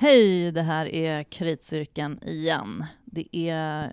Hej, 0.00 0.52
det 0.52 0.62
här 0.62 0.86
är 0.86 1.22
Kritcirkeln 1.22 2.20
igen. 2.22 2.84
Det 3.04 3.36
är 3.36 3.92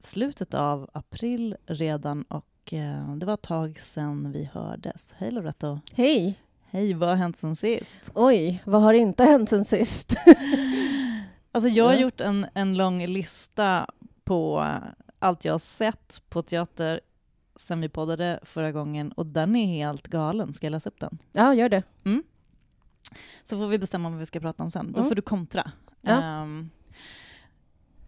slutet 0.00 0.54
av 0.54 0.90
april 0.92 1.56
redan 1.66 2.22
och 2.22 2.72
eh, 2.72 3.14
det 3.16 3.26
var 3.26 3.34
ett 3.34 3.42
tag 3.42 3.80
sedan 3.80 4.32
vi 4.32 4.50
hördes. 4.52 5.14
Hej 5.16 5.30
Loretto! 5.30 5.80
Hej! 5.92 6.40
Hej, 6.64 6.94
vad 6.94 7.08
har 7.08 7.16
hänt 7.16 7.38
sen 7.38 7.56
sist? 7.56 8.10
Oj, 8.14 8.62
vad 8.64 8.82
har 8.82 8.92
inte 8.92 9.24
hänt 9.24 9.48
sen 9.48 9.64
sist? 9.64 10.14
alltså 11.52 11.68
jag 11.68 11.84
har 11.84 11.94
gjort 11.94 12.20
en, 12.20 12.46
en 12.54 12.76
lång 12.76 13.06
lista 13.06 13.86
på 14.24 14.66
allt 15.18 15.44
jag 15.44 15.54
har 15.54 15.58
sett 15.58 16.22
på 16.28 16.42
teater 16.42 17.00
sen 17.56 17.80
vi 17.80 17.88
poddade 17.88 18.40
förra 18.42 18.72
gången 18.72 19.12
och 19.12 19.26
den 19.26 19.56
är 19.56 19.66
helt 19.66 20.08
galen. 20.08 20.54
Ska 20.54 20.66
jag 20.66 20.72
läsa 20.72 20.88
upp 20.88 21.00
den? 21.00 21.18
Ja, 21.32 21.54
gör 21.54 21.68
det. 21.68 21.82
Så 23.44 23.56
får 23.58 23.66
vi 23.68 23.78
bestämma 23.78 24.08
vad 24.10 24.18
vi 24.18 24.26
ska 24.26 24.40
prata 24.40 24.62
om 24.62 24.70
sen. 24.70 24.92
Då 24.92 24.98
Mm. 24.98 25.08
får 25.08 25.14
du 25.14 25.22
kontra. 25.22 25.70
Ja. 26.02 26.22
Ehm, 26.22 26.70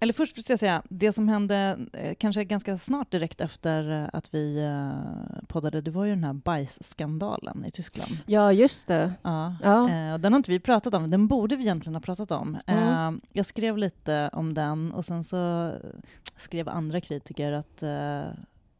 eller 0.01 0.13
först 0.13 0.37
vill 0.39 0.45
jag 0.49 0.59
säga, 0.59 0.83
det 0.89 1.13
som 1.13 1.29
hände 1.29 1.79
eh, 1.93 2.15
kanske 2.19 2.45
ganska 2.45 2.79
snart 2.79 3.11
direkt 3.11 3.41
efter 3.41 4.03
eh, 4.03 4.09
att 4.13 4.35
vi 4.35 4.59
eh, 4.65 5.43
poddade, 5.49 5.81
det 5.81 5.91
var 5.91 6.05
ju 6.05 6.11
den 6.15 6.25
här 6.25 6.33
bajsskandalen 6.33 7.65
i 7.65 7.71
Tyskland. 7.71 8.19
Ja, 8.27 8.53
just 8.53 8.89
det. 8.89 9.13
Ja. 9.23 9.57
Ja. 9.63 10.19
Den 10.19 10.33
har 10.33 10.37
inte 10.37 10.51
vi 10.51 10.61
pratat 10.61 10.95
om, 10.95 11.11
den 11.11 11.27
borde 11.27 11.57
vi 11.57 11.63
egentligen 11.63 11.95
ha 11.95 12.01
pratat 12.01 12.31
om. 12.31 12.59
Mm. 12.67 13.15
Eh, 13.15 13.21
jag 13.33 13.47
skrev 13.47 13.79
lite 13.79 14.31
om 14.33 14.55
den 14.55 14.93
och 14.93 15.05
sen 15.05 15.25
så 15.25 15.73
skrev 16.37 16.69
andra 16.69 17.01
kritiker 17.01 17.53
att, 17.53 17.83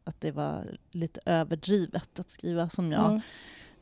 att 0.03 0.21
det 0.21 0.31
var 0.31 0.77
lite 0.91 1.19
överdrivet 1.25 2.19
att 2.19 2.29
skriva 2.29 2.69
som 2.69 2.91
jag. 2.91 3.05
Mm. 3.09 3.21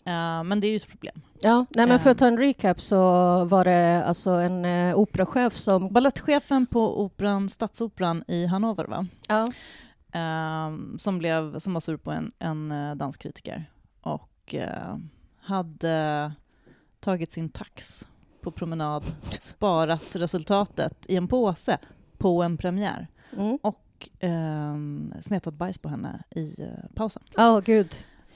Eh, 0.06 0.44
men 0.44 0.60
det 0.60 0.68
är 0.68 0.72
ju 0.72 0.78
ett 0.78 0.88
problem. 0.88 1.22
Ja, 1.42 1.66
nej, 1.70 1.88
men 1.88 2.00
för 2.00 2.10
att 2.10 2.16
Ehm. 2.16 2.20
ta 2.20 2.28
en 2.28 2.38
recap 2.38 2.82
så 2.82 2.96
var 3.46 3.66
det 3.66 4.04
alltså 4.06 4.30
en 4.30 4.66
eh, 4.66 4.96
operachef 4.98 5.56
som... 5.58 5.94
Balettchefen 5.94 6.66
på 6.66 7.02
operan, 7.04 7.50
Stadsoperan 7.50 8.24
i 8.28 8.46
Hannover, 8.46 8.86
va? 8.86 9.08
Ja. 9.28 9.48
Ehm, 10.12 10.98
som, 11.00 11.18
blev, 11.18 11.60
som 11.60 11.74
var 11.74 11.82
sur 11.82 11.98
på 11.98 12.12
en, 12.12 12.32
en 12.40 12.72
eh, 12.72 12.96
danskritiker 12.96 13.70
och 14.02 14.56
eh, 14.56 14.98
hade 15.42 16.32
tagit 17.00 17.32
sin 17.32 17.50
tax 17.50 18.08
på 18.42 18.52
promenad, 18.52 19.04
sparat 19.40 20.16
resultatet 20.16 21.06
i 21.08 21.16
en 21.16 21.28
påse 21.28 21.78
på 22.18 22.44
en 22.44 22.58
premiär 22.58 23.08
Mm. 23.38 23.58
och 23.64 24.10
ehm, 24.20 25.14
smetat 25.22 25.54
bajs 25.54 25.78
på 25.78 25.90
henne 25.90 26.24
i 26.32 26.62
eh, 26.62 26.68
pausen. 26.96 27.24
Ja, 27.36 27.60
gud. 27.60 27.96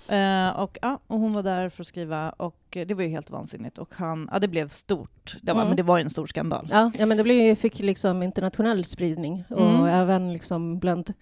Eh, 0.10 0.50
och, 0.60 0.78
ja, 0.82 1.00
och 1.08 1.20
hon 1.20 1.34
var 1.34 1.44
där 1.44 1.70
för 1.70 1.84
att 1.84 1.88
skriva 1.88 2.30
och 2.30 2.78
eh, 2.78 2.88
det 2.88 2.94
var 2.94 3.04
ju 3.04 3.10
helt 3.10 3.30
vansinnigt. 3.30 3.78
Och 3.78 3.94
han, 3.96 4.30
ja, 4.32 4.40
det 4.40 4.48
blev 4.48 4.70
stort, 4.70 5.38
det 5.42 5.54
var, 5.54 5.62
Mm. 5.62 5.68
men 5.68 5.78
det 5.78 5.84
var 5.84 5.98
ju 5.98 6.04
en 6.04 6.10
stor 6.10 6.26
skandal. 6.28 6.68
Ja, 6.72 6.92
ja 6.98 7.06
men 7.06 7.18
det 7.18 7.24
blev, 7.24 7.56
fick 7.56 7.80
liksom 7.80 8.24
internationell 8.24 8.86
spridning 8.86 9.44
och 9.50 9.62
Mm. 9.62 9.86
även 9.86 10.34
liksom 10.34 10.80
bland 10.80 11.14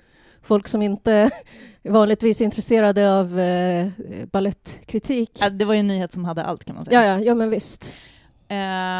folk 0.41 0.67
som 0.67 0.81
inte 0.81 1.29
vanligtvis 1.83 2.41
är 2.41 2.45
intresserade 2.45 3.19
av 3.19 3.39
eh, 3.39 3.87
ballettkritik. 4.31 5.31
Ja, 5.39 5.49
det 5.49 5.65
var 5.65 5.73
ju 5.73 5.79
en 5.79 5.87
nyhet 5.87 6.13
som 6.13 6.25
hade 6.25 6.43
allt 6.43 6.65
kan 6.65 6.75
man 6.75 6.85
säga. 6.85 7.05
Ja, 7.05 7.13
ja, 7.17 7.23
ja, 7.25 7.35
men 7.35 7.49
visst. 7.49 7.95
Eh, 8.47 8.57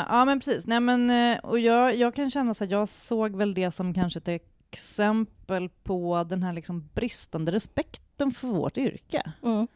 ja 0.10 0.26
men 0.26 0.40
precis. 0.40 0.66
Nej, 0.68 0.80
men, 0.80 1.10
eh, 1.10 1.38
och 1.44 1.60
jag, 1.60 1.96
jag 1.96 2.16
kan 2.16 2.32
känna 2.32 2.54
så 2.54 2.64
att 2.64 2.70
jag 2.72 2.90
såg 2.90 3.36
väl 3.36 3.54
det 3.54 3.72
som 3.72 3.94
kanske 3.94 4.20
ett 4.20 4.42
exempel 4.72 5.70
på 5.84 6.26
den 6.30 6.44
här 6.44 6.54
liksom 6.54 6.90
bristande 6.94 7.52
respekten 7.52 8.32
för 8.32 8.48
vårt 8.48 8.78
yrke. 8.78 9.32
Mm. 9.44 9.68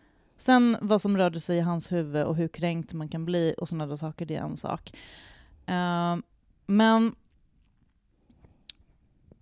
Sen 0.42 0.78
vad 0.82 1.02
som 1.02 1.18
rörde 1.18 1.40
sig 1.40 1.58
i 1.58 1.62
hans 1.62 1.92
huvud 1.92 2.24
och 2.24 2.36
hur 2.36 2.48
kränkt 2.48 2.94
man 2.94 3.10
kan 3.10 3.26
bli 3.26 3.56
och 3.58 3.70
sådana 3.70 3.88
där 3.88 3.96
saker, 3.96 4.26
det 4.26 4.36
är 4.36 4.42
en 4.42 4.58
sak. 4.58 4.92
Eh, 5.66 6.18
men 6.66 7.16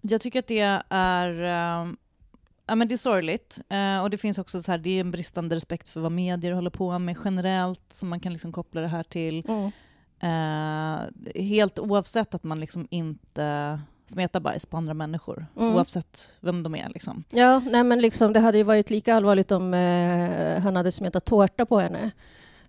jag 0.02 0.22
tycker 0.22 0.40
att 0.40 0.48
det 0.48 0.82
är, 0.90 1.44
eh, 1.44 1.92
ja, 2.66 2.76
men 2.76 2.88
det 2.88 2.96
är 2.96 2.98
sorgligt. 2.98 3.60
Eh, 3.70 4.02
och 4.02 4.10
det 4.10 4.18
finns 4.18 4.38
också 4.38 4.62
så 4.62 4.72
här, 4.72 4.78
det 4.78 4.90
är 4.90 5.00
en 5.00 5.12
bristande 5.12 5.56
respekt 5.56 5.90
för 5.90 6.02
vad 6.02 6.12
medier 6.12 6.52
håller 6.52 6.70
på 6.70 7.00
med 7.00 7.18
generellt, 7.26 7.94
som 7.94 8.10
man 8.10 8.20
kan 8.20 8.34
liksom 8.34 8.52
koppla 8.52 8.82
det 8.82 8.88
här 8.88 9.04
till. 9.04 9.46
Mm. 9.48 9.72
Helt 11.36 11.80
oavsett 11.80 12.34
att 12.34 12.44
man 12.44 12.60
liksom 12.60 12.88
inte 12.92 13.80
smetar 14.10 14.40
bajs 14.40 14.66
på 14.66 14.78
andra 14.78 14.94
människor, 14.94 15.46
Mm. 15.58 15.76
oavsett 15.76 16.34
vem 16.40 16.64
de 16.64 16.76
är. 16.76 16.90
Liksom. 16.90 17.24
Ja, 17.30 17.60
nej 17.60 17.84
men 17.84 18.02
liksom, 18.02 18.34
det 18.34 18.40
hade 18.40 18.58
ju 18.58 18.64
varit 18.64 18.90
lika 18.90 19.16
allvarligt 19.16 19.52
om 19.52 19.74
eh, 19.74 20.60
han 20.62 20.76
hade 20.76 20.92
smetat 20.92 21.26
tårta 21.26 21.66
på 21.66 21.80
henne. 21.80 22.12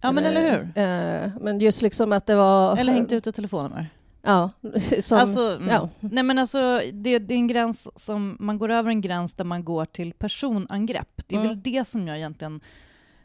Ja 0.00 0.12
men 0.12 0.24
eller 0.24 0.50
hur? 0.50 0.82
Eh, 0.82 1.30
men 1.40 1.58
just 1.60 1.82
liksom 1.82 2.12
att 2.12 2.26
det 2.26 2.34
var... 2.34 2.76
Eller 2.76 2.92
hängt 2.92 3.12
ut 3.12 3.26
ett 3.26 3.34
telefonnummer. 3.34 3.86
Ja, 4.22 4.50
som, 5.00 5.18
alltså, 5.18 5.40
mm. 5.56 5.68
ja. 5.68 5.88
Nej 6.00 6.24
men 6.24 6.38
alltså, 6.38 6.80
det, 6.92 7.18
det 7.18 7.34
är 7.34 7.38
en 7.38 7.46
gräns 7.46 7.88
som, 8.00 8.36
man 8.40 8.58
går 8.58 8.70
över 8.70 8.90
en 8.90 9.00
gräns 9.00 9.34
där 9.34 9.44
man 9.44 9.64
går 9.64 9.84
till 9.84 10.12
personangrepp. 10.12 11.22
Det 11.26 11.34
är 11.34 11.38
Mm. 11.38 11.48
väl 11.48 11.62
det 11.62 11.88
som 11.88 12.08
jag 12.08 12.16
egentligen, 12.16 12.60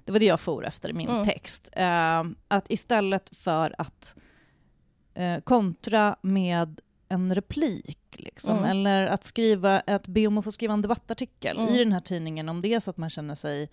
det 0.05 0.11
var 0.11 0.19
det 0.19 0.25
jag 0.25 0.39
for 0.39 0.65
efter 0.65 0.89
i 0.89 0.93
min 0.93 1.09
Mm. 1.09 1.25
text. 1.25 1.69
Eh, 1.73 2.23
att 2.47 2.65
istället 2.71 3.35
för 3.37 3.75
att 3.77 4.15
eh, 5.13 5.39
kontra 5.43 6.15
med 6.21 6.79
en 7.09 7.35
replik, 7.35 7.99
liksom, 8.11 8.57
Mm. 8.57 8.69
eller 8.69 9.07
att 9.07 9.23
skriva, 9.23 9.79
att 9.79 10.07
be 10.07 10.27
om 10.27 10.37
att 10.37 10.43
få 10.43 10.51
skriva 10.51 10.73
en 10.73 10.81
debattartikel 10.81 11.57
Mm. 11.57 11.73
i 11.73 11.77
den 11.77 11.91
här 11.93 11.99
tidningen, 11.99 12.49
om 12.49 12.61
det 12.61 12.73
är 12.73 12.79
så 12.79 12.89
att 12.89 12.97
man 12.97 13.09
känner 13.09 13.35
sig 13.35 13.69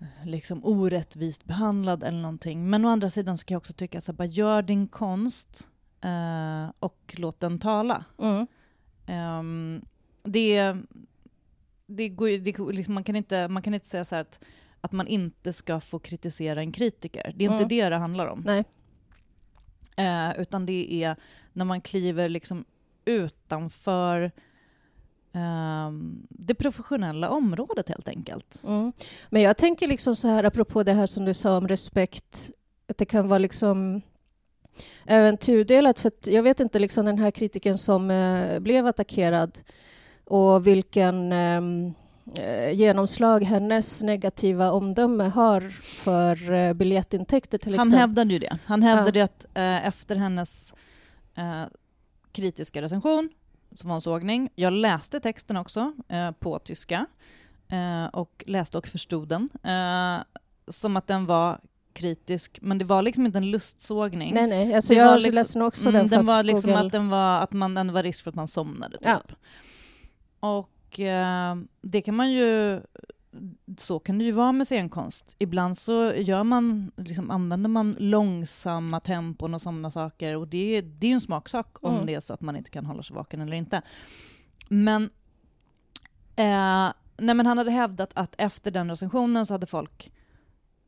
eh, 0.00 0.06
liksom 0.26 0.64
orättvist 0.64 1.44
behandlad 1.44 2.02
eller 2.04 2.18
någonting. 2.20 2.70
Men 2.70 2.84
å 2.84 2.88
andra 2.88 3.10
sidan 3.10 3.38
så 3.38 3.44
kan 3.44 3.54
jag 3.54 3.60
också 3.60 3.72
tycka 3.72 3.98
att 3.98 4.04
så 4.04 4.12
här, 4.12 4.16
bara 4.16 4.28
gör 4.28 4.62
din 4.62 4.88
konst 4.88 5.68
eh, 6.00 6.72
och 6.78 7.14
låt 7.18 7.40
den 7.40 7.58
tala. 7.58 8.04
Mm. 8.18 8.46
Ehm, 9.06 9.84
det, 10.22 10.76
det 11.86 12.08
går 12.08 12.28
det, 12.28 12.72
liksom, 12.76 12.94
man, 12.94 13.04
kan 13.04 13.16
inte, 13.16 13.48
man 13.48 13.62
kan 13.62 13.74
inte 13.74 13.86
säga 13.86 14.04
så 14.04 14.14
här 14.14 14.22
att, 14.22 14.40
att 14.80 14.92
man 14.92 15.06
inte 15.06 15.52
ska 15.52 15.80
få 15.80 15.98
kritisera 15.98 16.60
en 16.60 16.72
kritiker. 16.72 17.32
Det 17.36 17.44
är 17.44 17.46
inte 17.48 17.56
Mm. 17.56 17.68
det 17.68 17.88
det 17.88 17.96
handlar 17.96 18.26
om. 18.26 18.42
Nej. 18.46 18.64
Eh, 19.96 20.40
utan 20.40 20.66
det 20.66 21.04
är 21.04 21.16
när 21.60 21.64
man 21.64 21.80
kliver 21.80 22.28
liksom 22.28 22.64
utanför 23.04 24.32
ehm, 25.32 26.26
det 26.28 26.54
professionella 26.54 27.30
området 27.30 27.88
helt 27.88 28.08
enkelt. 28.08 28.62
Mm. 28.66 28.92
Men 29.28 29.42
jag 29.42 29.56
tänker 29.56 29.88
liksom 29.88 30.16
så 30.16 30.28
här, 30.28 30.44
apropå 30.44 30.82
det 30.82 30.92
här 30.92 31.06
som 31.06 31.24
du 31.24 31.34
sa 31.34 31.56
om 31.56 31.68
respekt, 31.68 32.50
att 32.88 32.98
det 32.98 33.04
kan 33.04 33.28
vara 33.28 33.38
liksom 33.38 34.00
även 35.06 35.36
tudelat, 35.36 35.98
för 35.98 36.12
jag 36.24 36.42
vet 36.42 36.60
inte 36.60 36.78
liksom 36.78 37.06
den 37.06 37.18
här 37.18 37.30
kritiken 37.30 37.78
som 37.78 38.10
eh, 38.10 38.58
blev 38.58 38.86
attackerad 38.86 39.58
och 40.24 40.66
vilken 40.66 41.32
ehm, 41.32 41.94
eh, 42.38 42.70
genomslag 42.70 43.44
hennes 43.44 44.02
negativa 44.02 44.72
omdöme 44.72 45.24
har 45.24 45.60
för 45.82 46.52
eh, 46.52 46.72
biljettintäkter 46.72 47.58
till 47.58 47.72
Han 47.78 47.88
exempel. 47.88 48.00
hävdade 48.00 48.32
ju 48.32 48.38
det. 48.38 48.58
Han 48.64 48.82
hävdade 48.82 49.24
att 49.24 49.46
eh, 49.54 49.86
efter 49.86 50.16
hennes 50.16 50.74
eh, 51.34 51.64
kritiska 52.32 52.82
recension, 52.82 53.28
som 53.74 53.88
var 53.88 53.94
en 53.94 54.00
sågning, 54.00 54.50
jag 54.54 54.72
läste 54.72 55.20
texten 55.20 55.56
också 55.56 55.92
eh, 56.08 56.30
på 56.30 56.58
tyska 56.58 57.06
eh, 57.72 58.06
och 58.06 58.44
läste 58.46 58.78
och 58.78 58.86
förstod 58.86 59.28
den, 59.28 59.48
eh, 59.62 60.22
som 60.68 60.96
att 60.96 61.06
den 61.06 61.26
var 61.26 61.60
kritisk, 61.92 62.58
men 62.62 62.78
det 62.78 62.84
var 62.84 63.02
liksom 63.02 63.26
inte 63.26 63.38
en 63.38 63.50
lustsågning. 63.50 64.34
Nej, 64.34 64.46
nej, 64.46 64.74
alltså 64.74 64.94
jag 64.94 65.20
liksom, 65.20 65.34
läste 65.34 65.58
nog 65.58 65.68
också 65.68 65.88
Mm, 65.88 66.00
den, 66.00 66.08
den 66.08 66.26
var 66.26 66.42
liksom 66.42 66.70
Google- 66.70 66.86
att, 66.86 66.92
den 66.92 67.08
var, 67.08 67.40
att 67.40 67.52
man, 67.52 67.74
den 67.74 67.92
var 67.92 68.02
risk 68.02 68.22
för 68.24 68.30
att 68.30 68.34
man 68.34 68.48
somnade. 68.48 68.96
Typ. 68.96 69.06
Ja. 69.06 69.22
Och 70.40 71.00
eh, 71.00 71.56
det 71.82 72.00
kan 72.02 72.14
man 72.16 72.32
ju... 72.32 72.80
Så 73.76 73.98
kan 73.98 74.18
det 74.18 74.24
ju 74.24 74.32
vara 74.32 74.52
med 74.52 74.66
scenkonst. 74.66 75.36
Ibland 75.38 75.78
så 75.78 76.12
gör 76.14 76.44
man, 76.44 76.92
liksom, 76.96 77.30
använder 77.30 77.68
man 77.70 77.96
långsamma 77.98 79.00
tempon 79.00 79.54
och 79.54 79.62
sådana 79.62 79.90
saker. 79.90 80.36
Och 80.36 80.48
det, 80.48 80.76
är- 80.76 80.82
det 80.82 81.06
är 81.06 81.08
ju 81.08 81.14
en 81.14 81.20
smaksak 81.20 81.76
om 81.80 81.94
Mm. 81.94 82.06
det 82.06 82.14
är 82.14 82.20
så 82.20 82.32
att 82.34 82.40
man 82.40 82.56
inte 82.56 82.70
kan 82.70 82.86
hålla 82.86 83.02
sig 83.02 83.16
vaken 83.16 83.40
eller 83.40 83.56
inte. 83.56 83.82
Men, 84.68 85.02
eh, 86.36 86.92
nej, 87.16 87.34
men 87.34 87.46
han 87.46 87.58
hade 87.58 87.70
hävdat 87.70 88.12
att 88.14 88.34
efter 88.38 88.70
den 88.70 88.90
recensionen 88.90 89.46
så 89.46 89.54
hade 89.54 89.66
folk 89.66 90.12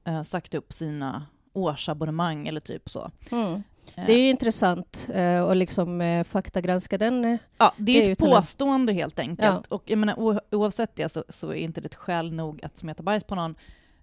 eh, 0.04 0.22
sagt 0.22 0.54
upp 0.54 0.72
sina 0.72 1.26
årsabonnemang 1.52 2.48
eller 2.48 2.60
typ 2.60 2.90
så. 2.90 3.10
Mm. 3.30 3.62
Det 3.94 4.12
är 4.12 4.18
ju 4.18 4.28
intressant 4.28 5.08
eh, 5.14 5.42
att 5.44 5.56
liksom 5.56 6.00
eh, 6.00 6.24
faktagranska 6.24 6.98
den. 6.98 7.24
eh. 7.24 7.36
Ja, 7.58 7.72
det 7.76 7.92
är, 7.92 8.00
Det 8.00 8.06
ju 8.06 8.12
ett 8.12 8.18
påstående 8.18 8.92
helt 8.92 9.18
enkelt. 9.18 9.66
Och 9.66 9.82
jag 9.86 9.98
menar, 9.98 10.40
oavsett 10.54 10.96
det 10.96 11.08
så, 11.08 11.24
så 11.28 11.48
är 11.50 11.54
inte 11.54 11.80
det 11.80 11.86
ett 11.86 11.94
skäl 11.94 12.32
nog 12.32 12.64
att 12.64 12.78
smeta 12.78 13.02
bajs 13.02 13.24
på 13.24 13.34
någon. 13.34 13.54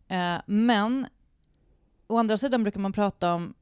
Eh, 0.08 0.36
men 0.46 1.08
å 2.08 2.18
andra 2.18 2.38
sidan 2.38 2.64
brukar 2.64 2.80
man 2.80 2.94
prata 2.94 3.34
om 3.34 3.54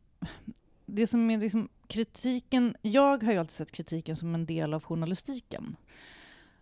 det 0.85 1.07
som 1.07 1.31
är 1.31 1.37
liksom 1.37 1.69
kritiken. 1.87 2.75
Jag 2.81 3.23
har 3.23 3.31
ju 3.33 3.39
alltid 3.39 3.51
sett 3.51 3.71
kritiken 3.71 4.15
som 4.15 4.35
en 4.35 4.45
del 4.45 4.73
av 4.73 4.83
journalistiken. 4.83 5.75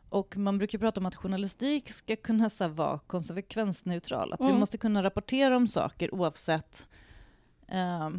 Och 0.10 0.38
man 0.38 0.58
brukar 0.58 0.80
prata 0.80 1.00
om 1.00 1.06
att 1.06 1.16
journalistik 1.16 1.94
ska 1.94 2.16
kunna 2.16 2.50
så 2.50 2.68
vara 2.68 3.00
konsekvensneutral. 3.00 4.34
Att 4.34 4.40
vi 4.42 4.46
Mm. 4.46 4.60
måste 4.60 4.78
kunna 4.78 5.04
rapportera 5.04 5.56
om 5.58 5.68
saker 5.68 6.14
oavsett 6.16 6.88
eh, 7.68 8.10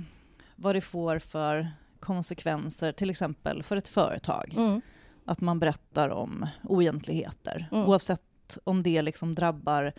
vad 0.56 0.74
det 0.74 0.80
får 0.80 1.18
för 1.18 1.70
konsekvenser, 2.00 2.92
till 2.92 3.10
exempel 3.10 3.62
för 3.62 3.76
ett 3.76 3.88
företag. 3.88 4.54
Mm. 4.56 4.80
Att 5.24 5.40
man 5.40 5.58
berättar 5.58 6.08
om 6.08 6.46
oegentligheter, 6.64 7.68
mm. 7.72 7.84
oavsett 7.84 8.58
om 8.64 8.82
det 8.82 9.02
liksom 9.02 9.34
drabbar 9.34 9.92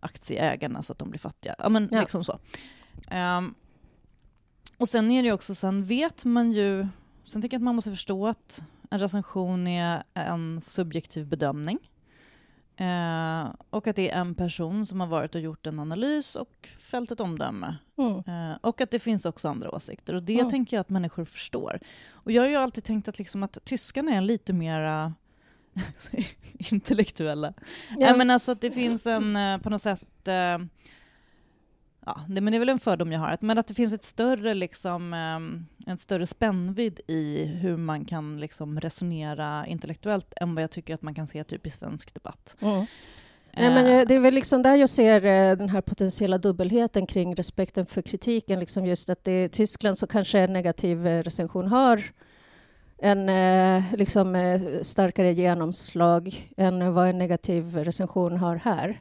aktieägarna 0.00 0.82
så 0.82 0.92
att 0.92 0.98
de 0.98 1.10
blir 1.10 1.20
fattiga. 1.20 1.54
Ja, 1.58 1.68
men 1.68 1.88
ja. 1.92 2.00
liksom 2.00 2.24
så. 2.24 2.38
Um, 3.12 3.54
och 4.76 4.88
sen 4.88 5.10
är 5.10 5.22
det 5.22 5.32
också, 5.32 5.54
sen 5.54 5.84
vet 5.84 6.24
man 6.24 6.52
ju, 6.52 6.86
sen 7.24 7.42
tycker 7.42 7.54
jag 7.54 7.58
att 7.60 7.64
man 7.64 7.74
måste 7.74 7.90
förstå 7.90 8.26
att 8.26 8.62
en 8.90 8.98
recension 8.98 9.66
är 9.66 10.02
en 10.14 10.60
subjektiv 10.60 11.26
bedömning. 11.26 11.78
Eh, 12.80 13.52
och 13.70 13.86
att 13.86 13.96
det 13.96 14.10
är 14.10 14.20
en 14.20 14.34
person 14.34 14.86
som 14.86 15.00
har 15.00 15.06
varit 15.06 15.34
och 15.34 15.40
gjort 15.40 15.66
en 15.66 15.80
analys 15.80 16.36
och 16.36 16.68
fällt 16.78 17.10
ett 17.10 17.20
omdöme. 17.20 17.76
Mm. 17.98 18.16
Eh, 18.16 18.58
och 18.60 18.80
att 18.80 18.90
det 18.90 18.98
finns 18.98 19.24
också 19.24 19.48
andra 19.48 19.70
åsikter. 19.70 20.14
Och 20.14 20.22
det 20.22 20.38
mm. 20.38 20.50
tänker 20.50 20.76
jag 20.76 20.80
att 20.80 20.88
människor 20.88 21.24
förstår. 21.24 21.80
Och 22.10 22.32
jag 22.32 22.42
har 22.42 22.48
ju 22.48 22.56
alltid 22.56 22.84
tänkt 22.84 23.08
att, 23.08 23.18
liksom 23.18 23.42
att 23.42 23.64
tyskarna 23.64 24.14
är 24.14 24.20
lite 24.20 24.52
mera 24.52 25.14
intellektuella. 26.58 27.52
Ja. 27.96 28.16
men 28.16 28.30
alltså 28.30 28.52
att 28.52 28.60
det 28.60 28.70
finns 28.70 29.06
en, 29.06 29.36
eh, 29.36 29.58
på 29.58 29.70
något 29.70 29.82
sätt, 29.82 30.28
eh, 30.28 30.58
ja, 32.08 32.20
det, 32.28 32.40
men 32.40 32.52
det 32.52 32.56
är 32.56 32.58
väl 32.58 32.68
en 32.68 32.78
fördom 32.78 33.12
jag 33.12 33.20
har, 33.20 33.36
men 33.40 33.58
att 33.58 33.66
det 33.66 33.74
finns 33.74 33.92
ett 33.92 34.04
större, 34.04 34.54
liksom, 34.54 35.14
eh, 35.14 35.90
en 35.90 35.98
större 35.98 36.26
spännvidd 36.26 37.00
i 37.06 37.44
hur 37.44 37.76
man 37.76 38.04
kan 38.04 38.40
liksom 38.40 38.80
resonera 38.80 39.66
intellektuellt 39.66 40.32
än 40.36 40.54
vad 40.54 40.62
jag 40.62 40.70
tycker 40.70 40.94
att 40.94 41.02
man 41.02 41.14
kan 41.14 41.26
se 41.26 41.44
typ 41.44 41.66
i 41.66 41.70
svensk 41.70 42.14
debatt. 42.14 42.56
Mm. 42.60 42.86
Nej, 43.52 43.70
men 43.70 44.06
det 44.08 44.14
är 44.14 44.20
väl 44.20 44.34
liksom 44.34 44.62
där 44.62 44.76
jag 44.76 44.90
ser 44.90 45.20
den 45.56 45.68
här 45.68 45.80
potentiella 45.80 46.38
dubbelheten 46.38 47.06
kring 47.06 47.34
respekten 47.34 47.86
för 47.86 48.02
kritiken. 48.02 48.60
Liksom 48.60 48.86
just 48.86 49.10
att 49.10 49.28
i 49.28 49.48
Tyskland 49.48 49.98
så 49.98 50.06
kanske 50.06 50.38
en 50.38 50.52
negativ 50.52 51.06
recension 51.06 51.66
har 51.66 52.04
en 52.98 53.28
eh, 53.28 53.84
liksom, 53.96 54.34
eh, 54.34 54.60
starkare 54.82 55.32
genomslag 55.32 56.50
än 56.56 56.94
vad 56.94 57.08
en 57.08 57.18
negativ 57.18 57.76
recension 57.76 58.36
har 58.36 58.56
här, 58.56 59.00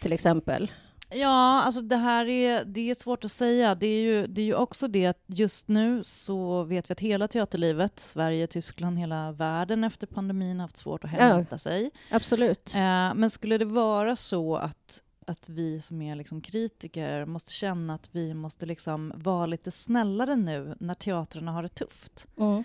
till 0.00 0.12
exempel? 0.12 0.70
Ja, 1.14 1.62
alltså 1.62 1.80
det 1.80 1.96
här 1.96 2.28
är, 2.28 2.64
det 2.64 2.90
är 2.90 2.94
svårt 2.94 3.24
att 3.24 3.32
säga. 3.32 3.74
Det 3.74 3.86
är, 3.86 4.02
ju, 4.02 4.26
det 4.26 4.40
är 4.40 4.44
ju 4.44 4.54
också 4.54 4.88
det 4.88 5.06
att 5.06 5.22
just 5.26 5.68
nu 5.68 6.04
så 6.04 6.64
vet 6.64 6.90
vi 6.90 6.92
att 6.92 7.00
hela 7.00 7.28
teaterlivet, 7.28 7.98
Sverige, 7.98 8.46
Tyskland, 8.46 8.98
hela 8.98 9.32
världen 9.32 9.84
efter 9.84 10.06
pandemin 10.06 10.60
har 10.60 10.64
haft 10.64 10.76
svårt 10.76 11.04
att 11.04 11.10
hämta 11.10 11.46
ja, 11.50 11.58
sig. 11.58 11.90
Absolut. 12.10 12.74
Eh, 12.74 13.14
men 13.14 13.30
skulle 13.30 13.58
det 13.58 13.64
vara 13.64 14.16
så 14.16 14.56
att 14.56 15.02
att 15.26 15.48
vi 15.48 15.80
som 15.80 16.02
är 16.02 16.16
liksom 16.16 16.40
kritiker 16.40 17.24
måste 17.24 17.52
känna 17.52 17.94
att 17.94 18.08
vi 18.12 18.34
måste 18.34 18.66
liksom 18.66 19.12
vara 19.16 19.46
lite 19.46 19.70
snällare 19.70 20.36
nu 20.36 20.74
när 20.80 20.94
teatrarna 20.94 21.52
har 21.52 21.62
det 21.62 21.68
tufft. 21.68 22.28
Mm. 22.36 22.64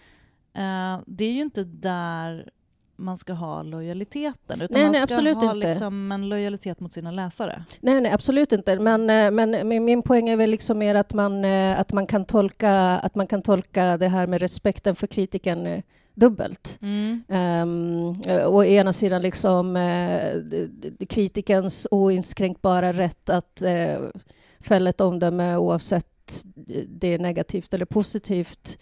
Eh, 0.53 1.03
det 1.07 1.25
är 1.25 1.31
ju 1.31 1.41
inte 1.41 1.63
där 1.63 2.49
man 2.97 3.17
ska 3.17 3.33
ha 3.33 3.63
lojaliteten, 3.63 4.61
utan 4.61 4.73
nej, 4.73 4.83
man 4.83 4.93
ska 4.93 5.03
absolut 5.03 5.37
ha 5.37 5.55
inte. 5.55 5.67
Liksom 5.67 6.11
en 6.11 6.29
lojalitet 6.29 6.79
mot 6.79 6.93
sina 6.93 7.11
läsare. 7.11 7.63
Nej, 7.79 8.01
nej 8.01 8.11
absolut 8.11 8.51
inte. 8.51 8.79
Men, 8.79 9.09
eh, 9.09 9.31
men 9.31 9.85
min 9.85 10.01
poäng 10.01 10.29
är 10.29 10.37
väl 10.37 10.49
liksom 10.49 10.77
mer 10.77 10.95
att 10.95 11.13
man, 11.13 11.45
eh, 11.45 11.79
att, 11.79 11.93
man 11.93 12.07
kan 12.07 12.25
tolka, 12.25 12.71
att 12.79 13.15
man 13.15 13.27
kan 13.27 13.41
tolka 13.41 13.97
det 13.97 14.07
här 14.07 14.27
med 14.27 14.41
respekten 14.41 14.95
för 14.95 15.07
kritiken 15.07 15.83
dubbelt. 16.17 16.79
Mm. 16.81 17.23
Um, 17.27 18.15
å 18.45 18.63
ena 18.63 18.93
sidan 18.93 19.21
liksom 19.21 19.75
uh, 19.75 21.05
kritikens 21.09 21.87
oinskränkbara 21.91 22.93
rätt 22.93 23.29
att 23.29 23.63
uh, 23.65 24.07
fälla 24.59 24.89
ett 24.89 25.01
omdöme 25.01 25.55
oavsett 25.55 26.07
det 26.87 27.13
är 27.13 27.19
negativt 27.19 27.73
eller 27.73 27.85
positivt 27.85 28.77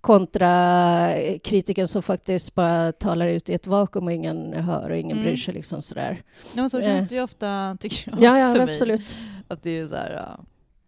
kontra 0.00 1.14
kritiken 1.44 1.88
som 1.88 2.02
faktiskt 2.02 2.54
bara 2.54 2.92
talar 2.92 3.26
ut 3.26 3.48
i 3.48 3.54
ett 3.54 3.66
vakuum 3.66 4.04
och 4.04 4.12
ingen 4.12 4.52
hör 4.52 4.90
och 4.90 4.96
ingen 4.96 5.16
mm. 5.16 5.24
bryr 5.24 5.36
sig. 5.36 5.54
Liksom 5.54 5.82
sådär. 5.82 6.22
Ja, 6.42 6.60
men 6.62 6.70
så 6.70 6.80
känns 6.80 7.08
det 7.08 7.14
ju 7.14 7.22
ofta, 7.22 7.76
tycker 7.80 8.10
jag, 8.10 8.22
ja, 8.22 8.38
ja, 8.38 8.54
för 8.54 8.62
absolut. 8.62 9.00
mig. 9.00 9.44
Att 9.48 9.62
det 9.62 9.78
är 9.78 9.86
så 9.86 9.94
här, 9.94 10.36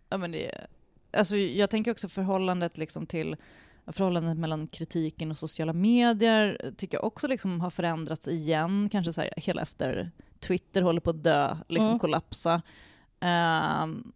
ja, 0.09 0.17
men 0.17 0.33
det 0.33 0.47
är, 0.47 0.67
alltså 1.13 1.37
jag 1.37 1.71
tänker 1.71 1.91
också 1.91 2.09
förhållandet 2.09 2.79
liksom 2.79 3.07
till 3.07 3.37
förhållandet 3.87 4.39
mellan 4.39 4.67
kritiken 4.67 5.31
och 5.31 5.39
sociala 5.39 5.73
medier 5.73 6.73
tycker 6.77 6.97
jag 6.97 7.05
också 7.05 7.27
liksom 7.27 7.61
har 7.61 7.71
förändrats 7.71 8.29
igen, 8.29 8.89
kanske 8.93 9.13
så 9.13 9.21
här, 9.21 9.31
hela 9.37 9.63
efter 9.63 10.11
Twitter 10.41 10.83
håller 10.83 11.01
på 11.01 11.11
att 11.11 11.25
dö, 11.25 11.57
liksom 11.69 11.89
mm. 11.89 11.99
kollapsa. 11.99 12.63
Um, 13.83 14.13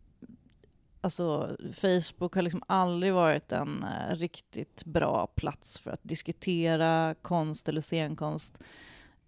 alltså, 1.07 1.57
Facebook 1.73 2.35
har 2.35 2.43
liksom 2.43 2.63
aldrig 2.67 3.15
varit 3.15 3.53
en 3.53 3.85
uh, 3.85 4.17
riktigt 4.17 4.85
bra 4.85 5.27
plats 5.27 5.79
för 5.79 5.91
att 5.91 6.01
diskutera 6.03 7.15
konst 7.23 7.69
eller 7.69 7.81
scenkonst. 7.81 8.59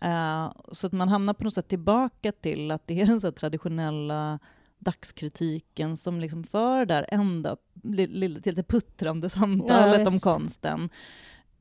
Uh, 0.05 0.53
så 0.73 0.87
att 0.87 0.93
man 0.93 1.09
hamnar 1.09 1.35
på 1.35 1.45
något 1.45 1.55
sätt 1.55 1.69
tillbaka 1.69 2.33
till 2.33 2.71
att 2.71 2.87
det 2.87 3.01
är 3.01 3.07
den 3.07 3.21
så 3.21 3.33
traditionella 3.33 4.39
dagskritiken 4.79 5.97
som 5.97 6.21
liksom 6.21 6.45
för 6.45 6.85
där 6.85 7.07
enda 7.09 7.57
lilla, 7.83 8.41
lite 8.45 8.63
puttrande 8.63 9.31
samtalet 9.31 10.01
ja, 10.01 10.09
om 10.09 10.19
konsten. 10.19 10.89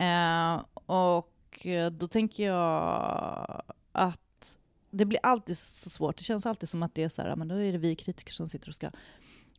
Uh, 0.01 0.65
och 0.85 1.67
då 1.91 2.07
tänker 2.07 2.45
jag 2.45 3.63
att 3.91 4.57
det 4.91 5.05
blir 5.05 5.19
alltid 5.23 5.57
så 5.57 5.89
svårt. 5.89 6.17
Det 6.17 6.23
känns 6.23 6.45
alltid 6.45 6.69
som 6.69 6.83
att 6.83 6.95
det 6.95 7.03
är 7.03 7.09
så 7.09 7.21
här, 7.21 7.35
men 7.35 7.47
då 7.47 7.55
är 7.55 7.71
det 7.71 7.77
vi 7.77 7.95
kritiker 7.95 8.33
som 8.33 8.47
sitter 8.47 8.69
och 8.69 8.75
ska 8.75 8.91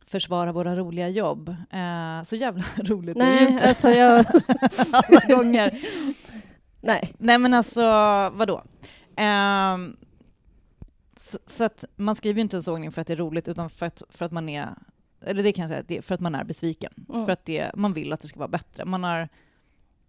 försvara 0.09 0.51
våra 0.51 0.75
roliga 0.75 1.09
jobb. 1.09 1.49
Eh, 1.49 2.23
så 2.23 2.35
jävla 2.35 2.63
roligt 2.77 3.17
Nej, 3.17 3.27
är 3.27 3.35
det 3.35 3.41
ju 3.41 3.51
inte 3.51 3.67
alltså 3.67 3.89
jag... 3.89 4.25
alla 4.91 5.35
gånger. 5.35 5.79
Nej. 6.81 7.13
Nej 7.17 7.37
men 7.37 7.53
alltså, 7.53 7.81
vadå? 8.33 8.63
Eh, 9.17 9.77
så, 11.17 11.37
så, 11.45 11.63
att 11.63 11.85
man 11.95 12.15
skriver 12.15 12.35
ju 12.35 12.41
inte 12.41 12.57
en 12.57 12.63
sågning 12.63 12.91
för 12.91 13.01
att 13.01 13.07
det 13.07 13.13
är 13.13 13.17
roligt, 13.17 13.47
utan 13.47 13.69
för 13.69 13.85
att, 13.85 14.01
för 14.09 14.25
att 14.25 14.31
man 14.31 14.49
är, 14.49 14.69
eller 15.21 15.43
det 15.43 15.51
kan 15.51 15.61
jag 15.61 15.69
säga, 15.69 15.83
det 15.87 16.01
för 16.01 16.15
att 16.15 16.21
man 16.21 16.35
är 16.35 16.43
besviken. 16.43 16.93
Mm. 17.09 17.25
För 17.25 17.31
att 17.31 17.45
det, 17.45 17.71
man 17.75 17.93
vill 17.93 18.13
att 18.13 18.21
det 18.21 18.27
ska 18.27 18.39
vara 18.39 18.47
bättre. 18.47 18.85
Man, 18.85 19.03
har, 19.03 19.29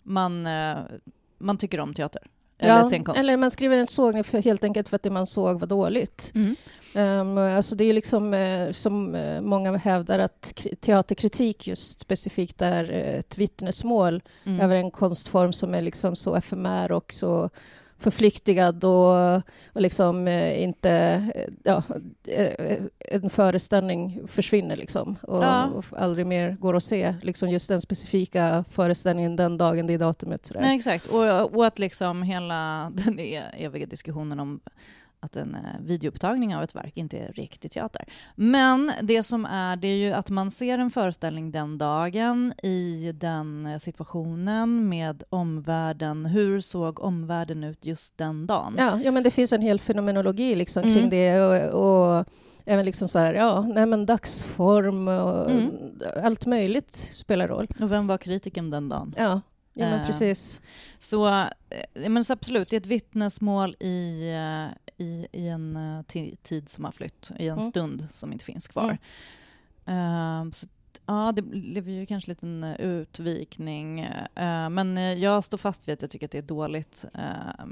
man, 0.03 0.47
eh, 0.47 0.79
man 1.39 1.59
tycker 1.59 1.81
om 1.81 1.95
teater. 1.95 2.23
Eller 2.61 2.77
ja, 2.77 2.85
scenkonst. 2.85 3.21
Eller 3.21 3.37
man 3.37 3.51
skriver 3.51 3.79
en 3.79 3.87
sågning 3.87 4.25
för, 4.25 4.43
helt 4.43 4.65
enkelt 4.65 4.89
för 4.89 4.97
att 4.97 5.03
det 5.03 5.11
man 5.11 5.27
såg 5.27 5.61
var 5.61 5.67
dåligt. 5.67 6.33
Mm. 6.35 6.57
Um, 6.95 7.39
alltså 7.39 7.75
det 7.75 7.85
är 7.85 7.93
liksom 7.93 8.35
uh, 8.35 8.73
som 8.73 9.15
uh, 9.15 9.41
många 9.41 9.77
hävdar 9.77 10.19
att 10.19 10.55
teaterkritik 10.81 11.67
just 11.67 12.01
specifikt 12.01 12.63
är 12.63 12.85
uh, 12.85 13.19
ett 13.19 13.39
vittnesmål 13.39 14.23
mm. 14.45 14.61
över 14.61 14.77
en 14.77 14.91
konstform 14.91 15.53
som 15.53 15.75
är 15.75 15.83
liksom 15.83 16.17
så 16.17 16.35
efemär 16.35 16.93
och 16.93 17.13
så 17.13 17.51
förflyktigad 18.01 18.85
och, 18.85 19.35
och 19.73 19.81
liksom 19.81 20.29
eh, 20.29 20.63
inte... 20.63 20.91
Eh, 21.35 21.53
ja, 21.65 21.83
eh, 22.27 22.79
en 22.99 23.31
föreställning 23.31 24.21
försvinner 24.27 24.77
liksom 24.77 25.17
och, 25.23 25.45
ja. 25.45 25.67
och, 25.67 25.85
aldrig 25.97 26.27
mer 26.27 26.57
går 26.61 26.77
att 26.77 26.85
se 26.85 27.15
liksom 27.23 27.49
just 27.49 27.69
den 27.69 27.81
specifika 27.81 28.65
föreställningen 28.71 29.37
den 29.37 29.59
dagen, 29.59 29.87
det 29.87 29.97
datumet. 29.97 30.47
Sådär. 30.47 30.61
Nej, 30.61 30.77
exakt. 30.77 31.07
Och, 31.07 31.55
och 31.55 31.67
att 31.67 31.79
liksom 31.79 32.23
hela 32.23 32.91
den 32.95 33.19
eviga 33.57 33.87
diskussionen 33.87 34.41
om 34.41 34.61
att 35.21 35.37
en 35.37 35.55
eh, 35.55 35.61
videoupptagning 35.81 36.57
av 36.57 36.63
ett 36.63 36.75
verk 36.75 36.93
inte 36.97 37.19
är 37.19 37.33
riktig 37.33 37.71
teater. 37.71 38.05
Men 38.35 38.93
det 39.03 39.23
som 39.23 39.45
är, 39.45 39.77
det 39.77 39.89
är 39.89 39.97
ju 39.97 40.13
att 40.13 40.31
man 40.31 40.51
ser 40.51 40.79
en 40.79 40.91
föreställning 40.91 41.51
den 41.51 41.79
dagen 41.79 42.53
i 42.63 43.13
den 43.15 43.67
eh, 43.67 43.79
situationen 43.79 44.89
med 44.89 45.23
omvärlden. 45.29 46.27
Hur 46.27 46.61
såg 46.61 47.01
omvärlden 47.01 47.65
ut 47.65 47.85
just 47.85 48.19
den 48.19 48.47
dagen? 48.47 48.75
Ja, 48.79 49.01
ja 49.05 49.11
men 49.11 49.23
det 49.23 49.31
finns 49.31 49.53
en 49.53 49.63
hel 49.63 49.81
fenomenologi 49.81 50.55
liksom 50.55 50.83
kring 50.83 50.97
mm. 50.97 51.11
det 51.11 51.41
och, 51.41 52.19
och 52.19 52.27
även 52.65 52.85
liksom 52.85 53.09
så 53.09 53.19
här, 53.19 53.35
ja, 53.35 53.61
nej 53.61 53.87
men 53.87 54.07
dagsform 54.07 55.09
och 55.09 55.51
mm. 55.51 55.71
allt 56.23 56.47
möjligt 56.47 56.95
spelar 56.95 57.49
roll. 57.49 57.69
Och 57.81 57.93
vem 57.93 58.07
var 58.07 58.19
kritiken 58.19 58.71
den 58.71 58.89
dagen? 58.89 59.15
Ja, 59.19 59.41
ja 59.75 59.87
men 59.87 60.01
eh, 60.01 60.07
precis. 60.07 60.61
Så, 60.99 61.45
men 61.95 62.25
så 62.25 62.33
absolut, 62.33 62.71
det 62.71 62.77
är 62.77 62.81
ett 62.81 62.87
vittnesmål 62.87 63.77
i, 63.81 64.33
i, 65.01 65.27
i 65.33 65.49
en 65.49 65.77
uh, 65.77 66.03
tid 66.43 66.69
som 66.69 66.85
har 66.85 66.93
flytt, 66.93 67.31
i 67.39 67.49
en 67.49 67.59
mm. 67.59 67.71
stund 67.71 68.09
som 68.11 68.33
inte 68.33 68.45
finns 68.45 68.69
kvar. 68.69 68.99
Mm. 69.85 70.47
Uh, 70.47 70.53
så, 70.53 70.67
ja, 71.07 71.33
det 71.33 71.43
blev 71.43 71.89
ju 71.89 72.07
kanske 72.07 72.31
en 72.31 72.33
liten 72.33 72.65
uh, 72.65 72.81
utvikning. 72.81 74.05
Uh, 74.05 74.69
men 74.71 75.21
jag 75.21 75.45
står 75.45 75.59
fast 75.59 75.89
vid 75.89 75.93
att 75.93 76.03
jag 76.03 76.11
tycker 76.11 76.27
att 76.27 76.33
det 76.33 76.39
är 76.39 76.43
dåligt 76.43 77.05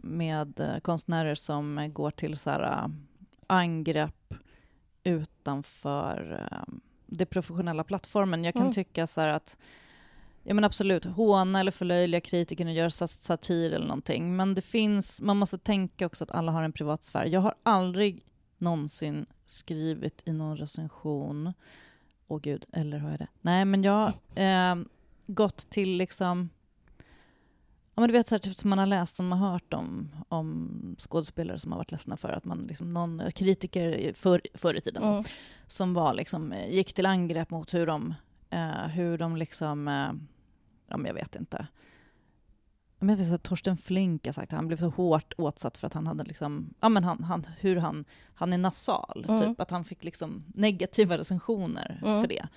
med 0.02 0.80
konstnärer 0.82 1.34
som 1.34 1.90
går 1.92 2.10
till 2.10 2.38
så 2.38 2.50
här, 2.50 2.90
angrepp 3.46 4.34
utanför 5.04 6.48
det 7.06 7.26
professionella 7.26 7.84
plattformen. 7.84 8.44
Jag 8.44 8.54
kan 8.54 8.62
mm. 8.62 8.74
tycka 8.74 9.06
så 9.06 9.20
att 9.20 9.58
Ja 10.42 10.54
men 10.54 10.64
absolut, 10.64 11.04
håna 11.04 11.60
eller 11.60 11.70
förlöjliga 11.70 12.20
kritikerna, 12.20 12.72
göra 12.72 12.90
satir 12.90 13.72
eller 13.72 13.86
någonting. 13.86 14.36
Men 14.36 14.54
det 14.54 14.62
finns, 14.62 15.22
man 15.22 15.36
måste 15.36 15.58
tänka 15.58 16.06
också 16.06 16.24
att 16.24 16.30
alla 16.30 16.52
har 16.52 16.62
en 16.62 16.72
privat 16.72 17.04
sfär. 17.04 17.26
Jag 17.26 17.40
har 17.40 17.54
aldrig 17.62 18.24
någonsin 18.58 19.26
skrivit 19.46 20.22
i 20.24 20.32
någon 20.32 20.56
recension, 20.56 21.52
åh 22.28 22.40
gud, 22.40 22.66
eller 22.72 22.98
har 22.98 23.10
jag 23.10 23.18
det? 23.18 23.28
Nej 23.40 23.64
men 23.64 23.82
jag, 23.82 24.12
eh, 24.34 24.76
gått 25.26 25.70
till 25.70 25.96
liksom 25.96 26.48
Ja, 27.98 28.00
men 28.00 28.08
du 28.08 28.12
vet, 28.12 28.28
så 28.28 28.34
här, 28.34 28.40
typ, 28.40 28.56
som 28.56 28.70
man 28.70 28.78
har 28.78 28.86
läst 28.86 29.16
som 29.16 29.32
har 29.32 29.50
hört 29.50 29.74
om, 29.74 30.10
om 30.28 30.96
skådespelare 30.98 31.58
som 31.58 31.72
har 31.72 31.78
varit 31.78 31.92
ledsna 31.92 32.16
för 32.16 32.28
att 32.28 32.44
man, 32.44 32.66
liksom, 32.68 32.94
någon 32.94 33.22
kritiker 33.34 34.12
för, 34.14 34.40
förr 34.54 34.74
i 34.74 34.80
tiden, 34.80 35.02
mm. 35.02 35.24
som 35.66 35.94
var, 35.94 36.14
liksom, 36.14 36.54
gick 36.68 36.92
till 36.92 37.06
angrepp 37.06 37.50
mot 37.50 37.74
hur 37.74 37.86
de, 37.86 38.14
eh, 38.50 38.88
hur 38.88 39.18
de 39.18 39.36
liksom, 39.36 39.88
eh, 39.88 40.12
ja, 40.88 40.96
men 40.96 41.06
jag 41.06 41.14
vet 41.14 41.36
inte, 41.36 41.66
jag 42.98 43.06
vet 43.06 43.32
att 43.32 43.42
Torsten 43.42 43.76
Flink 43.76 44.26
har 44.26 44.32
sagt 44.32 44.52
att 44.52 44.56
han 44.56 44.66
blev 44.66 44.76
så 44.76 44.88
hårt 44.88 45.32
åtsatt 45.36 45.76
för 45.76 45.86
att 45.86 45.94
han 45.94 46.06
hade 46.06 46.24
liksom, 46.24 46.74
ja 46.80 46.88
men 46.88 47.04
han, 47.04 47.24
han, 47.24 47.46
hur 47.60 47.76
han, 47.76 48.04
han 48.34 48.52
är 48.52 48.58
nasal, 48.58 49.26
mm. 49.28 49.40
typ 49.40 49.60
att 49.60 49.70
han 49.70 49.84
fick 49.84 50.04
liksom 50.04 50.44
negativa 50.54 51.18
recensioner 51.18 52.00
mm. 52.04 52.20
för 52.20 52.28
det. 52.28 52.48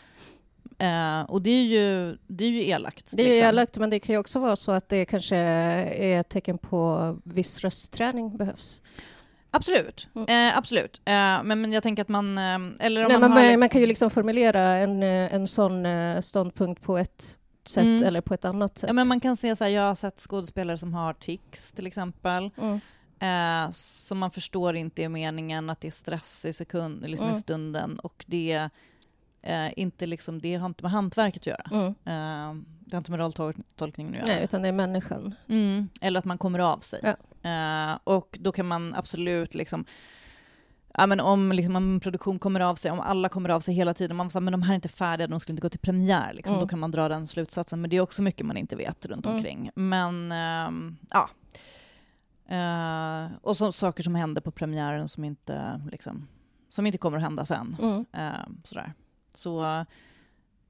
Eh, 0.86 1.22
och 1.22 1.42
det 1.42 1.50
är 1.50 1.64
ju, 1.64 2.18
det 2.28 2.46
är 2.46 2.50
ju 2.50 2.68
elakt. 2.68 3.12
Det 3.14 3.24
är 3.24 3.30
liksom. 3.30 3.48
elakt, 3.48 3.78
men 3.78 3.90
det 3.90 4.00
kan 4.00 4.16
ju 4.16 4.20
också 4.20 4.40
vara 4.40 4.56
så 4.56 4.72
att 4.72 4.90
det 4.90 5.06
kanske 5.06 5.38
är 5.38 6.20
ett 6.20 6.30
tecken 6.30 6.58
på 6.58 7.18
viss 7.24 7.60
röstträning 7.60 8.38
behövs. 8.38 8.82
Absolut, 9.52 10.08
mm. 10.16 10.50
eh, 10.50 10.58
absolut. 10.58 11.02
Eh, 11.06 11.14
men, 11.14 11.62
men 11.62 11.74
jag 11.74 11.84
tänker 11.84 12.02
att 12.02 12.10
man... 12.10 12.38
Eh, 12.38 12.60
eller 12.80 13.06
om 13.06 13.12
Nej, 13.12 13.20
man, 13.20 13.32
har... 13.32 13.58
man, 13.58 13.70
kan 13.70 13.82
ju 13.82 13.88
liksom 13.88 14.10
formulera 14.10 14.62
en, 14.62 15.04
eh, 15.04 15.34
en 15.34 15.48
sån 15.48 15.86
eh, 15.86 16.22
ståndpunkt 16.22 16.82
på 16.82 16.98
ett 16.98 17.38
sätt 17.66 17.84
mm. 17.84 18.04
eller 18.04 18.22
på 18.22 18.34
ett 18.34 18.46
annat 18.46 18.78
sätt. 18.78 18.88
Ja, 18.88 18.94
men 18.94 19.08
man 19.08 19.20
kan 19.20 19.38
se 19.38 19.56
så 19.56 19.64
här, 19.64 19.72
jag 19.72 19.82
har 19.82 19.96
sett 19.96 20.20
skådespelare 20.20 20.78
som 20.78 20.94
har 20.94 21.14
tics 21.14 21.72
till 21.72 21.88
exempel. 21.88 22.50
Mm. 22.58 22.80
Eh, 23.22 23.72
som 23.72 24.18
man 24.18 24.32
förstår 24.32 24.76
inte 24.76 25.04
är 25.04 25.10
meningen, 25.10 25.70
att 25.70 25.82
det 25.82 25.88
är 25.88 25.92
stress 25.92 26.46
i, 26.46 26.54
sekund, 26.54 27.02
liksom 27.02 27.28
mm. 27.28 27.38
i 27.38 27.42
stunden 27.42 28.00
och 28.00 28.26
det, 28.28 28.70
eh, 29.42 29.80
inte 29.80 30.06
liksom, 30.06 30.42
det 30.42 30.56
har 30.56 30.66
inte 30.66 30.84
med 30.84 30.92
hantverket 30.92 31.42
att 31.42 31.48
göra. 31.48 31.70
Mm. 31.72 31.88
Eh, 31.88 32.64
det 32.80 32.96
har 32.96 32.98
inte 32.98 33.12
med 33.12 33.20
rolltolkningen 33.20 34.14
att 34.14 34.20
göra. 34.20 34.36
Nej, 34.36 34.44
utan 34.44 34.62
det 34.62 34.68
är 34.68 34.74
människan. 34.74 35.36
Mm. 35.48 35.90
Eller 36.02 36.20
att 36.20 36.26
man 36.26 36.38
kommer 36.38 36.60
av 36.60 36.80
sig. 36.80 37.00
Ja. 37.04 37.16
Eh, 37.44 38.00
och 38.04 38.38
då 38.42 38.52
kan 38.52 38.68
man 38.68 38.94
absolut 38.96 39.54
liksom 39.54 39.86
ja, 40.98 41.08
men 41.08 41.20
om 41.20 41.52
liksom, 41.52 41.76
en 41.76 42.00
produktion 42.00 42.40
kommer 42.40 42.60
av 42.60 42.76
sig, 42.76 42.92
om 42.92 43.00
alla 43.00 43.30
kommer 43.30 43.50
av 43.50 43.60
sig 43.60 43.74
hela 43.74 43.94
tiden, 43.94 44.18
man 44.18 44.30
säger 44.30 44.42
men 44.42 44.52
de 44.52 44.62
här 44.62 44.72
är 44.72 44.76
inte 44.76 44.90
färdiga, 44.90 45.28
de 45.28 45.40
skulle 45.40 45.54
inte 45.54 45.62
gå 45.62 45.70
till 45.70 45.80
premiär, 45.80 46.34
liksom, 46.34 46.54
mm. 46.54 46.62
då 46.62 46.68
kan 46.68 46.80
man 46.80 46.92
dra 46.92 47.10
den 47.10 47.28
slutsatsen. 47.28 47.82
Men 47.82 47.90
det 47.90 47.98
är 47.98 48.02
också 48.02 48.22
mycket 48.22 48.46
man 48.46 48.58
inte 48.58 48.76
vet 48.76 49.06
runt 49.06 49.26
mm. 49.26 49.38
omkring. 49.38 49.70
Men 49.76 50.32
äh, 50.32 50.94
ja. 51.10 51.30
Uh, 52.52 53.32
och 53.42 53.58
så, 53.58 53.72
saker 53.72 54.04
som 54.04 54.16
händer 54.16 54.42
på 54.42 54.52
premiären 54.52 55.10
som 55.10 55.24
inte, 55.24 55.82
liksom, 55.92 56.28
som 56.70 56.86
inte 56.86 56.98
kommer 56.98 57.18
att 57.18 57.24
hända 57.24 57.46
sen. 57.46 57.78
Mm. 57.82 58.00
Uh, 58.00 58.48
sådär. 58.64 58.94
Så 59.36 59.86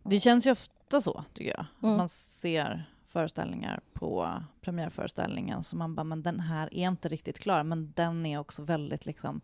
det 0.03 0.19
känns 0.19 0.45
ju 0.45 0.51
ofta 0.51 1.01
så, 1.01 1.23
tycker 1.33 1.51
jag. 1.57 1.65
Mm. 1.83 1.97
Man 1.97 2.09
ser 2.09 2.89
föreställningar 3.12 3.80
på 3.94 4.44
premiärföreställningen 4.62 5.63
som 5.63 5.80
man 5.80 5.96
bara, 5.96 6.03
men 6.03 6.24
den 6.24 6.39
här 6.39 6.74
är 6.74 6.88
inte 6.88 7.10
riktigt 7.10 7.39
klar, 7.39 7.63
men 7.63 7.94
den 7.96 8.25
är 8.25 8.39
också 8.39 8.62
väldigt 8.62 9.06
liksom 9.06 9.41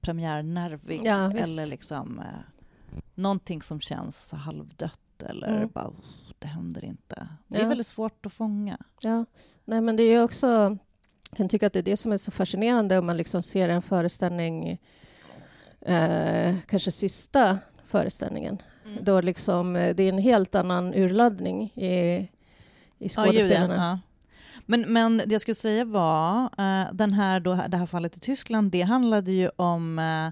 premiärnervig 0.00 1.00
ja, 1.04 1.32
eller 1.32 1.66
liksom 1.66 2.18
eh, 2.18 2.24
någonting 3.14 3.62
som 3.62 3.80
känns 3.80 4.32
halvdött 4.32 5.22
eller 5.22 5.56
mm. 5.56 5.70
bara 5.74 5.92
det 6.38 6.48
händer 6.48 6.84
inte. 6.84 7.28
Det 7.46 7.58
är 7.58 7.62
ja. 7.62 7.68
väldigt 7.68 7.86
svårt 7.86 8.26
att 8.26 8.32
fånga. 8.32 8.78
Ja, 9.00 9.24
nej 9.64 9.80
men 9.80 9.96
det 9.96 10.02
är 10.02 10.22
också 10.22 10.78
jag 11.30 11.36
kan 11.36 11.48
tycka 11.48 11.66
att 11.66 11.72
det 11.72 11.78
är 11.78 11.82
det 11.82 11.96
som 11.96 12.12
är 12.12 12.16
så 12.16 12.30
fascinerande 12.30 12.98
om 12.98 13.06
man 13.06 13.16
liksom 13.16 13.42
ser 13.42 13.68
en 13.68 13.82
föreställning 13.82 14.80
eh, 15.80 16.54
kanske 16.66 16.90
sista 16.90 17.58
föreställningen. 17.86 18.62
Mm. 18.84 19.04
Då 19.04 19.20
liksom, 19.20 19.76
eh, 19.76 19.94
det 19.94 20.02
är 20.02 20.08
en 20.08 20.18
helt 20.18 20.54
annan 20.54 20.94
urladdning 20.94 21.62
i, 21.64 22.28
i 22.98 23.08
skådespelarna. 23.08 23.74
Ja, 23.74 23.82
ja. 23.82 23.98
Men, 24.66 24.92
men 24.92 25.16
det 25.16 25.32
jag 25.32 25.40
skulle 25.40 25.54
säga 25.54 25.84
var, 25.84 26.42
uh, 26.44 26.92
den 26.92 27.12
här 27.12 27.40
då, 27.40 27.54
det 27.68 27.76
här 27.76 27.86
fallet 27.86 28.16
i 28.16 28.20
Tyskland, 28.20 28.70
det 28.70 28.82
handlade 28.82 29.32
ju 29.32 29.50
om 29.56 29.98
uh, 29.98 30.30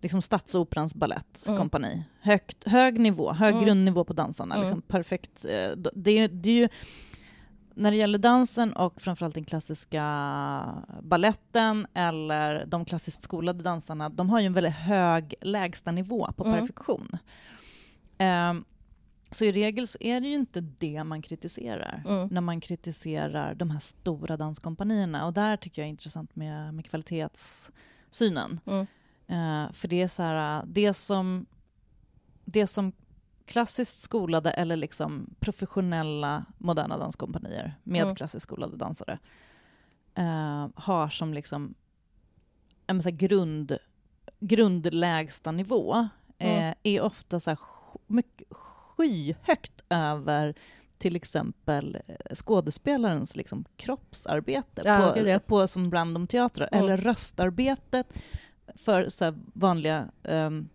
liksom 0.00 0.22
Stadsoperans 0.22 0.94
balettkompani. 0.94 1.92
Mm. 1.92 2.04
Högt, 2.20 2.68
hög 2.68 3.00
nivå, 3.00 3.32
hög 3.32 3.52
mm. 3.52 3.64
grundnivå 3.64 4.04
på 4.04 4.12
dansarna. 4.12 4.54
Mm. 4.54 4.66
Liksom, 4.66 4.82
perfekt. 4.82 5.44
Uh, 5.44 5.76
det, 5.94 6.28
det 6.28 6.50
är 6.50 6.54
ju, 6.54 6.68
när 7.74 7.90
det 7.90 7.96
gäller 7.96 8.18
dansen 8.18 8.72
och 8.72 9.02
framförallt 9.02 9.34
den 9.34 9.44
klassiska 9.44 10.04
balletten 11.02 11.86
eller 11.94 12.64
de 12.66 12.84
klassiskt 12.84 13.22
skolade 13.22 13.62
dansarna, 13.62 14.08
de 14.08 14.30
har 14.30 14.40
ju 14.40 14.46
en 14.46 14.52
väldigt 14.52 14.74
hög 14.74 15.34
lägstanivå 15.40 16.32
på 16.36 16.44
mm. 16.44 16.58
perfektion. 16.58 17.18
Um, 18.18 18.64
så 19.30 19.44
i 19.44 19.52
regel 19.52 19.86
så 19.86 19.98
är 20.00 20.20
det 20.20 20.28
ju 20.28 20.34
inte 20.34 20.60
det 20.60 21.04
man 21.04 21.22
kritiserar 21.22 22.02
mm. 22.06 22.28
när 22.28 22.40
man 22.40 22.60
kritiserar 22.60 23.54
de 23.54 23.70
här 23.70 23.78
stora 23.78 24.36
danskompanierna. 24.36 25.26
Och 25.26 25.32
där 25.32 25.56
tycker 25.56 25.82
jag 25.82 25.86
är 25.86 25.90
intressant 25.90 26.36
med, 26.36 26.74
med 26.74 26.86
kvalitetssynen. 26.86 28.60
Mm. 28.66 28.86
Uh, 29.30 29.72
för 29.72 29.88
det 29.88 30.02
är 30.02 30.08
så 30.08 30.22
här, 30.22 30.62
det 30.66 30.94
som, 30.94 31.46
det 32.44 32.66
som 32.66 32.92
klassiskt 33.44 34.00
skolade 34.00 34.50
eller 34.50 34.76
liksom 34.76 35.34
professionella 35.40 36.44
moderna 36.58 36.98
danskompanier 36.98 37.74
med 37.82 38.02
mm. 38.02 38.14
klassiskt 38.14 38.42
skolade 38.42 38.76
dansare 38.76 39.18
uh, 40.18 40.68
har 40.74 41.08
som 41.08 41.34
liksom 41.34 41.74
en 42.86 43.02
så 43.02 43.10
grund, 43.10 43.76
grundlägsta 44.40 45.52
nivå 45.52 46.08
uh, 46.42 46.72
är 46.82 47.00
ofta 47.00 47.40
så 47.40 47.56
mycket 48.06 48.48
skyhögt 49.00 49.84
över 49.88 50.54
till 50.98 51.16
exempel 51.16 51.98
eh, 52.06 52.34
skådespelarens 52.34 53.36
liksom, 53.36 53.64
kroppsarbete 53.76 54.82
ja, 54.84 55.14
på, 55.16 55.40
på, 55.46 55.68
som 55.68 55.90
random 55.90 56.26
teatrar, 56.26 56.68
mm. 56.72 56.84
eller 56.84 56.96
röstarbetet 56.96 58.06
för 58.74 59.08
så 59.08 59.34
vanliga 59.54 60.10
um, 60.22 60.68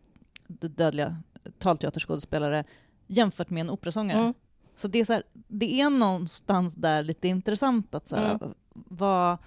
dödliga 0.47 1.17
talteaterskådespelare 1.59 2.63
jämfört 3.07 3.49
med 3.49 3.61
en 3.61 3.69
operasångare. 3.69 4.19
Mm. 4.19 4.33
Så 4.75 4.87
det 4.87 4.99
är, 4.99 5.05
så 5.05 5.13
här, 5.13 5.23
det 5.33 5.81
är 5.81 5.89
någonstans 5.89 6.75
där 6.75 7.03
lite 7.03 7.27
intressant 7.27 7.95
att 7.95 8.07
så 8.07 8.15
här, 8.15 8.35
mm. 8.35 8.53
vad, 8.73 9.37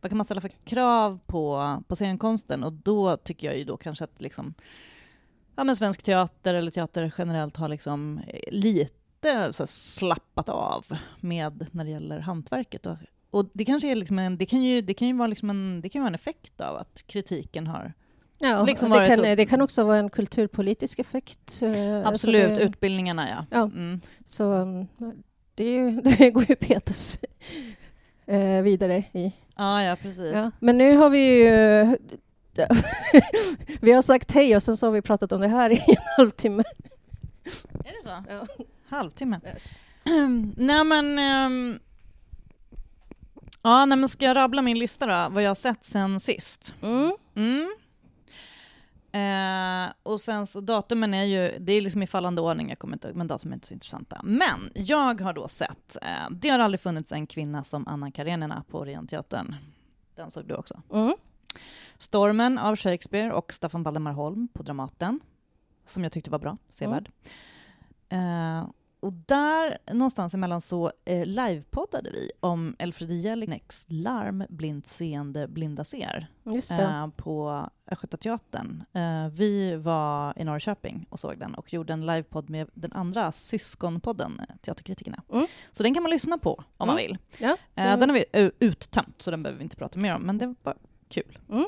vad 0.00 0.10
kan 0.10 0.16
man 0.16 0.24
ställa 0.24 0.40
för 0.40 0.48
krav 0.64 1.18
på, 1.26 1.82
på 1.88 1.96
scenkonsten? 1.96 2.64
Och 2.64 2.72
då 2.72 3.16
tycker 3.16 3.46
jag 3.46 3.58
ju 3.58 3.64
då 3.64 3.76
kanske 3.76 4.04
att 4.04 4.20
liksom, 4.20 4.54
ja, 5.56 5.64
men 5.64 5.76
svensk 5.76 6.02
teater 6.02 6.54
eller 6.54 6.70
teater 6.70 7.12
generellt 7.18 7.56
har 7.56 7.68
liksom 7.68 8.20
eh, 8.26 8.52
lite 8.52 9.52
så 9.52 9.66
slappat 9.66 10.48
av 10.48 10.86
med 11.20 11.66
när 11.70 11.84
det 11.84 11.90
gäller 11.90 12.18
hantverket. 12.18 12.86
Och, 12.86 12.96
och 13.30 13.46
det 13.52 13.64
kanske 13.64 13.90
är 13.90 13.94
liksom 13.94 14.18
en, 14.18 14.36
det 14.36 14.46
kan 14.46 14.62
ju, 14.62 14.80
det 14.80 14.94
kan 14.94 15.08
ju 15.08 15.14
vara 15.14 15.28
liksom 15.28 15.50
en, 15.50 15.80
det 15.80 15.88
kan 15.88 16.02
vara 16.02 16.08
en 16.08 16.14
effekt 16.14 16.60
av 16.60 16.76
att 16.76 17.02
kritiken 17.06 17.66
har 17.66 17.92
Ja, 18.38 18.64
liksom 18.64 18.90
det, 18.90 19.08
kan, 19.08 19.22
det 19.22 19.46
kan 19.46 19.60
också 19.60 19.84
vara 19.84 19.98
en 19.98 20.10
kulturpolitisk 20.10 20.98
effekt. 20.98 21.62
Eh, 21.62 22.08
Absolut, 22.08 22.58
det, 22.58 22.62
utbildningarna 22.62 23.28
ja. 23.28 23.46
ja 23.50 23.62
mm. 23.62 24.00
Så 24.24 24.52
mm, 24.52 24.86
det, 25.54 25.90
det 26.04 26.30
går 26.30 26.44
ju 26.48 26.56
petas 26.56 27.18
eh, 28.26 28.62
vidare 28.62 29.04
i. 29.12 29.32
Ja, 29.56 29.82
ja 29.82 29.96
precis. 29.96 30.32
Ja. 30.34 30.50
Men 30.60 30.78
nu 30.78 30.96
har 30.96 31.10
vi 31.10 31.18
ju 31.18 31.96
vi 33.80 33.92
har 33.92 34.02
sagt 34.02 34.32
hej 34.32 34.56
och 34.56 34.62
sen 34.62 34.76
så 34.76 34.86
har 34.86 34.92
vi 34.92 35.02
pratat 35.02 35.32
om 35.32 35.40
det 35.40 35.48
här 35.48 35.70
i 35.72 35.84
en 35.88 35.96
halvtimme. 36.16 36.64
Är 37.84 37.92
det 37.92 38.02
så? 38.02 38.24
Ja. 38.28 38.46
Halvtimme? 38.88 39.40
Yes. 39.44 39.64
nej 40.56 40.84
men... 40.84 41.18
Um, 41.18 41.78
ja, 43.62 43.84
nej, 43.84 43.98
men 43.98 44.08
ska 44.08 44.24
jag 44.24 44.36
rabbla 44.36 44.62
min 44.62 44.78
lista 44.78 45.06
då, 45.06 45.34
vad 45.34 45.42
jag 45.42 45.50
har 45.50 45.54
sett 45.54 45.86
sen 45.86 46.20
sist? 46.20 46.74
Mm. 46.82 47.12
Mm. 47.34 47.68
Eh, 49.16 49.92
och 50.02 50.20
sen 50.20 50.46
så 50.46 50.60
datumen 50.60 51.14
är 51.14 51.24
ju, 51.24 51.58
det 51.58 51.72
är 51.72 51.80
liksom 51.80 52.02
i 52.02 52.06
fallande 52.06 52.40
ordning, 52.40 52.68
jag 52.68 52.78
kommer 52.78 52.96
inte 52.96 53.12
men 53.14 53.26
datumen 53.26 53.52
är 53.52 53.56
inte 53.56 53.66
så 53.66 53.74
intressanta. 53.74 54.20
Men 54.24 54.70
jag 54.74 55.20
har 55.20 55.32
då 55.32 55.48
sett, 55.48 55.96
eh, 56.02 56.30
det 56.30 56.48
har 56.48 56.58
aldrig 56.58 56.80
funnits 56.80 57.12
en 57.12 57.26
kvinna 57.26 57.64
som 57.64 57.88
Anna 57.88 58.10
Karenina 58.10 58.64
på 58.70 58.78
Orientteatern. 58.78 59.54
Den 60.14 60.30
såg 60.30 60.48
du 60.48 60.54
också? 60.54 60.82
Mm. 60.92 61.14
Stormen 61.98 62.58
av 62.58 62.76
Shakespeare 62.76 63.32
och 63.32 63.52
Staffan 63.52 63.82
Valdemar 63.82 64.12
Holm 64.12 64.48
på 64.52 64.62
Dramaten, 64.62 65.20
som 65.84 66.02
jag 66.02 66.12
tyckte 66.12 66.30
var 66.30 66.38
bra, 66.38 66.56
sevärd. 66.70 67.10
Mm. 68.08 68.62
Uh, 68.62 68.70
och 69.00 69.12
där 69.12 69.78
någonstans 69.92 70.34
emellan 70.34 70.60
så 70.60 70.92
eh, 71.04 71.26
livepoddade 71.26 72.10
vi 72.10 72.30
om 72.40 72.76
Elfriede 72.78 73.14
Jelineks 73.14 73.86
Larm, 73.88 74.44
blint 74.48 74.86
seende, 74.86 75.48
blinda 75.48 75.84
ser 75.84 76.28
eh, 76.70 77.08
på 77.08 77.66
Östgötateatern. 77.90 78.84
Eh, 78.92 79.28
vi 79.28 79.76
var 79.76 80.32
i 80.36 80.44
Norrköping 80.44 81.06
och 81.10 81.20
såg 81.20 81.38
den 81.38 81.54
och 81.54 81.72
gjorde 81.72 81.92
en 81.92 82.06
livepodd 82.06 82.50
med 82.50 82.68
den 82.74 82.92
andra 82.92 83.32
syskonpodden, 83.32 84.40
eh, 84.40 84.56
Teaterkritikerna. 84.56 85.22
Mm. 85.32 85.46
Så 85.72 85.82
den 85.82 85.94
kan 85.94 86.02
man 86.02 86.10
lyssna 86.10 86.38
på 86.38 86.64
om 86.76 86.88
mm. 86.88 86.94
man 86.94 86.96
vill. 86.96 87.18
Ja. 87.38 87.56
Eh, 87.74 87.98
den 87.98 88.10
har 88.10 88.14
vi 88.14 88.50
uttömt, 88.58 89.22
så 89.22 89.30
den 89.30 89.42
behöver 89.42 89.58
vi 89.58 89.64
inte 89.64 89.76
prata 89.76 89.98
mer 89.98 90.14
om, 90.14 90.22
men 90.22 90.38
det 90.38 90.54
var 90.62 90.76
kul. 91.08 91.38
Mm. 91.48 91.64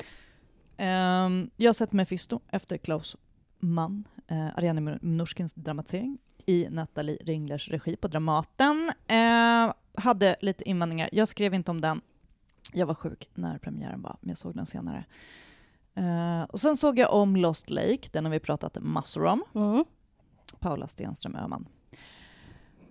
Um, 0.77 1.49
jag 1.57 1.69
har 1.69 1.73
sett 1.73 1.91
Mephisto 1.91 2.39
efter 2.47 2.77
Klaus 2.77 3.17
Mann, 3.59 4.07
uh, 4.31 4.57
Ariane 4.57 4.99
Mnouskins 5.01 5.53
dramatisering 5.53 6.17
i 6.49 6.67
Nathalie 6.69 7.17
Ringlers 7.21 7.69
regi 7.69 7.95
på 7.95 8.07
Dramaten. 8.07 8.91
Eh, 9.07 9.73
hade 9.93 10.35
lite 10.41 10.69
invändningar. 10.69 11.09
Jag 11.11 11.27
skrev 11.27 11.53
inte 11.53 11.71
om 11.71 11.81
den. 11.81 12.01
Jag 12.73 12.85
var 12.85 12.95
sjuk 12.95 13.29
när 13.33 13.57
premiären 13.57 14.01
var, 14.01 14.17
men 14.21 14.29
jag 14.29 14.37
såg 14.37 14.55
den 14.55 14.65
senare. 14.65 15.05
Eh, 15.95 16.43
och 16.43 16.59
sen 16.59 16.77
såg 16.77 16.99
jag 16.99 17.13
om 17.13 17.35
Lost 17.35 17.69
Lake, 17.69 18.09
den 18.11 18.25
har 18.25 18.31
vi 18.31 18.39
pratat 18.39 18.77
massor 18.81 19.25
om. 19.25 19.43
Mm. 19.55 19.85
Paula 20.59 20.87
Stenström 20.87 21.35
Öhman. 21.35 21.67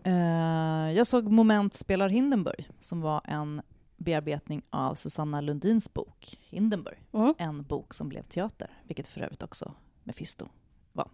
Eh, 0.04 0.92
jag 0.96 1.06
såg 1.06 1.30
Moment 1.30 1.74
spelar 1.74 2.08
Hindenburg, 2.08 2.70
som 2.80 3.00
var 3.00 3.20
en 3.24 3.62
bearbetning 3.98 4.62
av 4.70 4.94
Susanna 4.94 5.40
Lundins 5.40 5.94
bok 5.94 6.38
Hindenburg. 6.50 6.98
Mm. 7.12 7.34
En 7.38 7.62
bok 7.62 7.94
som 7.94 8.08
blev 8.08 8.22
teater, 8.22 8.70
vilket 8.82 9.08
för 9.08 9.20
övrigt 9.20 9.42
också 9.42 9.74
Mefisto 10.04 10.48
var. 10.92 11.10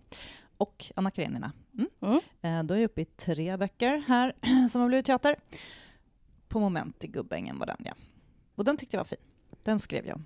Och 0.56 0.84
Anna 0.96 1.10
Karenina. 1.10 1.52
Mm. 1.74 1.88
Mm. 2.00 2.20
Eh, 2.42 2.64
då 2.66 2.74
är 2.74 2.78
jag 2.78 2.84
uppe 2.84 3.00
i 3.00 3.04
tre 3.04 3.56
böcker 3.56 4.04
här 4.06 4.32
som 4.68 4.80
har 4.80 4.88
blivit 4.88 5.06
teater. 5.06 5.36
På 6.48 6.60
Moment 6.60 7.04
i 7.04 7.06
Gubbängen 7.06 7.58
var 7.58 7.66
den, 7.66 7.76
ja. 7.84 7.94
Och 8.54 8.64
den 8.64 8.76
tyckte 8.76 8.96
jag 8.96 9.00
var 9.00 9.04
fin. 9.04 9.18
Den 9.62 9.78
skrev 9.78 10.06
jag. 10.06 10.20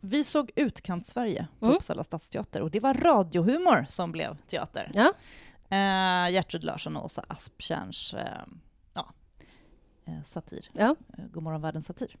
Vi 0.00 0.24
såg 0.24 0.50
Utkant-Sverige 0.56 1.46
på 1.58 1.66
Mm. 1.66 1.76
Uppsala 1.76 2.04
stadsteater 2.04 2.60
och 2.60 2.70
det 2.70 2.80
var 2.80 2.94
radiohumor 2.94 3.86
som 3.88 4.12
blev 4.12 4.36
teater. 4.46 4.90
Ja. 4.94 5.12
Eh, 5.68 6.32
Gertrud 6.32 6.64
Larsson 6.64 6.96
och 6.96 7.04
Åsa 7.04 7.24
Asptjärns 7.28 8.14
eh, 8.14 8.42
satir. 10.24 10.70
Ja. 10.72 10.96
Eh, 11.18 11.24
Godmorgon 11.32 11.60
världens 11.62 11.86
satir. 11.86 12.16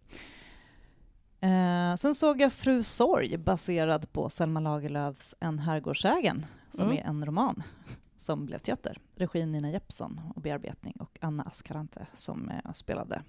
Eh, 1.40 1.94
sen 1.94 2.14
såg 2.14 2.40
jag 2.40 2.52
Fru 2.52 2.82
Sorg 2.82 3.36
baserad 3.36 4.12
på 4.12 4.30
Selma 4.30 4.60
Lagerlöfs 4.60 5.34
En 5.40 5.58
herrgårdsägen 5.58 6.46
som 6.70 6.86
Mm. 6.86 6.98
är 6.98 7.02
en 7.08 7.26
roman 7.26 7.62
som 8.16 8.46
blev 8.46 8.58
teater. 8.58 9.00
Regi 9.16 9.46
Nina 9.46 9.70
Jeppsson 9.70 10.20
och 10.34 10.42
bearbetning 10.42 10.94
och 11.00 11.18
Anna 11.20 11.42
Askarante 11.42 12.06
som 12.14 12.48
eh, 12.50 12.72
spelade 12.72 13.22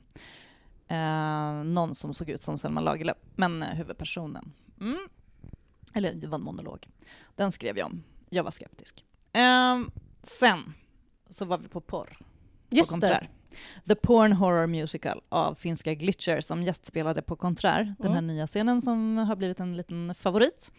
eh, 0.88 1.63
någon 1.63 1.95
som 1.95 2.13
såg 2.13 2.29
ut 2.29 2.41
som 2.41 2.57
Selma 2.57 2.81
Lagerlöf, 2.81 3.17
men 3.35 3.63
eh, 3.63 3.69
huvudpersonen. 3.69 4.51
Mm. 4.81 4.97
Eller 5.93 6.13
det 6.13 6.27
var 6.27 6.38
en 6.38 6.43
monolog. 6.43 6.88
Den 7.35 7.51
skrev 7.51 7.77
jag 7.77 7.85
om. 7.85 8.03
Jag 8.29 8.43
var 8.43 8.51
skeptisk. 8.51 9.05
Ehm, 9.33 9.91
sen 10.24 10.74
så 11.29 11.45
var 11.45 11.57
vi 11.57 11.67
på 11.67 11.81
porr 11.81 12.17
på 12.69 12.75
Just 12.75 13.01
det. 13.01 13.27
The 13.88 13.95
Porn 13.95 14.33
Horror 14.33 14.67
Musical 14.67 15.21
av 15.29 15.55
finska 15.55 15.93
Glitcher 15.93 16.41
som 16.41 16.63
gästspelade 16.63 17.21
på 17.21 17.35
Konträr, 17.35 17.95
den 18.00 18.12
här 18.12 18.19
Mm. 18.19 18.27
nya 18.35 18.47
scenen 18.47 18.81
som 18.81 19.17
har 19.17 19.35
blivit 19.35 19.59
en 19.59 19.77
liten 19.77 20.15
favorit. 20.15 20.71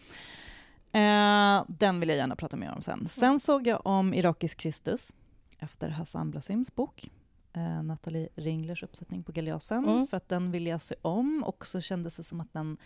Eh, 0.91 1.63
den 1.67 1.99
vill 1.99 2.09
jag 2.09 2.17
gärna 2.17 2.35
prata 2.35 2.57
mer 2.57 2.71
om 2.71 2.81
sen. 2.81 3.07
Sen 3.09 3.39
såg 3.39 3.67
jag 3.67 3.81
om 3.87 4.13
Irakisk 4.13 4.57
Kristus 4.57 5.13
efter 5.59 5.89
Hassan 5.89 6.31
Blasims 6.31 6.75
bok. 6.75 7.09
Eh, 7.53 7.83
Nathalie 7.83 8.29
Ringlers 8.35 8.83
uppsättning 8.83 9.23
på 9.23 9.31
Galeasen, 9.31 9.85
Mm. 9.85 10.07
för 10.07 10.17
att 10.17 10.29
den 10.29 10.51
ville 10.51 10.69
jag 10.69 10.81
se 10.81 10.95
om 11.01 11.43
och 11.43 11.67
så 11.67 11.81
kändes 11.81 12.15
det 12.17 12.23
som 12.23 12.41
att 12.41 12.53
den... 12.53 12.77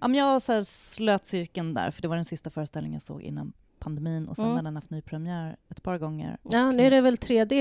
Ja, 0.00 0.08
men 0.08 0.18
jag 0.18 0.42
så 0.42 0.52
här 0.52 0.62
slöt 0.62 1.26
cirkeln 1.26 1.74
där, 1.74 1.90
för 1.90 2.02
det 2.02 2.08
var 2.08 2.16
den 2.16 2.24
sista 2.24 2.50
föreställningen 2.50 2.94
jag 2.94 3.02
såg 3.02 3.22
innan 3.22 3.52
pandemin 3.88 4.28
och 4.28 4.36
sen 4.36 4.44
Mm. 4.44 4.56
har 4.56 4.62
den 4.62 4.76
haft 4.76 4.90
ny 4.90 5.02
premiär 5.02 5.56
ett 5.70 5.82
par 5.82 5.98
gånger. 5.98 6.38
Ja, 6.42 6.72
nu 6.72 6.86
är 6.86 6.90
det 6.90 7.00
väl 7.00 7.16
3D, 7.16 7.54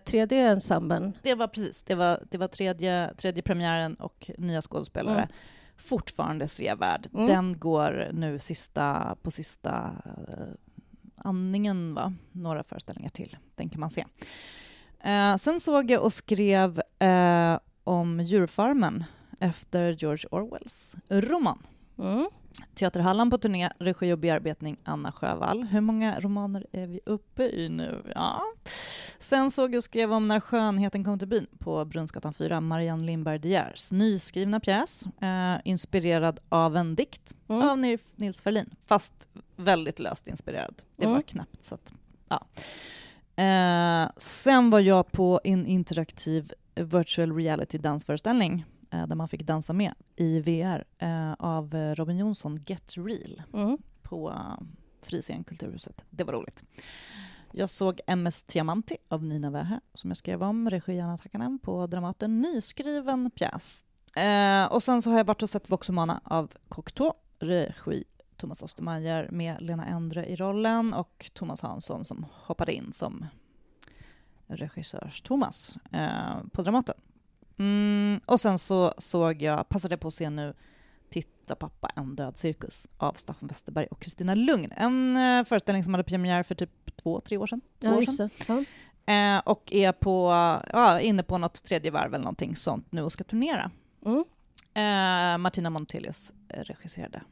3D-ensemblen. 0.00 1.12
det 1.22 1.34
var 1.34 1.48
precis, 1.48 1.82
det 1.82 1.94
var, 1.94 2.18
det 2.30 2.38
var 2.38 2.48
tredje, 2.48 3.14
tredje 3.16 3.42
premiären 3.42 3.94
och 3.94 4.30
nya 4.38 4.60
skådespelare. 4.62 5.18
Mm. 5.22 5.28
Fortfarande 5.76 6.48
sevärd. 6.48 7.08
Mm. 7.14 7.26
Den 7.26 7.58
går 7.58 8.08
nu 8.12 8.38
sista, 8.38 9.16
på 9.22 9.30
sista 9.30 9.90
uh, 10.06 10.54
andningen, 11.16 11.94
va? 11.94 12.14
några 12.32 12.62
föreställningar 12.62 13.10
till. 13.10 13.36
Den 13.54 13.68
kan 13.68 13.80
man 13.80 13.90
se. 13.90 14.04
Eh, 15.00 15.36
sen 15.36 15.60
såg 15.60 15.90
jag 15.90 16.02
och 16.02 16.12
skrev 16.12 16.82
eh, 16.98 17.58
om 17.84 18.20
djurfarmen 18.20 19.04
efter 19.40 19.90
George 19.90 20.24
Orwells 20.30 20.96
roman. 21.08 21.58
Mm. 21.98 22.28
Teaterhallan 22.74 23.30
på 23.30 23.38
turné, 23.38 23.70
regi 23.78 24.12
och 24.12 24.18
bearbetning 24.18 24.76
Anna 24.84 25.12
Sjövall. 25.12 25.62
Hur 25.62 25.80
många 25.80 26.20
romaner 26.20 26.66
är 26.72 26.86
vi 26.86 27.00
uppe 27.06 27.42
i 27.42 27.68
nu? 27.68 28.02
Ja. 28.14 28.42
Sen 29.18 29.50
såg 29.50 29.74
jag 29.74 29.78
och 29.78 29.84
skrev 29.84 30.12
om 30.12 30.28
När 30.28 30.40
skönheten 30.40 31.04
kom 31.04 31.18
till 31.18 31.28
byn 31.28 31.46
på 31.58 31.84
Brunnsgatan 31.84 32.34
4, 32.34 32.60
Marianne 32.60 33.06
Lindberg 33.06 33.38
De 33.38 33.48
Geers 33.48 33.92
nyskrivna 33.92 34.60
pjäs, 34.60 35.06
eh, 35.20 35.56
inspirerad 35.64 36.40
av 36.48 36.76
en 36.76 36.94
dikt 36.94 37.34
Mm. 37.48 37.68
av 37.68 37.78
Nils- 38.16 38.42
Ferlin, 38.42 38.70
fast 38.86 39.28
väldigt 39.56 39.98
löst 39.98 40.28
inspirerad. 40.28 40.74
Det 40.96 41.06
var 41.06 41.12
Mm. 41.12 41.22
knappt 41.22 41.64
så 41.64 41.74
att, 41.74 41.92
ja. 42.28 42.46
Eh, 43.42 44.10
sen 44.16 44.70
var 44.70 44.80
jag 44.80 45.12
på 45.12 45.40
en 45.44 45.66
interaktiv 45.66 46.52
virtual 46.74 47.36
reality 47.36 47.78
dansföreställning 47.78 48.64
där 48.90 49.14
man 49.14 49.28
fick 49.28 49.42
dansa 49.42 49.72
med 49.72 49.94
i 50.16 50.40
VR 50.40 50.84
eh, 50.98 51.32
av 51.32 51.74
eh, 51.74 51.94
Robin 51.94 52.18
Jonsson, 52.18 52.64
Get 52.66 52.96
Real, 52.96 53.42
Mm. 53.52 53.78
på 54.02 54.42
Fryscen 55.02 55.44
Kulturhuset. 55.44 56.04
Det 56.10 56.24
var 56.24 56.32
roligt. 56.32 56.64
Jag 57.52 57.70
såg 57.70 58.00
MS 58.06 58.42
Diamanti 58.42 58.96
av 59.08 59.24
Nina 59.24 59.50
Wähä 59.50 59.80
som 59.94 60.10
jag 60.10 60.16
skrev 60.16 60.42
om, 60.42 60.70
regi 60.70 61.00
Anna 61.00 61.18
Takanen 61.18 61.58
på 61.58 61.86
Dramaten, 61.86 62.40
nyskriven 62.42 63.30
pjäs. 63.30 63.84
Eh, 64.16 64.72
och 64.72 64.82
sen 64.82 65.02
så 65.02 65.10
har 65.10 65.16
jag 65.18 65.24
varit 65.24 65.42
och 65.42 65.50
sett 65.50 65.70
Voxhumana 65.70 66.20
av 66.24 66.52
Cocteau, 66.68 67.12
regi 67.38 68.04
Thomas 68.36 68.62
Ostermeier 68.62 69.28
med 69.32 69.62
Lena 69.62 69.86
Endre 69.86 70.26
i 70.26 70.36
rollen 70.36 70.94
och 70.94 71.30
Thomas 71.34 71.60
Hansson 71.62 72.04
som 72.04 72.26
hoppade 72.32 72.72
in 72.74 72.92
som 72.92 73.26
regissörs-Thomas 74.46 75.78
eh, 75.92 76.42
på 76.52 76.62
Dramaten. 76.62 76.94
Mm, 77.58 78.20
och 78.26 78.40
sen 78.40 78.58
så 78.58 78.94
såg 78.98 79.42
jag, 79.42 79.68
passade 79.68 79.92
jag 79.92 80.00
på 80.00 80.08
att 80.08 80.14
se 80.14 80.30
nu 80.30 80.54
Titta 81.10 81.54
pappa, 81.54 81.90
en 81.96 82.16
död 82.16 82.38
cirkus 82.38 82.86
av 82.96 83.12
Staffan 83.12 83.48
Westerberg 83.48 83.86
och 83.90 84.00
Kristina 84.00 84.34
Lugn. 84.34 84.72
En 84.76 85.16
eh, 85.16 85.44
föreställning 85.44 85.84
som 85.84 85.94
hade 85.94 86.04
premiär 86.04 86.42
för 86.42 86.54
typ 86.54 86.96
två, 86.96 87.20
tre 87.20 87.36
år 87.36 87.46
sedan. 87.46 87.60
Två 87.80 87.90
Ja, 87.90 87.96
år 87.96 88.02
sedan. 88.02 88.30
Ja. 88.46 88.64
Eh, 89.14 89.42
och 89.44 89.72
är 89.72 89.92
på, 89.92 90.28
ja, 90.72 91.00
inne 91.00 91.22
på 91.22 91.38
något 91.38 91.62
tredje 91.64 91.90
varv 91.90 92.14
eller 92.14 92.24
någonting 92.24 92.56
sånt 92.56 92.92
nu 92.92 93.02
och 93.02 93.12
ska 93.12 93.24
turnera. 93.24 93.70
Mm. 94.06 94.24
Eh, 94.74 95.38
Martina 95.38 95.70
Montelius 95.70 96.32
regisserade 96.48 97.22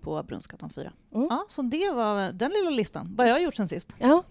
på 0.00 0.22
Brunnsgatan 0.22 0.70
4. 0.70 0.92
Mm. 1.14 1.26
Ja, 1.30 1.46
så 1.48 1.62
det 1.62 1.90
var 1.90 2.32
den 2.32 2.50
lilla 2.50 2.70
listan. 2.70 3.14
Vad 3.16 3.28
jag 3.28 3.34
har 3.34 3.40
gjort 3.40 3.56
sen 3.56 3.68
sist. 3.68 3.92
Ja. 3.98 4.22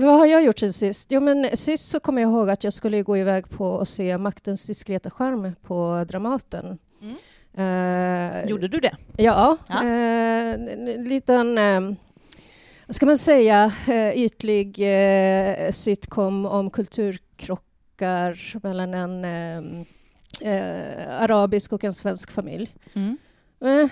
Vad 0.00 0.18
har 0.18 0.26
jag 0.26 0.44
gjort 0.44 0.58
sen 0.58 0.72
sist? 0.72 1.12
Jo, 1.12 1.20
men 1.20 1.56
sist 1.56 1.88
så 1.88 2.00
kommer 2.00 2.22
jag 2.22 2.30
ihåg 2.30 2.50
att 2.50 2.64
jag 2.64 2.72
skulle 2.72 3.02
gå 3.02 3.16
iväg 3.16 3.50
på 3.50 3.80
att 3.80 3.88
se 3.88 4.18
Maktens 4.18 4.66
diskreta 4.66 5.10
charm 5.10 5.52
på 5.62 6.04
Dramaten. 6.08 6.78
Mm. 7.02 7.14
Eh, 8.34 8.50
Gjorde 8.50 8.68
du 8.68 8.80
det? 8.80 8.96
Ja, 9.16 9.56
Ja. 9.68 9.82
Eh, 9.82 10.54
en 10.54 10.88
en 10.88 11.04
liten, 11.04 11.58
eh, 11.58 11.80
vad 12.86 12.94
ska 12.96 13.06
man 13.06 13.18
säga, 13.18 13.72
eh, 13.88 14.10
ytlig 14.12 14.78
eh, 14.80 15.70
sitcom 15.70 16.46
om 16.46 16.70
kulturkrockar 16.70 18.58
mellan 18.62 18.94
en 18.94 19.24
eh, 20.40 21.20
arabisk 21.22 21.72
och 21.72 21.84
en 21.84 21.92
svensk 21.94 22.30
familj. 22.30 22.74
Mm. 22.94 23.18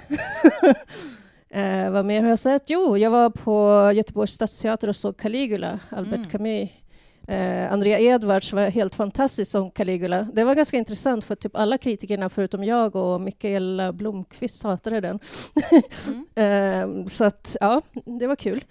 Eh, 1.57 1.91
vad 1.91 2.05
mer 2.05 2.23
har 2.23 2.29
jag 2.29 2.39
sett? 2.39 2.63
Jo, 2.67 2.97
jag 2.99 3.11
var 3.11 3.31
på 3.31 3.93
Göteborgs 3.95 4.33
stadsteater 4.33 4.89
och 4.89 4.97
såg 4.97 5.17
Caligula, 5.17 5.79
Albert 5.91 6.15
Mm. 6.19 6.31
Camus. 6.31 6.71
Eh, 7.29 7.73
Andrea 7.73 7.99
Edwards 8.01 8.53
var 8.53 8.71
helt 8.71 8.95
fantastisk 8.95 9.51
som 9.51 9.71
Caligula. 9.71 10.27
Det 10.33 10.45
var 10.45 10.55
ganska 10.55 10.77
intressant 10.77 11.25
för 11.25 11.35
typ 11.35 11.57
alla 11.57 11.79
kritikerna 11.79 12.29
förutom 12.29 12.65
jag 12.65 12.97
och 12.97 13.21
Mikaela 13.21 13.93
Blomqvist 13.93 14.63
hatade 14.63 15.01
den. 15.01 15.19
Mm. 16.09 16.27
Eh, 16.37 17.07
så 17.07 17.25
att, 17.25 17.57
ja, 17.61 17.83
det 18.21 18.27
var 18.27 18.37
kul. 18.37 18.65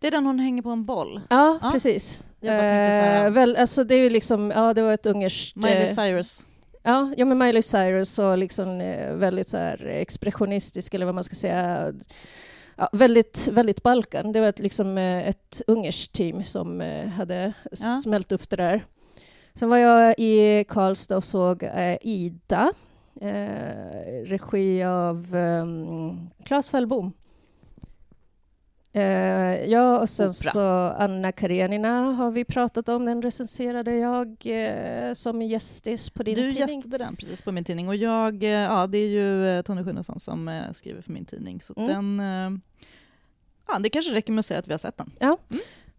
Det 0.00 0.06
är 0.06 0.10
den 0.10 0.26
hon 0.26 0.38
hänger 0.38 0.62
på 0.62 0.70
en 0.70 0.84
boll. 0.84 1.20
Ja, 1.30 1.58
Ja. 1.62 1.70
precis. 1.72 2.22
Jag 2.40 2.58
bara 2.58 2.68
tänkte 2.70 2.92
så 2.98 3.00
här, 3.04 3.24
Eh, 3.26 3.30
väl, 3.30 3.56
alltså 3.56 3.84
det 3.84 3.94
är 3.94 4.10
liksom, 4.10 4.50
ja 4.50 4.74
det 4.74 4.82
var 4.82 4.92
ett 4.92 5.06
ungerskt... 5.06 5.56
Miley 5.56 5.88
Cyrus. 5.88 6.46
Ja, 6.86 7.14
ja 7.16 7.24
men 7.24 7.38
Miley 7.38 7.62
Cyrus 7.62 8.18
och 8.18 8.38
liksom 8.38 8.80
eh, 8.80 9.14
väldigt 9.14 9.48
så 9.48 9.56
här 9.56 9.86
expressionistisk 9.86 10.94
eller 10.94 11.06
vad 11.06 11.14
man 11.14 11.24
ska 11.24 11.34
säga. 11.34 11.92
Ja, 12.76 12.88
väldigt, 12.92 13.48
väldigt 13.52 13.82
Balkan. 13.82 14.32
Det 14.32 14.40
var 14.40 14.48
ett, 14.48 14.58
liksom 14.58 14.98
eh, 14.98 15.28
ett 15.28 15.62
ungerskt 15.66 16.12
team 16.12 16.44
som 16.44 16.80
eh, 16.80 17.08
hade 17.08 17.52
Ja. 17.70 18.00
smält 18.04 18.32
upp 18.32 18.50
det 18.50 18.56
där. 18.56 18.84
Sen 19.54 19.68
var 19.68 19.76
jag 19.76 20.14
i 20.18 20.64
Karlstad 20.68 21.16
och 21.16 21.24
såg 21.24 21.62
eh, 21.62 21.96
Ida, 22.00 22.72
eh, 23.20 24.24
regi 24.24 24.84
av 24.84 25.36
eh, 25.36 25.66
Claes 26.44 26.70
Fällbom. 26.70 27.12
Eh, 28.96 29.64
ja, 29.64 29.98
och 29.98 30.08
sen 30.10 30.26
Opera. 30.30 30.50
så 30.52 30.60
Anna 31.02 31.32
Karenina 31.32 32.00
har 32.12 32.30
vi 32.30 32.44
pratat 32.44 32.88
om. 32.88 33.04
Den 33.04 33.22
recenserade 33.22 33.94
jag 33.96 34.36
eh, 34.44 35.12
som 35.12 35.42
gästis 35.42 36.10
på 36.10 36.22
din 36.22 36.34
Du 36.34 36.50
tidning. 36.52 36.76
gästade 36.76 36.98
den 36.98 37.16
precis 37.16 37.42
på 37.42 37.52
min 37.52 37.64
tidning 37.64 37.88
och 37.88 37.96
jag, 37.96 38.42
eh, 38.42 38.48
ja 38.50 38.86
det 38.86 38.98
är 38.98 39.08
ju 39.08 39.62
Tony 39.62 39.84
Schunnesson 39.84 40.20
som 40.20 40.62
skriver 40.72 41.02
för 41.02 41.12
min 41.12 41.24
tidning 41.24 41.60
så 41.60 41.74
Mm. 41.76 41.88
den, 41.88 42.60
ja 43.68 43.78
det 43.78 43.88
kanske 43.90 44.14
räcker 44.14 44.32
med 44.32 44.38
att 44.40 44.46
säga 44.46 44.60
att 44.60 44.68
vi 44.68 44.72
har 44.72 44.78
sett 44.78 44.98
den. 44.98 45.10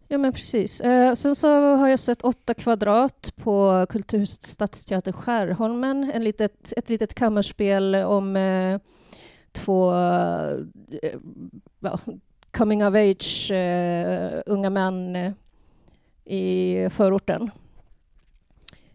Ja, 0.08 0.18
men 0.18 0.32
precis. 0.32 0.80
Eh, 0.80 1.14
sen 1.14 1.34
så 1.36 1.48
har 1.76 1.88
jag 1.88 1.98
sett 1.98 2.22
åtta 2.22 2.54
kvadrat 2.54 3.32
på 3.36 3.86
Kulturhuset 3.88 4.42
Stadsteater 4.42 5.12
Skärholmen. 5.12 6.10
En 6.14 6.24
litet, 6.24 6.72
ett 6.76 6.88
litet 6.88 7.14
kammarspel 7.14 7.94
om 7.94 8.36
eh, 8.36 8.78
två 9.52 9.92
eh, 9.94 10.58
ja, 11.80 11.98
coming 12.56 12.86
of 12.86 12.94
age 12.94 13.50
eh, 13.50 14.42
unga 14.46 14.70
män 14.70 15.16
eh, 15.16 15.32
i 16.24 16.90
förorten. 16.90 17.50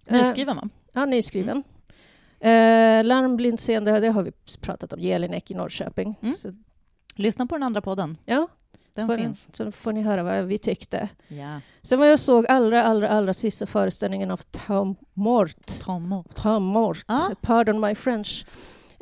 Nyskriven, 0.08 0.56
va? 0.56 0.70
Ja, 0.94 1.06
nyskriven. 1.06 1.64
Mm. 2.40 3.06
larmblindseende, 3.06 4.00
det 4.00 4.08
har 4.08 4.24
vi 4.24 4.32
pratat 4.62 4.94
om, 4.94 5.00
Jelinek 5.00 5.52
i 5.52 5.54
Norrköping. 5.54 6.16
Mm. 6.22 6.36
Lyssna 7.16 7.46
på 7.46 7.56
den 7.56 7.64
andra 7.64 7.82
podden. 7.82 8.18
Ja, 8.26 8.48
den 8.94 9.08
får, 9.08 9.18
finns. 9.18 9.50
Så 9.54 9.72
får 9.72 9.92
ni 9.92 10.02
höra 10.02 10.24
vad 10.24 10.46
vi 10.46 10.58
tyckte. 10.58 11.10
Ja. 11.28 11.62
Sen 11.82 12.00
var 12.00 12.06
jag 12.06 12.20
såg 12.20 12.46
allra, 12.48 12.84
allra, 12.84 13.10
allra 13.10 13.34
sista 13.34 13.66
föreställningen 13.66 14.32
av 14.32 14.38
Tom 14.38 14.96
Mort. 15.14 15.80
Tom 15.82 16.10
Mort. 16.10 16.36
Tom 16.36 16.64
Mort. 16.64 17.04
Ah. 17.06 17.30
Pardon 17.42 17.80
my 17.80 17.96
French. 17.96 18.46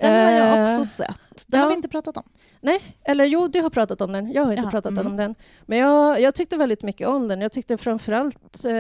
Den 0.02 0.26
har 0.26 0.32
jag 0.32 0.80
också 0.80 0.86
sett. 0.86 1.46
Den 1.48 1.60
ja. 1.60 1.64
har 1.64 1.70
vi 1.70 1.76
inte 1.76 1.90
pratat 1.90 2.18
om. 2.18 2.24
Nej, 2.62 2.80
eller 3.04 3.26
jo, 3.26 3.48
du 3.48 3.62
har 3.62 3.70
pratat 3.70 4.02
om 4.02 4.12
den. 4.12 4.32
Jag 4.32 4.44
har 4.44 4.52
inte 4.52 4.64
Jaha, 4.64 4.72
pratat 4.72 4.92
mm. 4.92 5.08
om 5.08 5.18
den. 5.18 5.36
Men 5.66 5.78
jag, 5.78 6.22
jag 6.22 6.36
tyckte 6.36 6.58
väldigt 6.58 6.84
mycket 6.84 7.08
om 7.08 7.28
den. 7.28 7.42
Jag 7.42 7.52
tyckte 7.52 7.78
framförallt... 7.78 8.66
Eh, 8.66 8.74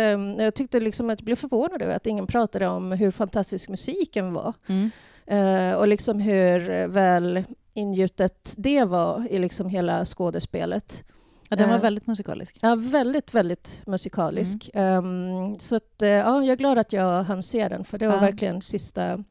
jag 0.44 0.54
tyckte 0.56 0.80
liksom 0.80 1.10
att 1.10 1.20
jag 1.20 1.26
blev 1.26 1.36
förvånad 1.36 1.82
över 1.82 1.96
att 1.96 2.08
ingen 2.08 2.28
pratade 2.28 2.68
om 2.68 2.92
hur 2.92 3.12
fantastisk 3.12 3.70
musiken 3.70 4.34
var. 4.34 4.54
Mm. 4.68 4.92
Eh, 5.26 5.74
och 5.74 5.88
liksom 5.88 6.20
hur 6.20 6.88
väl 6.88 7.44
ingjutet 7.74 8.54
det 8.58 8.84
var 8.84 9.28
i 9.30 9.40
liksom 9.40 9.70
hela 9.70 10.06
skådespelet. 10.06 11.04
Ja, 11.50 11.56
den 11.56 11.70
var 11.70 11.76
eh, 11.76 11.82
väldigt 11.82 12.08
musikalisk. 12.08 12.58
Ja, 12.62 12.76
väldigt, 12.76 13.34
väldigt 13.34 13.82
musikalisk. 13.86 14.70
Mm. 14.74 15.06
Um, 15.06 15.60
så 15.60 15.76
att, 15.76 16.02
uh, 16.04 16.10
ja, 16.10 16.44
jag 16.44 16.50
är 16.50 16.56
glad 16.56 16.78
att 16.78 16.94
jag 16.94 17.24
hann 17.24 17.44
se 17.44 17.68
den, 17.68 17.86
för 17.86 17.98
det 17.98 18.08
var 18.08 18.14
ja. 18.16 18.22
verkligen 18.22 18.62
sista, 18.62 19.24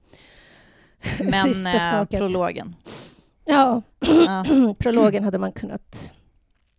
Men, 1.20 1.66
eh, 1.66 2.18
prologen? 2.18 2.76
Ja, 3.44 3.82
ja. 4.00 4.44
prologen 4.78 5.24
hade 5.24 5.38
man 5.38 5.52
kunnat 5.52 6.14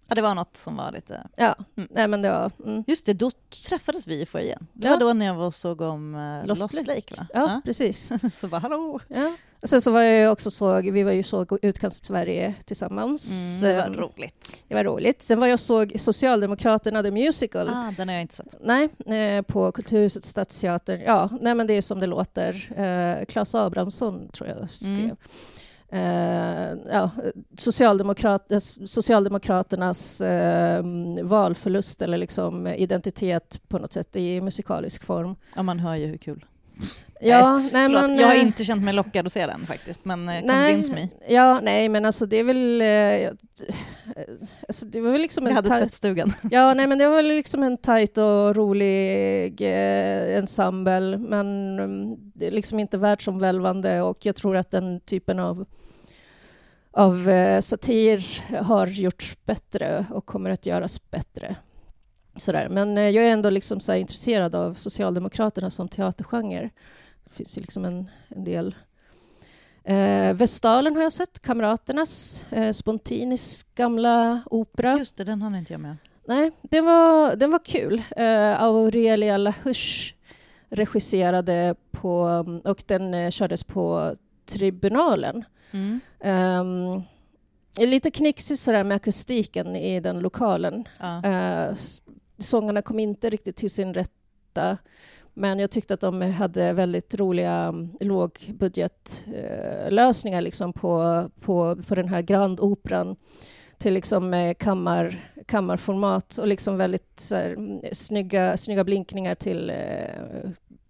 Ja, 0.09 0.15
det 0.15 0.21
var 0.21 0.35
något 0.35 0.57
som 0.57 0.75
var 0.75 0.91
lite... 0.91 1.27
Ja, 1.35 1.55
mm. 1.75 1.89
nej 1.91 2.07
men 2.07 2.21
det 2.21 2.29
var... 2.29 2.51
Mm. 2.65 2.83
Just 2.87 3.05
det, 3.05 3.13
då 3.13 3.31
träffades 3.69 4.07
vi 4.07 4.21
i 4.21 4.25
foajén. 4.25 4.67
Det 4.73 4.87
ja. 4.87 4.93
var 4.93 4.99
då 4.99 5.13
när 5.13 5.25
jag 5.25 5.35
var 5.35 5.45
och 5.45 5.53
såg 5.53 5.81
om 5.81 6.15
uh, 6.15 6.47
Lost, 6.47 6.61
Lost 6.61 6.73
Lake. 6.73 6.95
Lake, 6.95 7.15
va? 7.17 7.27
Ja, 7.33 7.39
ja. 7.39 7.61
precis. 7.65 8.11
så 8.35 8.47
bara, 8.47 8.59
hallå! 8.59 8.99
Ja. 9.07 9.35
Och 9.61 9.69
sen 9.69 9.81
så 9.81 9.91
var 9.91 10.01
jag 10.01 10.31
också 10.31 10.51
såg, 10.51 10.91
vi 10.91 11.03
var 11.03 11.11
ju 11.11 11.23
såg 11.23 11.59
Utkants-Sverige 11.61 12.55
tillsammans. 12.65 13.31
Mm, 13.63 13.75
det 13.75 13.81
var 13.81 13.87
ehm, 13.87 14.01
roligt. 14.01 14.57
Det 14.67 14.75
var 14.75 14.83
roligt. 14.83 15.21
Sen 15.21 15.39
var 15.39 15.47
jag 15.47 15.59
såg 15.59 15.93
Socialdemokraterna 15.99 17.03
The 17.03 17.11
Musical. 17.11 17.69
Ah, 17.69 17.93
den 17.97 18.07
har 18.07 18.15
jag 18.15 18.21
inte 18.21 18.35
sett. 18.35 18.55
Nej, 18.61 18.89
eh, 19.05 19.41
på 19.41 19.71
Kulturhuset 19.71 20.25
Stadsteater. 20.25 21.03
Ja, 21.05 21.29
nej 21.41 21.55
men 21.55 21.67
det 21.67 21.73
är 21.73 21.81
som 21.81 21.99
det 21.99 22.07
låter. 22.07 22.71
Eh, 22.79 23.25
Claes 23.25 23.55
Abrahamsson 23.55 24.29
tror 24.29 24.49
jag 24.49 24.69
skrev. 24.69 24.99
Mm. 24.99 25.17
Eh, 25.91 26.77
ja, 26.91 27.11
Socialdemokrat, 27.57 28.51
eh, 28.51 28.59
Socialdemokraternas 28.85 30.21
eh, 30.21 30.83
valförlust 31.23 32.01
eller 32.01 32.17
liksom 32.17 32.67
identitet 32.67 33.61
på 33.67 33.79
något 33.79 33.91
sätt 33.91 34.15
i 34.15 34.41
musikalisk 34.41 35.03
form. 35.03 35.35
Ja, 35.55 35.63
man 35.63 35.79
hör 35.79 35.95
ju 35.95 36.05
hur 36.05 36.17
kul. 36.17 36.45
Ja, 37.21 37.57
nej, 37.57 37.69
nej 37.71 37.89
men, 37.89 38.19
jag 38.19 38.27
har 38.27 38.35
eh, 38.35 38.41
inte 38.41 38.65
känt 38.65 38.83
mig 38.83 38.93
lockad 38.93 39.25
att 39.25 39.33
se 39.33 39.45
den 39.45 39.59
faktiskt, 39.59 40.05
men 40.05 40.29
eh, 40.29 40.41
convince 40.41 40.93
me. 40.93 41.07
Ja, 41.27 41.59
nej, 41.63 41.89
men 41.89 42.05
alltså 42.05 42.25
det 42.25 42.37
är 42.37 42.43
väl... 42.43 42.81
Eh, 42.81 43.31
alltså, 44.67 44.85
det 44.85 45.01
var 45.01 45.11
väl 45.11 45.21
liksom 45.21 45.45
jag 45.45 45.53
hade 45.53 45.69
tvättstugan. 45.69 46.33
Ja, 46.51 46.73
nej, 46.73 46.87
men 46.87 46.97
det 46.97 47.07
var 47.07 47.15
väl 47.15 47.27
liksom 47.27 47.63
en 47.63 47.77
tajt 47.77 48.17
och 48.17 48.55
rolig 48.55 49.61
eh, 49.61 50.37
ensemble, 50.37 51.17
men 51.17 51.79
um, 51.79 52.31
det 52.35 52.47
är 52.47 52.51
liksom 52.51 52.79
inte 52.79 52.97
världsomvälvande 52.97 54.01
och 54.01 54.25
jag 54.25 54.35
tror 54.35 54.57
att 54.57 54.71
den 54.71 54.99
typen 54.99 55.39
av 55.39 55.65
av 56.91 57.29
satir 57.61 58.43
har 58.63 58.87
gjorts 58.87 59.37
bättre 59.45 60.05
och 60.09 60.25
kommer 60.25 60.49
att 60.49 60.65
göras 60.65 61.11
bättre. 61.11 61.55
Sådär. 62.35 62.69
Men 62.69 62.97
eh, 62.97 63.09
jag 63.09 63.25
är 63.25 63.31
ändå 63.31 63.49
liksom 63.49 63.79
så 63.79 63.93
intresserad 63.93 64.55
av 64.55 64.73
Socialdemokraterna 64.73 65.71
som 65.71 65.87
teatergenre. 65.87 66.69
Det 67.23 67.33
finns 67.33 67.57
ju 67.57 67.61
liksom 67.61 67.85
en, 67.85 68.09
en 68.27 68.43
del. 68.43 68.75
Eh, 69.83 70.33
Vestalen 70.33 70.95
har 70.95 71.03
jag 71.03 71.13
sett, 71.13 71.41
Kamraternas, 71.41 72.45
eh, 72.51 72.71
Spontinis 72.71 73.63
gamla 73.75 74.41
opera. 74.45 74.97
Just 74.97 75.17
det, 75.17 75.23
den 75.23 75.41
hann 75.41 75.55
inte 75.55 75.73
jag 75.73 75.79
med. 75.79 75.97
Nej, 76.25 76.51
den 76.61 76.85
var, 76.85 77.35
den 77.35 77.51
var 77.51 77.65
kul. 77.65 78.03
Eh, 78.15 78.63
Aurelia 78.63 79.37
Lahush 79.37 80.13
regisserade 80.69 81.75
på, 81.91 82.19
och 82.63 82.83
den 82.87 83.13
eh, 83.13 83.29
kördes 83.29 83.63
på 83.63 84.15
Tribunalen. 84.45 85.43
Mm. 85.71 85.99
Um, 86.19 87.03
lite 87.87 88.11
knixigt 88.11 88.59
sådär 88.59 88.83
med 88.83 88.95
akustiken 88.95 89.75
i 89.75 89.99
den 89.99 90.19
lokalen. 90.19 90.87
Ja. 90.99 91.21
Sångarna 92.39 92.81
kom 92.81 92.99
inte 92.99 93.29
riktigt 93.29 93.55
till 93.55 93.71
sin 93.71 93.93
rätta. 93.93 94.77
Men 95.33 95.59
jag 95.59 95.71
tyckte 95.71 95.93
att 95.93 96.01
de 96.01 96.21
hade 96.21 96.73
väldigt 96.73 97.15
roliga 97.15 97.53
mm, 97.53 97.89
lågbudgetlösningar 97.99 100.37
eh, 100.37 100.43
liksom 100.43 100.73
på, 100.73 101.29
på, 101.41 101.77
på 101.87 101.95
den 101.95 102.07
här 102.07 102.21
Grand 102.21 102.59
Operan 102.59 103.15
till 103.77 103.93
liksom 103.93 104.33
eh, 104.33 104.53
kammar, 104.53 105.31
kammarformat 105.45 106.37
och 106.37 106.47
liksom 106.47 106.77
väldigt 106.77 107.19
så 107.19 107.35
här, 107.35 107.49
mm, 107.49 107.81
snygga, 107.93 108.57
snygga 108.57 108.83
blinkningar 108.83 109.35
till 109.35 109.69
eh, 109.69 110.49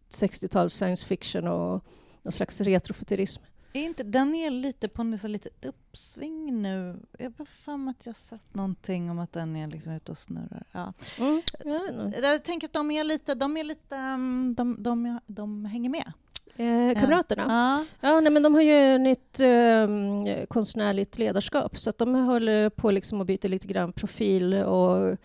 60-tals 0.09 0.73
science 0.73 1.07
fiction 1.07 1.47
och 1.47 1.83
någon 2.23 2.31
slags 2.31 2.61
retrofuturism. 2.61 3.43
Är 3.73 3.81
inte, 3.81 4.03
den 4.03 4.35
är 4.35 4.49
lite 4.49 4.87
på 4.87 5.01
en 5.01 5.11
litet 5.11 5.65
uppsving 5.65 6.61
nu. 6.61 6.99
Jag 7.17 7.33
har 7.37 7.45
för 7.45 7.89
att 7.89 8.05
jag 8.05 8.15
sett 8.15 8.53
någonting 8.53 9.11
om 9.11 9.19
att 9.19 9.33
den 9.33 9.55
är 9.55 9.67
liksom 9.67 9.91
ute 9.91 10.11
och 10.11 10.17
snurrar. 10.17 10.63
Ja. 10.71 10.93
Mm, 11.19 11.41
jag, 11.65 12.13
jag 12.23 12.43
tänker 12.43 12.67
att 12.67 12.73
de 12.73 12.91
är 12.91 13.03
lite, 13.03 13.35
de 13.35 13.57
är 13.57 13.63
lite, 13.63 13.95
mm, 13.95 14.53
de, 14.57 14.83
de, 14.83 15.19
de 15.27 15.65
hänger 15.65 15.89
med. 15.89 16.13
Eh, 16.55 17.01
kamraterna? 17.01 17.45
Ja. 17.47 18.09
ja 18.09 18.19
nej, 18.19 18.31
men 18.31 18.43
de 18.43 18.53
har 18.53 18.61
ju 18.61 18.97
nytt 18.97 19.39
eh, 19.39 20.45
konstnärligt 20.47 21.17
ledarskap 21.17 21.77
så 21.77 21.89
att 21.89 21.97
de 21.97 22.15
håller 22.15 22.69
på 22.69 22.91
liksom 22.91 23.21
att 23.21 23.27
byta 23.27 23.47
lite 23.47 23.67
grann 23.67 23.93
profil 23.93 24.53
och 24.53 25.17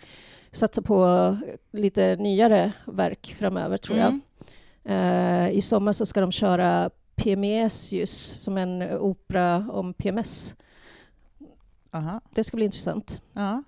satsa 0.53 0.83
på 0.83 1.37
lite 1.73 2.17
nyare 2.17 2.73
verk 2.87 3.35
framöver, 3.39 3.77
tror 3.77 3.97
mm. 3.97 4.21
jag. 4.21 4.21
Eh, 4.85 5.51
I 5.51 5.61
sommar 5.61 5.93
så 5.93 6.07
ska 6.07 6.21
de 6.21 6.33
köra 6.33 6.91
PMS 7.17 7.95
som 8.43 8.59
en 8.59 8.83
opera 8.83 9.67
om 9.71 9.95
PMS. 9.95 10.55
Aha. 11.91 12.21
Det 12.35 12.45
ska 12.45 12.57
bli 12.57 12.65
intressant. 12.65 13.23
Aha. 13.35 13.63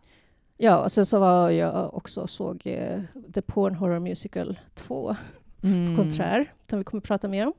Ja, 0.56 0.78
och 0.78 0.92
sen 0.92 1.06
så 1.06 1.18
var 1.18 1.50
jag 1.50 1.94
också 1.94 2.26
såg 2.26 2.62
eh, 2.64 3.00
The 3.34 3.42
Porn 3.42 3.74
Horror 3.74 3.98
Musical 3.98 4.60
2 4.74 5.16
mm. 5.62 5.96
på 5.96 6.02
Konträr, 6.02 6.52
som 6.70 6.78
vi 6.78 6.84
kommer 6.84 7.00
att 7.00 7.06
prata 7.06 7.28
mer 7.28 7.46
om. 7.46 7.52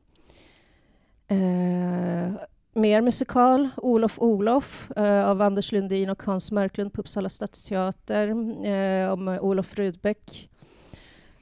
Eh, 1.28 2.32
mer 2.74 3.02
musikal, 3.02 3.70
Olof 3.78 4.20
Olof 4.20 4.92
eh, 4.96 5.26
av 5.26 5.42
Anders 5.42 5.72
Lundin 5.72 6.10
och 6.10 6.24
Hans 6.24 6.52
Marklund 6.52 6.94
på 6.94 7.02
Uppsala 7.02 7.30
stadsteater 7.30 8.28
eh, 8.66 9.12
om 9.14 9.28
Olof 9.28 9.78
Rudbeck. 9.78 10.50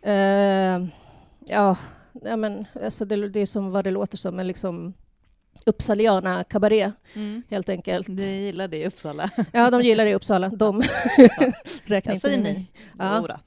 Eh, 0.01 0.85
ja, 1.47 1.77
ja, 2.23 2.37
men, 2.37 2.65
alltså 2.83 3.05
det, 3.05 3.29
det 3.29 3.39
är 3.39 3.45
som 3.45 3.71
vad 3.71 3.83
det 3.83 3.91
låter 3.91 4.17
som, 4.17 4.39
en 4.39 4.47
liksom 4.47 4.93
Uppsaliana 5.65 6.43
kabaré, 6.43 6.91
mm. 7.13 7.43
helt 7.49 7.69
enkelt. 7.69 8.07
De 8.07 8.23
gillar 8.23 8.67
det 8.67 8.77
i 8.77 8.87
Uppsala. 8.87 9.29
Ja, 9.51 9.71
de 9.71 9.81
gillar 9.81 10.05
det 10.05 10.09
i 10.11 10.15
Uppsala. 10.15 10.49
De 10.55 10.81
räknar 11.85 12.13
inte 12.13 12.27
säger 12.27 12.43
ni. 12.43 12.67
Ja. 12.99 13.21
Jodå. 13.21 13.39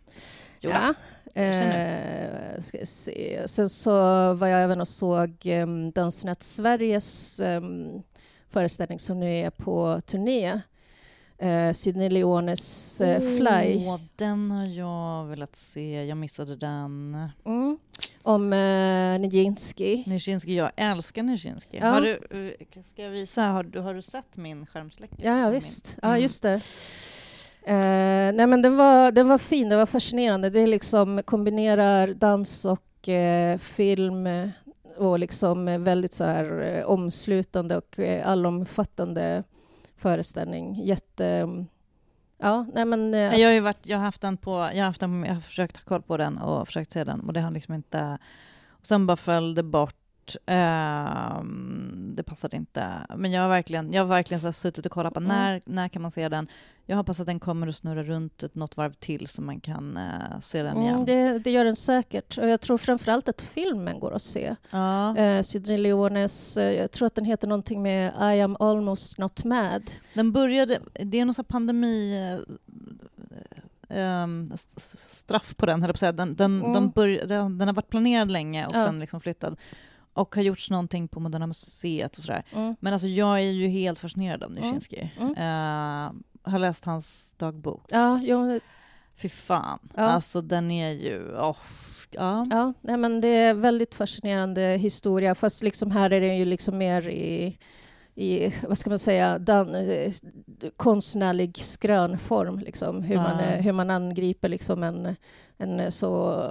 Ja. 0.61 0.95
Eh, 1.43 2.61
ska 2.61 2.87
se. 2.87 3.43
Sen 3.47 3.69
så 3.69 3.91
var 4.35 4.47
jag 4.47 4.63
även 4.63 4.81
och 4.81 4.89
såg 4.89 5.47
um, 5.47 5.91
Dansnät 5.91 6.43
Sveriges 6.43 7.41
um, 7.41 8.03
föreställning 8.51 8.99
som 8.99 9.21
nu 9.21 9.41
är 9.41 9.51
på 9.51 10.01
turné 10.07 10.61
eh, 11.39 11.73
Sidney 11.73 12.09
Leones 12.09 13.01
eh, 13.01 13.21
Fly. 13.21 13.87
Oh, 13.87 14.01
den 14.17 14.51
har 14.51 14.67
jag 14.67 15.25
velat 15.25 15.57
se. 15.57 16.05
Jag 16.05 16.19
missade 16.19 16.57
den. 16.57 17.29
Mm. 17.45 17.79
Om 18.29 18.53
eh, 18.53 19.21
Nijinsky. 19.21 20.05
Nijinsky, 20.07 20.55
jag 20.55 20.71
älskar 20.77 21.23
Nijinsky. 21.23 21.79
Ja. 21.79 21.87
Har 21.87 22.01
du, 22.01 22.13
uh, 22.39 22.83
ska 22.83 23.03
jag 23.03 23.11
visa? 23.11 23.43
Har 23.43 23.63
du, 23.63 23.81
har 23.81 23.95
du 23.95 24.03
sett 24.03 24.37
min 24.37 24.67
skärmsläckare? 24.67 25.21
Ja, 25.23 25.39
ja 25.39 25.51
visst. 25.51 25.97
Mm. 26.03 26.11
Ja, 26.11 26.19
just 26.19 26.43
det. 26.43 26.55
Eh, 27.63 28.33
nej, 28.35 28.47
men 28.47 28.63
den 28.63 28.77
var, 28.77 29.13
den 29.13 29.29
var 29.29 29.39
fin, 29.39 29.69
den 29.69 29.79
var 29.79 29.87
fascinerande. 29.87 30.51
Det 30.51 30.67
liksom 30.67 31.23
kombinerar 31.25 32.13
dans 32.13 32.65
och 32.65 33.09
eh, 33.09 33.59
film 33.59 34.29
och 34.97 35.19
liksom 35.19 35.85
väldigt 35.85 36.15
så 36.15 36.25
här 36.25 36.61
eh, 36.61 36.85
omslutande 36.85 37.77
och 37.77 37.99
eh, 37.99 38.29
allomfattande 38.29 39.45
föreställning. 39.97 40.81
Jätte, 40.83 41.49
Ja, 42.39 42.67
nej 42.75 42.85
men... 42.85 43.15
Eh, 43.15 43.35
jag, 43.35 43.55
har 43.55 43.61
varit, 43.61 43.87
jag 43.87 43.99
har 43.99 44.05
haft 44.05 44.21
den 44.21 44.37
på, 44.37 44.51
jag 44.51 44.79
har, 44.79 44.83
haft 44.83 45.01
den, 45.01 45.25
jag 45.25 45.35
har 45.35 45.41
försökt 45.41 45.77
ha 45.77 45.83
koll 45.85 46.03
på 46.03 46.17
den 46.17 46.39
och 46.39 46.67
försökt 46.67 46.93
se 46.93 47.05
den 47.05 47.21
och 47.21 47.33
det 47.33 47.41
har 47.41 47.51
liksom 47.51 47.75
inte... 47.75 48.19
Och 48.69 48.87
sen 48.87 49.07
bara 49.07 49.17
föll 49.17 49.55
det 49.55 49.63
bort. 49.63 49.97
Uh, 50.51 51.45
det 52.15 52.23
passade 52.23 52.57
inte. 52.57 53.07
Men 53.17 53.33
jag 53.33 53.43
har 53.43 53.49
verkligen, 53.49 53.93
jag 53.93 54.03
har 54.03 54.09
verkligen 54.09 54.41
så 54.41 54.53
suttit 54.53 54.87
och 54.87 54.93
kollat 54.93 55.15
på 55.15 55.21
mm. 55.21 55.29
när, 55.29 55.63
när 55.67 55.89
kan 55.89 56.03
man 56.03 56.11
se 56.11 56.29
den. 56.29 56.49
Jag 56.91 56.97
hoppas 56.97 57.21
att 57.21 57.27
den 57.27 57.41
kommer 57.41 57.69
att 57.69 57.77
snurra 57.77 58.03
runt 58.03 58.43
ett 58.43 58.55
något 58.55 58.77
varv 58.77 58.93
till 58.93 59.27
så 59.27 59.43
man 59.43 59.61
kan 59.61 59.97
uh, 59.97 60.41
se 60.41 60.63
den 60.63 60.83
igen. 60.83 60.95
Mm, 60.95 61.05
det, 61.05 61.39
det, 61.39 61.51
gör 61.51 61.65
den 61.65 61.77
säkert. 61.77 62.39
Och 62.39 62.49
jag 62.49 62.61
tror 62.61 62.79
framförallt 62.79 63.29
att 63.29 63.43
filmen 63.43 64.01
går 64.01 64.15
att 64.15 64.23
se. 64.23 64.57
Ja. 64.71 65.15
Uh, 65.19 65.43
Sidney 65.43 65.79
Leones, 65.79 66.57
uh, 66.57 66.65
jag 66.65 66.91
tror 66.91 67.07
att 67.07 67.15
den 67.15 67.25
heter 67.25 67.49
någonting 67.49 67.83
med 67.83 68.13
I 68.37 68.41
am 68.41 68.57
almost 68.61 69.19
not 69.19 69.45
mad. 69.45 69.91
Den 70.15 70.33
började, 70.33 70.79
det 70.93 71.21
är 71.21 71.25
någon 71.25 71.35
sån 71.35 71.45
pandemi... 71.45 72.39
Um, 73.91 74.53
straff 74.87 75.57
på 75.57 75.67
den, 75.67 75.83
höll 75.83 75.89
jag 75.89 75.95
på 75.95 75.97
att 75.97 76.01
säga. 76.01 76.13
Den, 76.13 76.35
den, 76.35 76.61
mm. 76.61 76.73
de 76.73 76.91
börj, 76.91 77.27
den, 77.27 77.59
den, 77.59 77.69
har 77.69 77.75
varit 77.75 77.91
planerad 77.91 78.31
länge 78.31 78.67
och 78.67 78.75
ja. 78.75 78.87
sen 78.87 79.01
liksom 79.01 79.21
flyttad 79.21 79.57
och 80.19 80.37
har 80.37 80.43
gjorts 80.43 80.71
någonting 80.71 81.09
på 81.09 81.21
Moderna 81.21 81.47
Museet 81.47 82.17
och 82.17 82.23
sådär. 82.23 82.45
Mm. 82.53 82.77
Men 82.81 82.93
alltså 82.93 83.09
jag 83.09 83.39
är 83.39 83.51
ju 83.51 83.69
helt 83.69 83.99
fascinerad 83.99 84.43
av 84.43 84.53
Nijinsky. 84.53 85.09
Mm. 85.21 85.31
Uh, 85.31 86.13
har 86.43 86.59
läst 86.59 86.85
hans 86.85 87.33
dagbok. 87.37 87.85
Ja, 87.89 88.21
jo. 88.23 88.61
Fy 89.17 89.29
fan. 89.29 89.79
Ja. 89.95 90.03
Alltså 90.03 90.41
den 90.41 90.71
är 90.71 90.91
ju... 90.91 91.37
Oh, 91.37 91.57
ja. 92.11 92.45
ja 92.51 92.73
nej, 92.81 92.97
men 92.97 93.21
det 93.21 93.29
är 93.29 93.55
väldigt 93.55 93.95
fascinerande 93.95 94.63
historia, 94.63 95.35
fast 95.35 95.63
liksom 95.63 95.91
här 95.91 96.13
är 96.13 96.21
det 96.21 96.37
ju 96.37 96.45
liksom 96.45 96.79
mer 96.79 97.09
i 97.09 97.59
i, 98.19 98.55
vad 98.69 98.79
ska 98.79 98.91
man 98.91 98.99
säga, 98.99 99.39
dan, 99.39 99.77
konstnärlig 100.77 101.57
skrönform, 101.57 102.59
liksom, 102.59 103.03
hur, 103.03 103.15
ja. 103.15 103.23
man, 103.23 103.39
hur 103.39 103.73
man 103.73 103.91
angriper 103.91 104.49
liksom 104.49 104.83
en, 104.83 105.17
en 105.59 105.93
så, 105.93 106.45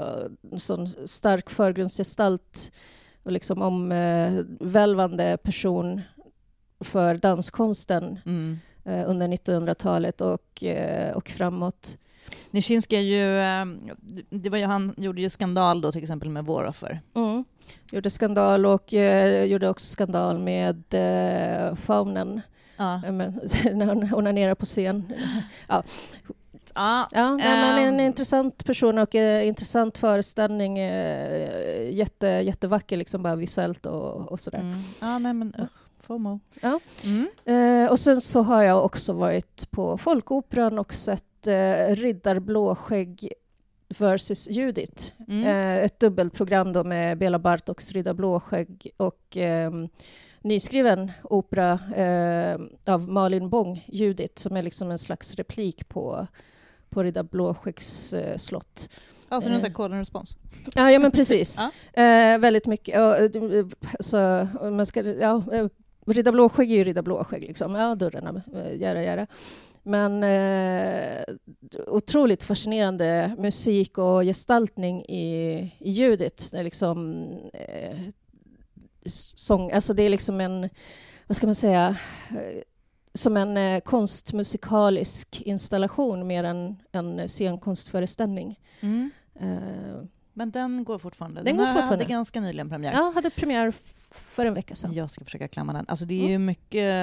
sån 0.57 0.87
stark 1.07 1.49
förgrundsgestalt 1.49 2.71
och 3.27 3.33
liksom 3.33 3.61
omvälvande 3.61 5.37
person 5.43 6.01
för 6.79 7.15
danskonsten 7.15 8.19
mm. 8.25 8.59
eh, 8.85 9.09
under 9.09 9.27
1900-talet 9.27 10.21
och, 10.21 10.63
eh, 10.63 11.15
och 11.15 11.29
framåt. 11.29 11.97
Nijinsky 12.51 12.95
är 12.95 13.01
ju, 13.01 13.39
eh, 13.39 13.65
det 14.29 14.49
var 14.49 14.57
ju, 14.57 14.65
han 14.65 14.95
gjorde 14.97 15.21
ju 15.21 15.29
skandal 15.29 15.81
då 15.81 15.91
till 15.91 16.01
exempel 16.01 16.29
med 16.29 16.45
Våroffer. 16.45 17.01
Mm. 17.15 17.45
Gjorde 17.91 18.09
skandal 18.09 18.65
och 18.65 18.93
eh, 18.93 19.43
gjorde 19.43 19.69
också 19.69 19.87
skandal 19.87 20.39
med 20.39 20.83
eh, 20.89 21.75
Faunen. 21.75 22.41
Ja. 22.77 22.97
när 23.73 23.85
hon 23.85 24.13
onanerar 24.13 24.55
på 24.55 24.65
scen. 24.65 25.13
Ja. 25.67 25.83
Ja, 26.77 27.07
ja 27.11 27.35
nej, 27.35 27.61
men 27.61 27.87
en 27.87 27.93
um, 27.93 27.99
intressant 27.99 28.65
person 28.65 28.97
och 28.97 29.15
uh, 29.15 29.47
intressant 29.47 29.97
föreställning. 29.97 30.79
Uh, 30.79 31.91
jätte, 31.91 32.27
jättevacker 32.27 32.97
liksom 32.97 33.23
bara 33.23 33.35
visuellt 33.35 33.85
och, 33.85 34.31
och 34.31 34.39
sådär. 34.39 34.59
Mm. 34.59 34.77
Ja, 35.01 35.19
nej 35.19 35.33
men 35.33 35.55
uh, 35.59 35.65
FOMO. 35.99 36.39
Ja. 36.61 36.79
Mm. 37.03 37.27
Uh, 37.83 37.91
och 37.91 37.99
sen 37.99 38.21
så 38.21 38.41
har 38.41 38.63
jag 38.63 38.85
också 38.85 39.13
varit 39.13 39.71
på 39.71 39.97
Folkoperan 39.97 40.79
och 40.79 40.93
sett 40.93 41.47
uh, 41.47 41.95
Riddar 41.95 42.39
Blåskägg 42.39 43.33
versus 43.97 44.49
Judit. 44.49 45.13
Mm. 45.27 45.47
Uh, 45.47 45.83
ett 45.85 45.99
dubbelprogram 45.99 46.73
då 46.73 46.83
med 46.83 47.17
Bela 47.17 47.39
Bartoks 47.39 47.91
Riddar 47.91 48.13
Blåskägg 48.13 48.91
och 48.97 49.37
um, 49.67 49.89
nyskriven 50.41 51.11
opera 51.23 51.73
uh, 51.73 52.93
av 52.93 53.09
Malin 53.09 53.49
Bång, 53.49 53.85
Judit, 53.87 54.39
som 54.39 54.57
är 54.57 54.61
liksom 54.61 54.91
en 54.91 54.97
slags 54.97 55.35
replik 55.35 55.89
på 55.89 56.27
på 56.89 57.03
Ridda 57.03 57.23
Blåskäggs 57.23 58.13
eh, 58.13 58.37
slott. 58.37 58.89
Alltså 59.29 59.49
en 59.49 59.61
sån 59.61 59.73
call 59.73 59.91
and 59.91 59.99
response? 59.99 60.35
Ja, 60.75 60.91
ja 60.91 60.99
men 60.99 61.11
precis. 61.11 61.59
ja. 61.93 62.01
Eh, 62.01 62.39
väldigt 62.39 62.65
mycket. 62.65 62.99
Och, 62.99 63.31
så, 63.99 64.47
man 64.61 64.85
ska, 64.85 65.01
ja, 65.01 65.43
eh, 65.53 65.67
Ridda 66.05 66.31
Blåskägg 66.31 66.71
är 66.71 66.75
ju 66.75 66.83
Ridda 66.83 67.01
Blåskägg, 67.01 67.41
liksom. 67.41 67.75
Ja, 67.75 67.95
dörrarna, 67.95 68.41
göra, 68.73 69.03
göra. 69.03 69.27
Men 69.87 70.23
eh, 70.23 71.23
otroligt 71.87 72.43
fascinerande 72.43 73.35
musik 73.37 73.97
och 73.97 74.23
gestaltning 74.23 75.05
i, 75.05 75.57
i 75.79 75.91
ljudet. 75.91 76.51
Det 76.51 76.57
är 76.57 76.63
liksom 76.63 77.23
eh, 77.53 77.97
sång, 79.35 79.71
alltså 79.71 79.93
det 79.93 80.03
är 80.03 80.09
liksom 80.09 80.41
en, 80.41 80.69
vad 81.27 81.35
ska 81.35 81.47
man 81.47 81.55
säga, 81.55 81.97
som 83.17 83.37
en 83.37 83.57
eh, 83.57 83.79
konstmusikalisk 83.79 85.41
installation 85.41 86.27
mer 86.27 86.43
än 86.43 86.77
en 86.91 87.29
scenkonstföreställning. 87.29 88.59
Mm. 88.79 89.11
Uh, 89.41 90.03
Men 90.33 90.51
den 90.51 90.83
går 90.83 90.99
fortfarande? 90.99 91.39
Den, 91.39 91.45
den 91.45 91.57
går 91.57 91.65
fortfarande. 91.65 91.95
hade 91.95 92.05
ganska 92.05 92.41
nyligen 92.41 92.69
premiär. 92.69 92.93
Ja, 92.93 93.11
hade 93.15 93.29
premiär 93.29 93.73
för 94.11 94.45
en 94.45 94.53
vecka 94.53 94.75
sedan. 94.75 94.93
Jag 94.93 95.11
ska 95.11 95.25
försöka 95.25 95.47
klämma 95.47 95.73
den. 95.73 95.85
Alltså 95.87 96.05
det 96.05 96.13
är 96.13 96.19
mm. 96.19 96.31
ju 96.31 96.37
mycket... 96.37 96.93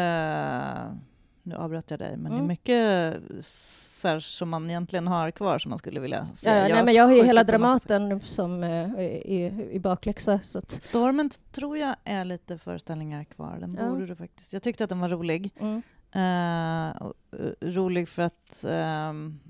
Nu 1.46 1.54
avbröt 1.54 1.90
jag 1.90 1.98
dig, 1.98 2.16
men 2.16 2.32
mm. 2.32 2.38
det 2.38 2.44
är 2.44 2.48
mycket 2.48 3.44
så 3.44 4.20
som 4.20 4.48
man 4.48 4.70
egentligen 4.70 5.06
har 5.06 5.30
kvar 5.30 5.58
som 5.58 5.70
man 5.70 5.78
skulle 5.78 6.00
vilja 6.00 6.28
se. 6.34 6.50
Ja, 6.50 6.56
jag, 6.56 6.70
nej, 6.70 6.84
men 6.84 6.94
jag 6.94 7.04
har 7.04 7.14
ju 7.14 7.24
hela 7.24 7.44
Dramaten 7.44 8.20
som 8.20 8.62
uh, 8.62 9.00
i, 9.00 9.68
i 9.72 9.78
bakläxa. 9.78 10.40
Så 10.42 10.58
att... 10.58 10.70
Stormen 10.70 11.30
tror 11.52 11.78
jag 11.78 11.96
är 12.04 12.24
lite 12.24 12.58
föreställningar 12.58 13.24
kvar. 13.24 13.56
Den 13.60 13.76
ja. 13.80 13.88
borde 13.88 14.06
du 14.06 14.16
faktiskt. 14.16 14.52
Jag 14.52 14.62
tyckte 14.62 14.84
att 14.84 14.90
den 14.90 15.00
var 15.00 15.08
rolig. 15.08 15.50
Mm. 15.60 15.82
Uh, 16.16 17.12
rolig 17.60 18.08
för 18.08 18.22
att, 18.22 18.64
uh, 18.64 18.70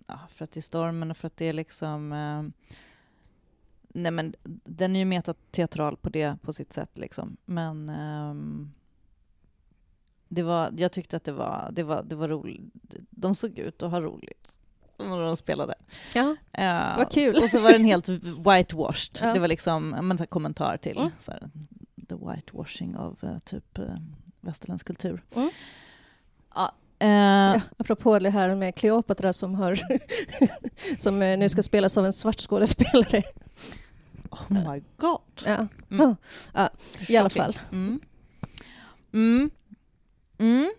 ja, 0.07 0.19
för 0.29 0.45
att 0.45 0.51
det 0.51 0.61
är 0.61 0.63
stormen 0.63 1.11
och 1.11 1.17
för 1.17 1.27
att 1.27 1.37
det 1.37 1.49
är 1.49 1.53
liksom... 1.53 2.13
Uh, 2.13 2.71
nej 3.89 4.13
men 4.13 4.35
den 4.65 4.97
är 4.97 5.01
ju 5.01 5.05
metateatral 5.05 5.97
på 5.97 6.09
det 6.09 6.43
på 6.43 6.53
sitt 6.53 6.73
sätt 6.73 6.99
liksom. 6.99 7.37
Men 7.45 7.91
um, 7.91 8.73
det 10.29 10.43
var, 10.43 10.71
jag 10.77 10.93
tyckte 10.93 11.17
att 11.17 11.25
det 11.25 11.33
var, 11.33 11.71
det 11.73 11.83
var, 11.83 12.03
det 12.03 12.15
var 12.15 12.29
roligt. 12.29 12.63
De 13.11 13.35
såg 13.35 13.59
ut 13.59 13.83
att 13.83 13.91
ha 13.91 14.01
roligt 14.01 14.57
när 14.99 15.23
de 15.23 15.37
spelade. 15.37 15.75
Ja, 16.15 16.37
uh, 16.59 16.97
vad 16.97 17.13
kul. 17.13 17.43
Och 17.43 17.51
så 17.51 17.61
var 17.61 17.73
den 17.73 17.85
helt 17.85 18.09
whitewashed. 18.09 19.19
Ja. 19.21 19.33
Det 19.33 19.41
var 19.41 19.49
liksom 19.49 19.95
en 19.95 20.27
kommentar 20.27 20.77
till 20.77 20.99
mm. 20.99 21.11
så 21.21 21.33
här, 21.33 21.51
the 22.09 22.15
whitewashing 22.15 22.97
av 22.97 23.19
uh, 23.23 23.39
typ 23.39 23.79
uh, 23.79 23.97
västerländsk 24.41 24.87
kultur. 24.87 25.25
Mm. 25.35 25.51
Eh, 27.05 27.11
ja, 27.11 27.61
apropå 27.77 28.19
det 28.19 28.31
här 28.31 28.55
med 28.55 28.75
Kleopatra 28.75 29.33
som, 29.33 29.55
har 29.55 29.81
som 30.99 31.23
eh, 31.23 31.39
nu 31.39 31.49
ska 31.49 31.63
spelas 31.63 31.97
av 31.97 32.07
en 32.07 32.13
svart 32.13 32.41
skådespelare. 32.41 33.23
Oh 34.31 34.73
my 34.73 34.83
god! 34.97 35.21
Ja, 35.47 35.67
mm. 35.91 36.17
ja 36.53 36.71
i 37.09 37.17
alla 37.17 37.31
fall. 37.31 37.59
Mm. 37.73 38.01
Mm. 39.13 39.51
Mm. 40.39 40.73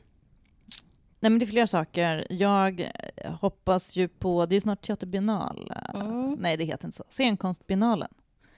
Nej, 1.19 1.31
men 1.31 1.39
det 1.39 1.45
är 1.45 1.47
flera 1.47 1.67
saker. 1.67 2.27
Jag 2.29 2.91
hoppas 3.39 3.95
ju 3.95 4.07
på... 4.07 4.45
Det 4.45 4.55
är 4.55 4.59
snart 4.59 4.85
teaterbiennal. 4.85 5.73
Mm. 5.93 6.35
Nej, 6.39 6.57
det 6.57 6.63
heter 6.63 6.85
inte 6.85 6.97
så. 6.97 7.03
Scenkonstbiennalen 7.09 8.13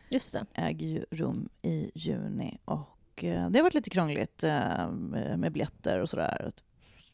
Just 0.09 0.33
det. 0.33 0.45
äger 0.53 0.87
ju 0.87 1.05
rum 1.11 1.49
i 1.61 1.91
juni. 1.95 2.57
Och 2.65 3.23
eh, 3.23 3.49
det 3.49 3.59
har 3.59 3.63
varit 3.63 3.73
lite 3.73 3.89
krångligt 3.89 4.43
med 5.37 5.51
biljetter 5.51 5.99
och 5.99 6.09
sådär. 6.09 6.51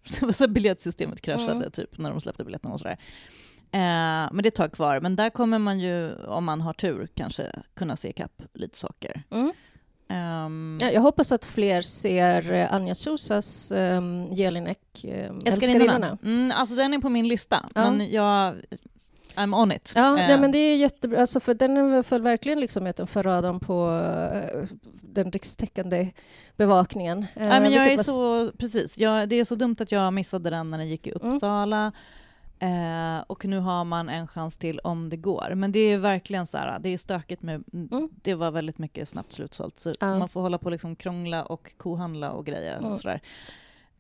så 0.34 0.48
biljettsystemet 0.48 1.22
kraschade 1.22 1.52
mm. 1.52 1.72
typ 1.72 1.98
när 1.98 2.10
de 2.10 2.22
släppte 2.22 2.44
biljetterna 2.44 2.74
och 2.74 2.80
sådär. 2.80 2.98
Eh, 3.72 4.30
men 4.32 4.38
det 4.38 4.46
är 4.46 4.48
ett 4.48 4.56
tag 4.56 4.72
kvar. 4.72 5.00
Men 5.00 5.16
där 5.16 5.30
kommer 5.30 5.60
man 5.60 5.80
ju, 5.80 6.16
om 6.16 6.46
man 6.46 6.62
har 6.62 6.74
tur, 6.74 7.08
kanske 7.16 7.52
kunna 7.74 7.96
se 7.96 8.10
ikapp 8.10 8.42
lite 8.54 8.78
saker. 8.78 9.24
Mm. 9.32 9.52
Um, 10.10 10.78
ja, 10.82 10.92
jag 10.92 11.02
hoppas 11.02 11.32
att 11.32 11.46
fler 11.46 11.82
ser 11.82 12.52
eh, 12.52 12.74
Anja 12.74 12.96
Sosas 12.96 13.72
um, 13.72 14.28
Jelinek, 14.32 14.80
um, 15.04 15.40
Älskarinnorna. 15.46 16.18
Mm, 16.24 16.52
alltså 16.56 16.76
den 16.76 16.94
är 16.94 17.00
på 17.00 17.10
min 17.10 17.28
lista, 17.28 17.70
ja. 17.76 17.92
men 17.92 18.12
jag 18.12 18.56
I'm 19.36 19.56
on 19.56 19.72
it. 19.72 19.94
Ja, 19.96 20.10
uh. 20.10 20.16
nej, 20.16 20.40
men 20.40 20.52
det 20.52 20.58
är 20.58 20.78
jättebra, 20.78 21.20
alltså, 21.20 21.40
för 21.40 21.54
den 21.54 22.04
föll 22.04 22.22
verkligen 22.22 22.60
liksom 22.60 22.94
för 23.08 23.24
radarn 23.24 23.60
på 23.60 23.90
uh, 23.90 24.68
den 25.02 25.32
rikstäckande 25.32 26.12
bevakningen. 26.58 27.18
Uh, 27.18 27.26
nej, 27.36 27.62
men 27.62 27.72
jag 27.72 27.92
är 27.92 27.98
var... 27.98 28.04
så, 28.04 28.52
precis, 28.58 28.98
jag, 28.98 29.30
det 29.30 29.36
är 29.36 29.46
så 29.46 29.56
dumt 29.56 29.76
att 29.80 29.92
jag 29.92 30.14
missade 30.14 30.50
den 30.50 30.72
när 30.72 30.78
den 30.78 30.88
gick 30.88 31.08
i 31.08 31.12
mm. 31.12 31.28
Uppsala. 31.28 31.92
Mm. 32.60 33.24
och 33.28 33.46
nu 33.46 33.60
har 33.60 33.84
man 33.84 34.10
en 34.10 34.28
chans 34.28 34.58
till 34.58 34.80
om 34.80 35.10
det 35.10 35.18
går. 35.18 35.56
Men 35.56 35.72
det 35.72 35.80
är 35.80 35.98
verkligen 35.98 36.48
så 36.48 36.58
här, 36.58 36.80
det 36.80 36.90
är 36.90 36.98
stökigt 36.98 37.42
med, 37.42 37.64
mm. 37.74 38.10
det 38.22 38.34
var 38.34 38.52
väldigt 38.52 38.78
mycket 38.78 39.10
snabbt 39.10 39.34
slutsålt. 39.34 39.80
Så, 39.80 39.94
så 39.94 40.06
man 40.06 40.30
får 40.30 40.42
hålla 40.42 40.58
på 40.58 40.66
och 40.66 40.72
liksom 40.72 40.96
krångla 40.96 41.44
och 41.44 41.72
kohandla 41.78 42.32
och 42.32 42.46
grejer. 42.46 42.86
Och 42.86 42.98
så 42.98 43.08
där. 43.08 43.22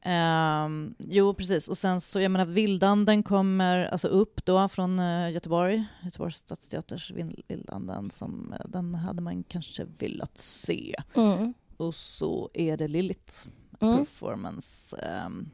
Um, 0.05 0.95
jo, 0.99 1.33
precis. 1.33 1.67
Och 1.67 1.77
sen 1.77 2.01
så, 2.01 2.21
jag 2.21 2.31
menar, 2.31 2.45
Vildanden 2.45 3.23
kommer 3.23 3.85
alltså 3.85 4.07
upp 4.07 4.45
då 4.45 4.67
från 4.69 4.99
uh, 4.99 5.31
Göteborg, 5.31 5.85
Göteborgs 6.03 6.35
stadsteaters 6.35 7.11
Vildanden, 7.47 8.11
som, 8.11 8.53
uh, 8.53 8.69
den 8.69 8.95
hade 8.95 9.21
man 9.21 9.43
kanske 9.43 9.85
velat 9.97 10.37
se. 10.37 10.95
Mm. 11.15 11.53
Och 11.77 11.95
så 11.95 12.49
är 12.53 12.77
det 12.77 12.87
Lilith, 12.87 13.47
mm. 13.79 13.97
performance 13.97 14.97
um, 15.25 15.49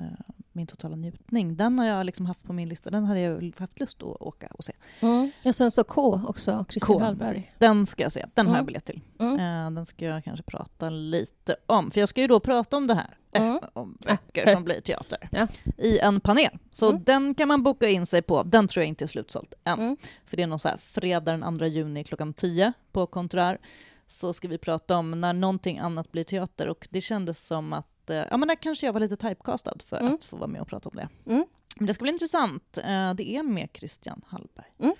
uh, 0.00 0.06
min 0.54 0.66
totala 0.66 0.96
njutning. 0.96 1.56
Den 1.56 1.78
har 1.78 1.86
jag 1.86 2.06
liksom 2.06 2.26
haft 2.26 2.42
på 2.42 2.52
min 2.52 2.68
lista. 2.68 2.90
Den 2.90 3.04
hade 3.04 3.20
jag 3.20 3.52
haft 3.58 3.80
lust 3.80 4.02
att 4.02 4.22
åka 4.22 4.46
och 4.46 4.64
se. 4.64 4.72
Mm. 5.00 5.30
Och 5.44 5.54
sen 5.54 5.70
så 5.70 5.84
K 5.84 6.20
också, 6.26 6.64
Kristin 6.68 7.00
Hallberg. 7.00 7.54
Den 7.58 7.86
ska 7.86 8.02
jag 8.02 8.12
se. 8.12 8.26
Den 8.34 8.46
mm. 8.46 8.50
har 8.50 8.58
jag 8.58 8.66
biljett 8.66 8.84
till. 8.84 9.00
Mm. 9.18 9.32
Uh, 9.32 9.70
den 9.70 9.86
ska 9.86 10.04
jag 10.04 10.24
kanske 10.24 10.42
prata 10.42 10.90
lite 10.90 11.56
om. 11.66 11.90
För 11.90 12.00
jag 12.00 12.08
ska 12.08 12.20
ju 12.20 12.26
då 12.26 12.40
prata 12.40 12.76
om 12.76 12.86
det 12.86 12.94
här. 12.94 13.18
Mm. 13.32 13.58
om 13.72 13.98
böcker 14.00 14.52
som 14.54 14.64
blir 14.64 14.80
teater. 14.80 15.28
Ja. 15.32 15.48
I 15.78 15.98
en 15.98 16.20
panel. 16.20 16.58
Så 16.70 16.90
mm. 16.90 17.02
den 17.04 17.34
kan 17.34 17.48
man 17.48 17.62
boka 17.62 17.88
in 17.88 18.06
sig 18.06 18.22
på. 18.22 18.42
Den 18.42 18.68
tror 18.68 18.82
jag 18.82 18.88
inte 18.88 19.04
är 19.04 19.06
slutsåld 19.06 19.54
än. 19.64 19.80
Mm. 19.80 19.96
För 20.26 20.36
det 20.36 20.42
är 20.42 20.46
någon 20.46 20.58
så 20.58 20.68
här 20.68 20.76
fredag 20.76 21.36
den 21.36 21.58
2 21.58 21.66
juni 21.66 22.04
klockan 22.04 22.34
10 22.34 22.72
på 22.92 23.06
Konträr 23.06 23.58
så 24.06 24.32
ska 24.32 24.48
vi 24.48 24.58
prata 24.58 24.96
om 24.96 25.20
när 25.20 25.32
någonting 25.32 25.78
annat 25.78 26.12
blir 26.12 26.24
teater 26.24 26.68
och 26.68 26.88
det 26.90 27.00
kändes 27.00 27.46
som 27.46 27.72
att, 27.72 27.88
eh, 28.10 28.24
ja 28.30 28.36
men 28.36 28.48
där 28.48 28.54
kanske 28.54 28.86
jag 28.86 28.92
var 28.92 29.00
lite 29.00 29.16
typecastad 29.16 29.74
för 29.86 30.00
mm. 30.00 30.14
att 30.14 30.24
få 30.24 30.36
vara 30.36 30.46
med 30.46 30.60
och 30.60 30.68
prata 30.68 30.88
om 30.88 30.96
det. 30.96 31.08
Mm. 31.26 31.44
Men 31.76 31.86
det 31.86 31.94
ska 31.94 32.02
bli 32.02 32.12
intressant. 32.12 32.78
Eh, 32.78 33.14
det 33.14 33.36
är 33.36 33.42
med 33.42 33.68
Christian 33.72 34.22
Hallberg. 34.26 34.72
Mm. 34.78 34.94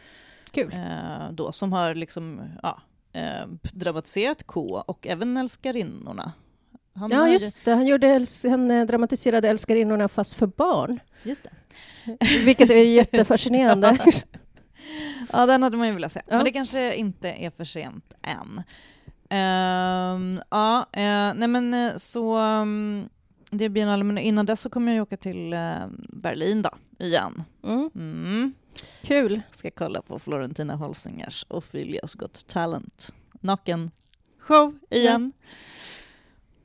Kul. 0.50 0.72
Eh, 0.72 1.30
då, 1.32 1.52
som 1.52 1.72
har 1.72 1.94
liksom, 1.94 2.40
ja, 2.62 2.82
dramatiserat 3.72 4.42
K 4.46 4.84
och 4.86 5.06
även 5.06 5.36
Älskarinnorna. 5.36 6.32
Han 6.94 7.10
ja, 7.10 7.28
just 7.28 7.64
det. 7.64 7.74
Han, 7.74 7.86
gjorde, 7.86 8.26
han 8.42 8.86
dramatiserade 8.86 9.48
Älskarinnorna 9.48 10.08
fast 10.08 10.34
för 10.34 10.46
barn. 10.46 11.00
Just 11.22 11.44
det. 11.44 11.50
Vilket 12.44 12.70
är 12.70 12.74
jättefascinerande. 12.74 13.98
ja, 15.32 15.46
den 15.46 15.62
hade 15.62 15.76
man 15.76 15.86
ju 15.86 15.94
velat 15.94 16.12
se. 16.12 16.22
Ja. 16.26 16.36
Men 16.36 16.44
det 16.44 16.52
kanske 16.52 16.94
inte 16.94 17.28
är 17.28 17.50
för 17.50 17.64
sent 17.64 18.14
än. 18.22 18.62
Um, 19.34 20.40
ja, 20.50 20.86
uh, 20.96 21.38
nej 21.38 21.48
men 21.48 21.74
uh, 21.74 21.96
så 21.96 22.38
um, 22.38 23.08
det 23.50 23.64
är 23.64 23.68
biennale, 23.68 24.04
men 24.04 24.18
innan 24.18 24.46
dess 24.46 24.60
så 24.60 24.70
kommer 24.70 24.92
jag 24.92 25.02
åka 25.02 25.16
till 25.16 25.54
uh, 25.54 25.86
Berlin 26.08 26.62
då, 26.62 26.70
igen. 26.98 27.44
Mm. 27.64 27.90
Mm. 27.94 28.54
Kul. 29.02 29.40
Ska 29.50 29.70
kolla 29.70 30.02
på 30.02 30.18
Florentina 30.18 30.76
Holsingers 30.76 31.46
Ophelias 31.48 32.14
Got 32.14 32.46
Talent. 32.46 33.14
Naken 33.40 33.90
show 34.38 34.78
igen. 34.90 35.32
Ja. 35.36 35.46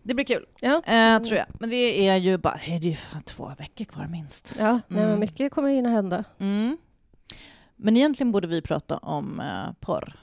Det 0.04 0.14
blir 0.14 0.26
kul, 0.26 0.46
ja. 0.62 0.82
eh, 0.86 1.22
tror 1.22 1.38
jag. 1.38 1.46
Men 1.60 1.70
det 1.70 2.08
är 2.08 2.18
ju 2.18 2.38
bara 2.38 2.60
det 2.66 2.76
är 2.76 2.80
ju 2.80 2.96
två 3.26 3.52
veckor 3.58 3.86
kvar 3.86 4.08
minst. 4.08 4.56
Ja, 4.60 4.70
mm. 4.70 4.82
nej, 4.88 5.06
men 5.06 5.20
mycket 5.20 5.52
kommer 5.52 5.70
hinna 5.70 5.90
hända. 5.90 6.24
Mm. 6.40 6.78
Men 7.76 7.98
egentligen 7.98 8.32
borde 8.32 8.48
vi 8.48 8.62
prata 8.62 8.98
om 8.98 9.40
eh, 9.40 9.74
porr. 9.80 10.16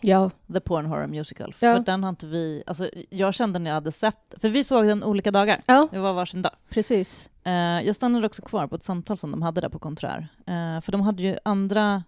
Ja. 0.00 0.30
The 0.52 0.60
Porn 0.60 0.86
Horror 0.86 1.06
Musical. 1.06 1.52
För 1.54 1.66
ja. 1.66 1.78
den 1.78 2.02
har 2.02 2.10
inte 2.10 2.26
vi... 2.26 2.62
Alltså, 2.66 2.90
jag 3.10 3.34
kände 3.34 3.58
när 3.58 3.70
jag 3.70 3.74
hade 3.74 3.92
sett... 3.92 4.34
För 4.40 4.48
vi 4.48 4.64
såg 4.64 4.86
den 4.86 5.04
olika 5.04 5.30
dagar. 5.30 5.62
Ja. 5.66 5.88
Det 5.90 5.98
var 5.98 6.12
varsin 6.12 6.42
dag. 6.42 6.52
Precis. 6.68 7.30
Uh, 7.46 7.52
jag 7.86 7.96
stannade 7.96 8.26
också 8.26 8.42
kvar 8.42 8.66
på 8.66 8.76
ett 8.76 8.82
samtal 8.82 9.16
som 9.16 9.30
de 9.30 9.42
hade 9.42 9.60
där 9.60 9.68
på 9.68 9.78
Konträr. 9.78 10.28
Uh, 10.48 10.80
för 10.80 10.92
de 10.92 11.00
hade 11.00 11.22
ju 11.22 11.36
andra 11.44 12.02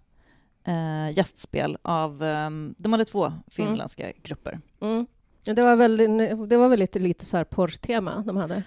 uh, 0.67 1.17
gästspel 1.17 1.77
av... 1.81 2.23
Um, 2.23 2.75
de 2.77 2.91
hade 2.91 3.05
två 3.05 3.33
finländska 3.47 4.03
mm. 4.03 4.15
grupper. 4.23 4.59
Mm. 4.81 5.07
Det 5.43 5.61
var 5.61 5.75
väl, 5.75 5.97
det 6.49 6.57
var 6.57 6.69
väl 6.69 6.79
lite, 6.79 6.99
lite 6.99 7.25
så 7.25 7.37
här 7.37 7.43
porrtema 7.43 8.23
de 8.27 8.37
hade? 8.37 8.63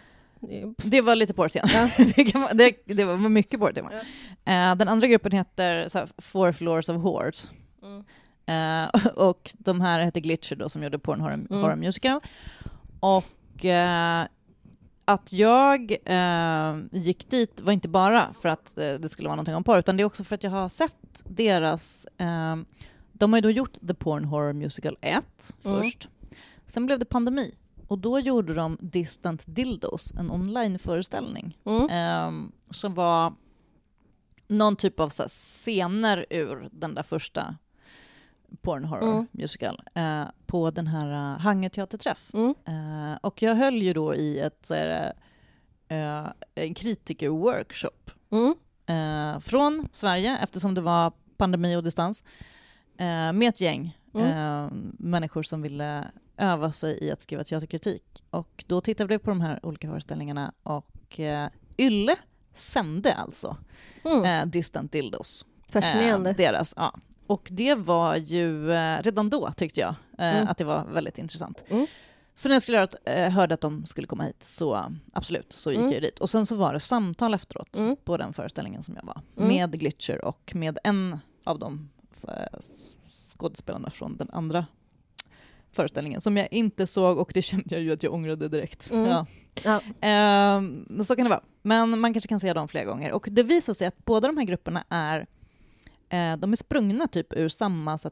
Det 0.76 1.00
var 1.00 1.14
lite 1.14 1.34
porrtema. 1.34 1.68
Ja. 1.72 1.90
det, 2.52 2.84
det, 2.84 2.94
det, 2.94 3.04
var 3.04 3.16
mycket 3.16 3.60
porrtema. 3.60 3.90
Ja. 4.44 4.74
den 4.74 4.88
andra 4.88 5.06
gruppen 5.06 5.32
heter 5.32 5.88
så 5.88 5.98
här, 5.98 6.08
Four 6.18 6.52
Floors 6.52 6.88
of 6.88 6.96
Whores. 6.96 7.50
Mm. 7.82 8.04
Uh, 8.50 9.06
och 9.14 9.52
de 9.58 9.80
här 9.80 10.00
hette 10.00 10.20
Glitcher 10.20 10.56
då, 10.56 10.68
som 10.68 10.82
gjorde 10.82 10.98
Porn 10.98 11.20
Horror, 11.20 11.34
mm. 11.34 11.62
horror 11.62 11.76
Musical. 11.76 12.20
Och 13.00 13.64
uh, 13.64 14.26
att 15.04 15.32
jag 15.32 15.96
uh, 16.10 16.98
gick 17.00 17.30
dit 17.30 17.60
var 17.60 17.72
inte 17.72 17.88
bara 17.88 18.34
för 18.40 18.48
att 18.48 18.72
det 18.76 19.08
skulle 19.08 19.28
vara 19.28 19.36
någonting 19.36 19.54
om 19.54 19.64
porr, 19.64 19.78
utan 19.78 19.96
det 19.96 20.02
är 20.02 20.04
också 20.04 20.24
för 20.24 20.34
att 20.34 20.42
jag 20.42 20.50
har 20.50 20.68
sett 20.68 21.22
deras... 21.24 22.06
de 23.12 23.32
har 23.32 23.36
ju 23.36 23.40
då 23.40 23.50
gjort 23.50 23.72
The 23.88 23.94
Porn 23.94 24.24
Horror 24.24 24.52
Musical 24.52 24.96
1 25.00 25.24
mm. 25.64 25.82
först. 25.82 26.08
Sen 26.66 26.86
blev 26.86 26.98
det 26.98 27.04
pandemi 27.04 27.54
och 27.88 27.98
då 27.98 28.18
gjorde 28.18 28.54
de 28.54 28.78
Distant 28.80 29.42
Dildos, 29.46 30.12
en 30.12 30.30
onlineföreställning 30.30 31.58
mm. 31.64 32.52
som 32.70 32.94
var 32.94 33.32
någon 34.48 34.76
typ 34.76 35.00
av 35.00 35.08
så 35.08 35.22
scener 35.28 36.26
ur 36.30 36.68
den 36.72 36.94
där 36.94 37.02
första 37.02 37.56
porn 38.62 38.84
horror 38.84 39.12
mm. 39.12 39.26
musical 39.32 39.82
eh, 39.94 40.24
på 40.46 40.70
den 40.70 40.86
här 40.86 41.06
uh, 41.06 41.38
Hangerteaterträff. 41.38 42.30
Mm. 42.34 42.54
Eh, 42.66 43.18
och 43.20 43.42
jag 43.42 43.54
höll 43.54 43.82
ju 43.82 43.92
då 43.92 44.14
i 44.14 44.38
ett 44.38 44.70
en 46.54 46.74
kritikerworkshop 46.74 48.10
mm. 48.30 48.54
eh, 48.86 49.40
från 49.40 49.88
Sverige 49.92 50.38
eftersom 50.42 50.74
det 50.74 50.80
var 50.80 51.12
pandemi 51.36 51.76
och 51.76 51.82
distans 51.82 52.24
eh, 52.98 53.32
med 53.32 53.48
ett 53.48 53.60
gäng 53.60 53.98
mm. 54.14 54.26
eh, 54.26 54.70
människor 54.98 55.42
som 55.42 55.62
ville 55.62 56.04
öva 56.36 56.72
sig 56.72 57.04
i 57.04 57.10
att 57.10 57.22
skriva 57.22 57.44
teaterkritik. 57.44 58.24
Och 58.30 58.64
då 58.66 58.80
tittade 58.80 59.08
vi 59.08 59.18
på 59.18 59.30
de 59.30 59.40
här 59.40 59.66
olika 59.66 59.88
föreställningarna 59.88 60.52
och 60.62 61.20
eh, 61.20 61.48
Ylle 61.78 62.16
sände 62.54 63.14
alltså 63.14 63.56
mm. 64.04 64.24
eh, 64.24 64.46
Distant 64.46 64.92
Dildos. 64.92 65.46
Fascinerande. 65.72 66.30
Eh, 66.30 66.36
deras, 66.36 66.74
ja. 66.76 66.94
Och 67.26 67.48
det 67.52 67.74
var 67.74 68.16
ju, 68.16 68.72
eh, 68.72 69.02
redan 69.02 69.30
då 69.30 69.52
tyckte 69.56 69.80
jag 69.80 69.94
eh, 70.18 70.36
mm. 70.36 70.48
att 70.48 70.58
det 70.58 70.64
var 70.64 70.84
väldigt 70.84 71.18
intressant. 71.18 71.64
Mm. 71.68 71.86
Så 72.34 72.48
när 72.48 72.54
jag 72.54 72.62
skulle 72.62 72.78
höra, 72.78 72.88
eh, 73.04 73.30
hörde 73.30 73.54
att 73.54 73.60
de 73.60 73.86
skulle 73.86 74.06
komma 74.06 74.24
hit 74.24 74.42
så 74.42 74.92
absolut, 75.12 75.52
så 75.52 75.70
gick 75.70 75.80
mm. 75.80 75.92
jag 75.92 76.02
dit. 76.02 76.18
Och 76.18 76.30
sen 76.30 76.46
så 76.46 76.56
var 76.56 76.72
det 76.72 76.80
samtal 76.80 77.34
efteråt 77.34 77.76
mm. 77.76 77.96
på 78.04 78.16
den 78.16 78.32
föreställningen 78.32 78.82
som 78.82 78.96
jag 78.96 79.04
var, 79.04 79.20
mm. 79.36 79.48
med 79.48 79.80
Glitcher 79.80 80.24
och 80.24 80.52
med 80.54 80.78
en 80.84 81.18
av 81.44 81.58
de 81.58 81.88
skådespelarna 83.36 83.90
från 83.90 84.16
den 84.16 84.30
andra 84.32 84.66
föreställningen 85.72 86.20
som 86.20 86.36
jag 86.36 86.48
inte 86.50 86.86
såg 86.86 87.18
och 87.18 87.30
det 87.34 87.42
kände 87.50 87.74
jag 87.74 87.80
ju 87.80 87.92
att 87.92 88.02
jag 88.02 88.14
ångrade 88.14 88.48
direkt. 88.48 88.90
Mm. 88.90 89.10
Ja. 89.10 89.26
Ja. 89.64 89.80
Eh, 90.08 90.62
så 91.02 91.16
kan 91.16 91.24
det 91.24 91.30
vara. 91.30 91.42
Men 91.62 91.98
man 91.98 92.14
kanske 92.14 92.28
kan 92.28 92.40
se 92.40 92.52
dem 92.52 92.68
flera 92.68 92.84
gånger. 92.84 93.12
Och 93.12 93.28
det 93.30 93.42
visar 93.42 93.72
sig 93.72 93.86
att 93.86 94.04
båda 94.04 94.28
de 94.28 94.36
här 94.36 94.44
grupperna 94.44 94.84
är 94.88 95.26
Eh, 96.08 96.36
de 96.36 96.52
är 96.52 96.56
sprungna 96.56 97.06
typ 97.06 97.32
ur 97.32 97.48
samma 97.48 97.98
så, 97.98 98.10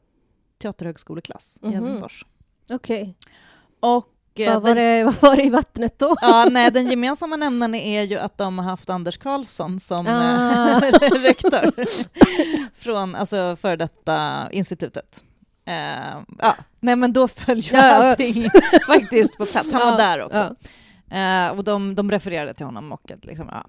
teaterhögskoleklass 0.61 1.59
mm 1.61 1.73
-hmm. 1.73 1.75
i 1.75 1.79
mhm. 1.79 1.85
Helsingfors. 1.85 2.25
Okej. 2.71 3.01
Okay. 3.01 3.13
Och 3.79 4.39
eh, 4.39 4.53
vad, 4.53 4.63
var 4.63 4.75
det, 4.75 5.03
vad 5.03 5.15
var 5.21 5.35
det 5.35 5.43
i 5.43 5.49
vattnet 5.49 5.99
då? 5.99 6.15
Ja, 6.21 6.47
nej, 6.51 6.71
den 6.71 6.89
gemensamma 6.89 7.35
nämnaren 7.35 7.75
är 7.75 8.03
ju 8.03 8.19
att 8.19 8.37
de 8.37 8.59
har 8.59 8.65
haft 8.65 8.89
Anders 8.89 9.17
Karlsson 9.17 9.79
som 9.79 10.07
ah. 10.07 10.79
rektor 10.99 11.73
från 12.75 13.15
alltså, 13.15 13.57
före 13.61 13.75
detta 13.75 14.47
institutet. 14.51 15.23
Uh, 15.69 16.23
ja, 16.39 16.55
nej 16.79 16.95
men 16.95 17.13
då 17.13 17.27
följer 17.27 17.73
ja, 17.73 17.93
allting 17.93 18.49
faktiskt 18.87 19.37
på 19.37 19.45
plats. 19.45 19.71
Han 19.71 19.81
ja, 19.81 19.91
var 19.91 19.97
där 19.97 20.23
också. 20.23 20.55
Ja. 21.09 21.47
Uh, 21.49 21.57
och 21.57 21.63
de, 21.63 21.95
de 21.95 22.11
refererade 22.11 22.53
till 22.53 22.65
honom 22.65 22.91
och 22.91 23.11
liksom, 23.21 23.49
ja. 23.51 23.65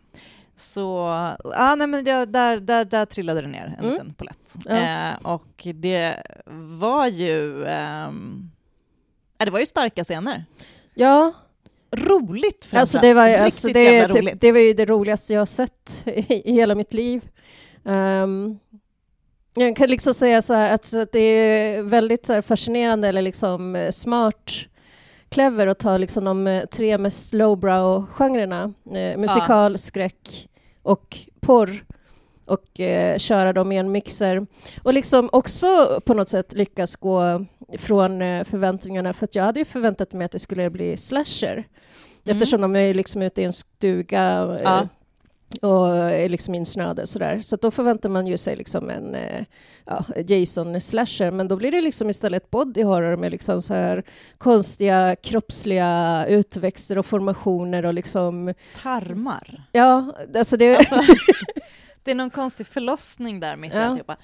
Så 0.57 1.07
ah, 1.45 1.75
nej, 1.75 1.87
men 1.87 2.05
det, 2.05 2.25
där, 2.25 2.61
där, 2.61 2.85
där 2.85 3.07
trillade 3.07 3.41
det 3.41 3.49
ner 3.49 3.75
en 3.79 3.85
mm. 3.85 3.93
liten 3.93 4.15
polett. 4.15 4.57
Ja. 4.65 5.11
Eh, 5.11 5.15
och 5.23 5.67
det 5.75 6.17
var 6.79 7.07
ju... 7.07 7.65
Eh, 7.65 8.11
det 9.39 9.51
var 9.51 9.61
ju 9.61 9.67
starka 9.67 10.05
scener. 10.05 10.45
Ja. 10.95 11.33
Roligt 11.91 12.69
alltså 12.73 12.99
det 12.99 13.15
var, 13.15 13.29
alltså 13.29 13.69
det, 13.69 14.09
typ, 14.09 14.41
det 14.41 14.53
var 14.53 14.59
ju 14.59 14.73
det 14.73 14.85
roligaste 14.85 15.33
jag 15.33 15.41
har 15.41 15.47
sett 15.47 16.03
i, 16.07 16.51
i 16.51 16.53
hela 16.53 16.75
mitt 16.75 16.95
liv. 16.95 17.29
Um, 17.83 18.59
jag 19.55 19.77
kan 19.77 19.91
liksom 19.91 20.15
säga 20.15 20.43
så 20.43 20.55
här 20.55 20.71
att 20.71 21.13
det 21.13 21.19
är 21.19 21.83
väldigt 21.83 22.27
så 22.27 22.43
fascinerande 22.43 23.09
eller 23.09 23.23
liksom 23.23 23.77
eh, 23.77 23.91
smart 23.91 24.53
clever 25.29 25.67
att 25.67 25.79
ta 25.79 25.97
liksom 25.97 26.25
de 26.25 26.47
eh, 26.47 26.65
tre 26.65 26.99
mest 26.99 27.35
lowbrow-genrerna, 27.35 28.73
eh, 28.87 29.19
musikal, 29.19 29.73
ja. 29.73 29.79
skräck 29.79 30.49
och 30.83 31.19
porr 31.41 31.85
och 32.45 32.81
eh, 32.81 33.19
köra 33.19 33.53
dem 33.53 33.73
i 33.73 33.77
en 33.77 33.93
mixer. 33.93 34.47
Och 34.83 34.95
liksom 34.95 35.29
också 35.33 36.01
på 36.05 36.15
något 36.15 36.29
sätt 36.29 36.55
lyckas 36.55 36.97
gå 36.97 37.47
från 37.79 38.23
eh, 38.23 38.45
förväntningarna, 38.45 39.13
för 39.13 39.25
att 39.25 39.35
jag 39.35 39.45
hade 39.45 39.61
ju 39.61 39.65
förväntat 39.65 40.13
mig 40.13 40.25
att 40.25 40.33
det 40.33 40.39
skulle 40.39 40.71
bli 40.71 40.97
slasher. 40.97 41.53
Mm. 41.55 41.67
Eftersom 42.25 42.61
de 42.61 42.77
är 42.77 42.95
liksom 42.95 43.23
ute 43.23 43.43
i 43.43 43.45
en 43.45 43.53
stuga 43.53 44.43
eh, 44.43 44.61
ja 44.65 44.89
och 45.63 45.97
är 45.97 46.29
liksom 46.29 46.55
insnöade 46.55 47.07
sådär. 47.07 47.41
Så 47.41 47.57
då 47.57 47.71
förväntar 47.71 48.09
man 48.09 48.27
ju 48.27 48.39
sig 48.39 48.57
liksom 48.57 48.91
en 48.91 49.15
eh, 49.15 49.45
ja, 49.85 50.05
Jason-slasher, 50.17 51.31
men 51.31 51.49
då 51.49 51.57
blir 51.57 51.73
det 51.73 51.81
liksom 51.81 52.11
istället 52.11 52.51
body 52.51 52.83
horror 52.83 53.17
med 53.17 53.31
liksom 53.31 53.63
så 53.63 53.75
här 53.75 54.05
konstiga 54.39 55.17
kroppsliga 55.17 56.27
utväxter 56.29 56.99
och 56.99 57.07
formationer 57.07 57.85
och 57.85 57.95
liksom... 57.95 58.55
Tarmar? 58.83 59.65
Ja, 59.73 60.17
alltså 60.37 60.57
det... 60.57 60.77
Alltså, 60.77 60.97
det 62.05 62.11
är 62.11 62.15
någon 62.15 62.31
konstig 62.31 62.67
förlossning 62.67 63.41
där 63.41 63.57
mitt 63.57 63.73
i 63.73 63.77
ja. 63.77 63.83
alltihopa. 63.83 64.17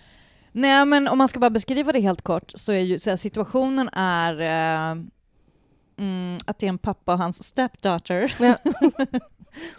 Nej 0.53 0.85
men 0.85 1.09
om 1.09 1.19
man 1.19 1.29
ska 1.29 1.39
bara 1.39 1.51
beskriva 1.51 1.93
det 1.93 2.01
helt 2.01 2.23
kort 2.23 2.53
så 2.55 2.73
är 2.73 2.81
ju 2.81 2.99
så 2.99 3.11
här, 3.11 3.17
situationen 3.17 3.89
är 3.93 4.41
eh, 4.41 5.03
mm, 5.99 6.39
att 6.47 6.59
det 6.59 6.67
är 6.67 6.69
en 6.69 6.79
pappa 6.79 7.13
och 7.13 7.19
hans 7.19 7.43
stepdaughter 7.43 8.35
ja. 8.39 8.57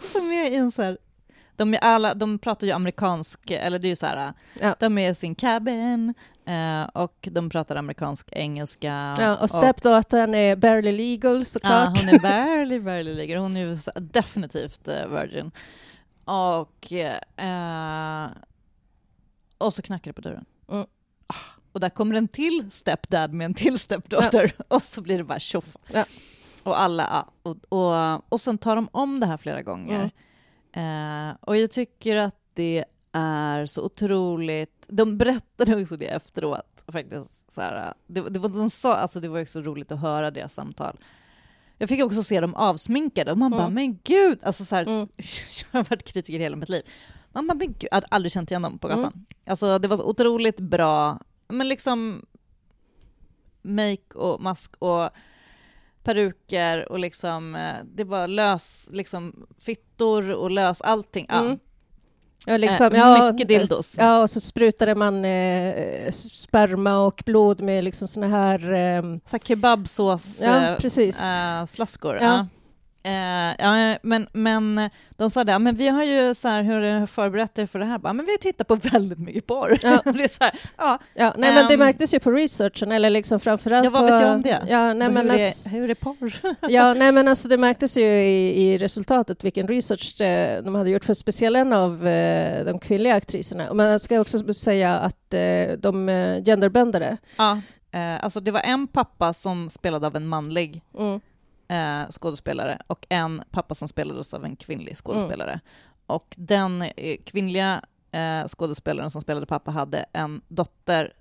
som 0.12 0.32
är 0.32 0.50
i 0.50 0.54
en 0.54 0.72
så 0.72 0.82
här 0.82 0.98
de, 1.56 1.74
är 1.74 1.78
alla, 1.78 2.14
de 2.14 2.38
pratar 2.38 2.66
ju 2.66 2.72
amerikansk, 2.72 3.50
eller 3.50 3.78
det 3.78 3.86
är 3.86 3.90
ju 3.90 3.96
så 3.96 4.06
här, 4.06 4.32
Ja. 4.60 4.76
de 4.80 4.98
är 4.98 5.10
i 5.10 5.14
sin 5.14 5.34
cabin 5.34 6.14
eh, 6.46 6.82
och 6.82 7.28
de 7.32 7.50
pratar 7.50 7.76
amerikansk 7.76 8.28
engelska. 8.32 9.16
Ja, 9.18 9.36
och 9.36 9.50
stepdaughtern 9.50 10.34
är 10.34 10.56
barely 10.56 10.92
legal 10.92 11.38
Ja, 11.38 11.44
såklart. 11.44 12.00
hon 12.00 12.08
är 12.08 12.18
barely, 12.22 12.80
barely 12.80 13.14
ligger. 13.14 13.36
Hon 13.38 13.56
är 13.56 13.60
ju 13.60 13.76
definitivt 14.00 14.88
eh, 14.88 15.06
virgin. 15.08 15.50
Och, 16.24 16.92
eh, 17.42 18.26
och 19.58 19.74
så 19.74 19.82
knackar 19.82 20.10
det 20.10 20.12
på 20.14 20.20
dörren. 20.20 20.44
Mm. 20.70 20.86
Ah, 21.26 21.34
Och 21.72 21.80
där 21.80 21.90
kommer 21.90 22.14
en 22.14 22.28
till 22.28 22.70
stepdad 22.70 23.32
med 23.32 23.44
en 23.44 23.54
till 23.54 23.78
stepdaughter 23.78 24.52
och 24.68 24.82
så 24.82 25.00
blir 25.00 25.18
det 25.18 25.24
bara 25.24 25.38
tjoff. 25.40 25.76
Ja. 25.92 26.04
Och 26.62 26.80
alla, 26.80 27.02
ja, 27.10 27.28
och, 27.42 27.56
och, 27.68 28.32
och 28.32 28.40
sen 28.40 28.58
tar 28.58 28.76
de 28.76 28.88
om 28.92 29.20
det 29.20 29.26
här 29.26 29.36
flera 29.36 29.62
gånger. 29.62 29.96
Mm. 29.96 30.10
Eh, 30.76 31.36
och 31.40 31.56
jag 31.56 31.70
tycker 31.70 32.16
att 32.16 32.36
det 32.54 32.84
är 33.12 33.66
så 33.66 33.82
otroligt, 33.84 34.84
de 34.88 35.18
berättade 35.18 35.82
också 35.82 35.96
det 35.96 36.06
efteråt 36.06 36.84
faktiskt. 36.92 37.52
Så 37.52 37.60
här, 37.60 37.94
det, 38.06 38.20
det, 38.20 38.38
var, 38.38 38.48
de 38.48 38.70
sa, 38.70 38.94
alltså 38.94 39.20
det 39.20 39.28
var 39.28 39.40
också 39.42 39.60
roligt 39.60 39.92
att 39.92 40.00
höra 40.00 40.30
deras 40.30 40.54
samtal. 40.54 40.98
Jag 41.78 41.88
fick 41.88 42.04
också 42.04 42.22
se 42.22 42.40
dem 42.40 42.54
avsminkade 42.54 43.32
och 43.32 43.38
man 43.38 43.50
bara, 43.50 43.62
Mm. 43.62 43.74
men 43.74 43.98
gud! 44.04 44.38
Alltså 44.42 44.64
så 44.64 44.74
här, 44.74 44.82
Mm. 44.86 45.08
jag 45.72 45.78
har 45.78 45.84
varit 45.90 46.02
kritiker 46.04 46.38
hela 46.38 46.56
mitt 46.56 46.68
liv. 46.68 46.82
Man 47.32 47.46
bara, 47.46 47.54
men 47.54 47.66
gud, 47.66 47.88
jag 47.90 47.94
hade 47.96 48.06
aldrig 48.10 48.32
känt 48.32 48.50
igen 48.50 48.62
dem 48.62 48.78
på 48.78 48.88
gatan. 48.88 49.04
Mm. 49.04 49.24
Alltså 49.46 49.78
det 49.78 49.88
var 49.88 49.96
så 49.96 50.04
otroligt 50.08 50.60
bra, 50.60 51.18
men 51.48 51.68
liksom 51.68 52.26
make 53.62 54.14
och 54.14 54.42
mask 54.42 54.76
och 54.78 55.10
peruker 56.04 56.92
och 56.92 56.98
liksom, 56.98 57.54
eh, 57.54 57.84
det 57.94 58.04
var 58.04 58.28
lös, 58.28 58.88
liksom 58.92 59.46
fittor 59.58 60.30
och 60.34 60.50
lös, 60.50 60.80
allting. 60.82 61.26
Ja. 61.28 61.40
Mm. 61.40 61.58
Ja, 62.46 62.56
liksom, 62.56 62.86
Eh, 62.92 62.98
ja, 62.98 63.32
mycket 63.32 63.48
dildos. 63.48 63.94
Ja, 63.98 64.22
och 64.22 64.30
så 64.30 64.40
sprutade 64.40 64.94
man 64.94 65.24
eh, 65.24 66.10
sperma 66.10 66.98
och 66.98 67.22
blod 67.26 67.60
med 67.60 67.84
liksom 67.84 68.08
såna 68.08 68.28
här... 68.28 68.72
ehm, 68.72 69.20
Så 69.26 69.30
här 69.36 69.38
kebabsås 69.38 70.40
ja, 70.42 70.68
eh, 70.70 70.76
precis. 70.78 71.22
eh, 71.22 71.66
flaskor. 71.66 72.16
Ja. 72.16 72.22
Ja. 72.22 72.46
Eh, 73.06 73.54
ja, 73.58 73.98
men, 74.02 74.26
men 74.32 74.90
de 75.16 75.30
sa 75.30 75.44
det, 75.44 75.58
men 75.58 75.76
vi 75.76 75.88
har 75.88 76.04
ju 76.04 76.34
så 76.34 76.48
här, 76.48 76.62
hur 76.62 77.06
förberett 77.06 77.58
er 77.58 77.66
för 77.66 77.78
det 77.78 77.84
här? 77.84 77.98
Bara, 77.98 78.12
men 78.12 78.26
vi 78.26 78.32
har 78.32 78.38
tittat 78.38 78.68
på 78.68 78.74
väldigt 78.74 79.18
mycket 79.18 79.46
porr. 79.46 79.78
Ja. 79.82 80.02
det 80.04 80.10
är 80.24 80.44
här, 80.44 80.52
ja, 80.78 80.98
Ja, 81.14 81.34
nej, 81.38 81.54
men 81.54 81.66
det 81.68 81.74
Ehm, 81.74 81.80
märktes 81.80 82.14
ju 82.14 82.20
på 82.20 82.30
researchen, 82.30 82.92
eller 82.92 83.10
liksom 83.10 83.40
framförallt 83.40 83.84
ja, 83.84 83.90
vad 83.90 84.04
vet 84.10 84.20
jag 84.20 84.34
om 84.34 84.42
det? 84.42 84.62
Ja, 84.68 84.92
nej, 84.94 85.08
men 85.10 85.30
hur, 85.30 85.36
ass- 85.36 85.66
är, 85.66 85.70
hur 85.80 85.90
är 85.90 85.94
porr? 85.94 86.34
Ja, 86.70 86.94
nej 86.94 87.12
men 87.12 87.28
alltså 87.28 87.48
det 87.48 87.56
märktes 87.58 87.96
ju 87.96 88.02
i, 88.04 88.62
i 88.62 88.78
resultatet 88.78 89.44
vilken 89.44 89.68
research 89.68 90.20
eh, 90.20 90.62
de 90.62 90.74
hade 90.74 90.90
gjort 90.90 91.04
för 91.04 91.14
speciellt 91.14 91.56
en 91.56 91.72
av 91.72 92.06
eh, 92.08 92.64
de 92.64 92.78
kvinnliga 92.78 93.14
aktriserna. 93.14 93.74
Men 93.74 93.86
jag 93.86 94.00
ska 94.00 94.20
också 94.20 94.52
säga 94.54 94.98
att 94.98 95.34
eh, 95.34 95.72
de 95.78 96.08
eh, 96.08 96.42
genderbändade. 96.44 97.16
ja, 97.36 97.60
eh, 97.92 98.24
alltså 98.24 98.40
det 98.40 98.50
var 98.50 98.60
en 98.60 98.86
pappa 98.86 99.32
som 99.32 99.70
spelade 99.70 100.06
av 100.06 100.16
en 100.16 100.26
manlig 100.26 100.82
Mm. 100.98 101.20
Eh, 101.68 102.02
skådespelare 102.10 102.78
och 102.86 103.06
en 103.08 103.42
pappa 103.50 103.74
som 103.74 103.88
spelades 103.88 104.34
av 104.34 104.44
en 104.44 104.56
kvinnlig 104.56 104.96
skådespelare. 104.96 105.60
Och 106.06 106.34
den 106.38 106.82
eh, 106.82 107.16
kvinnliga 107.24 107.82
eh, 108.12 108.46
skådespelaren 108.46 109.10
som 109.10 109.20
spelade 109.20 109.46
pappa 109.46 109.70
hade 109.70 110.04
en 110.12 110.42
dotter 110.48 111.12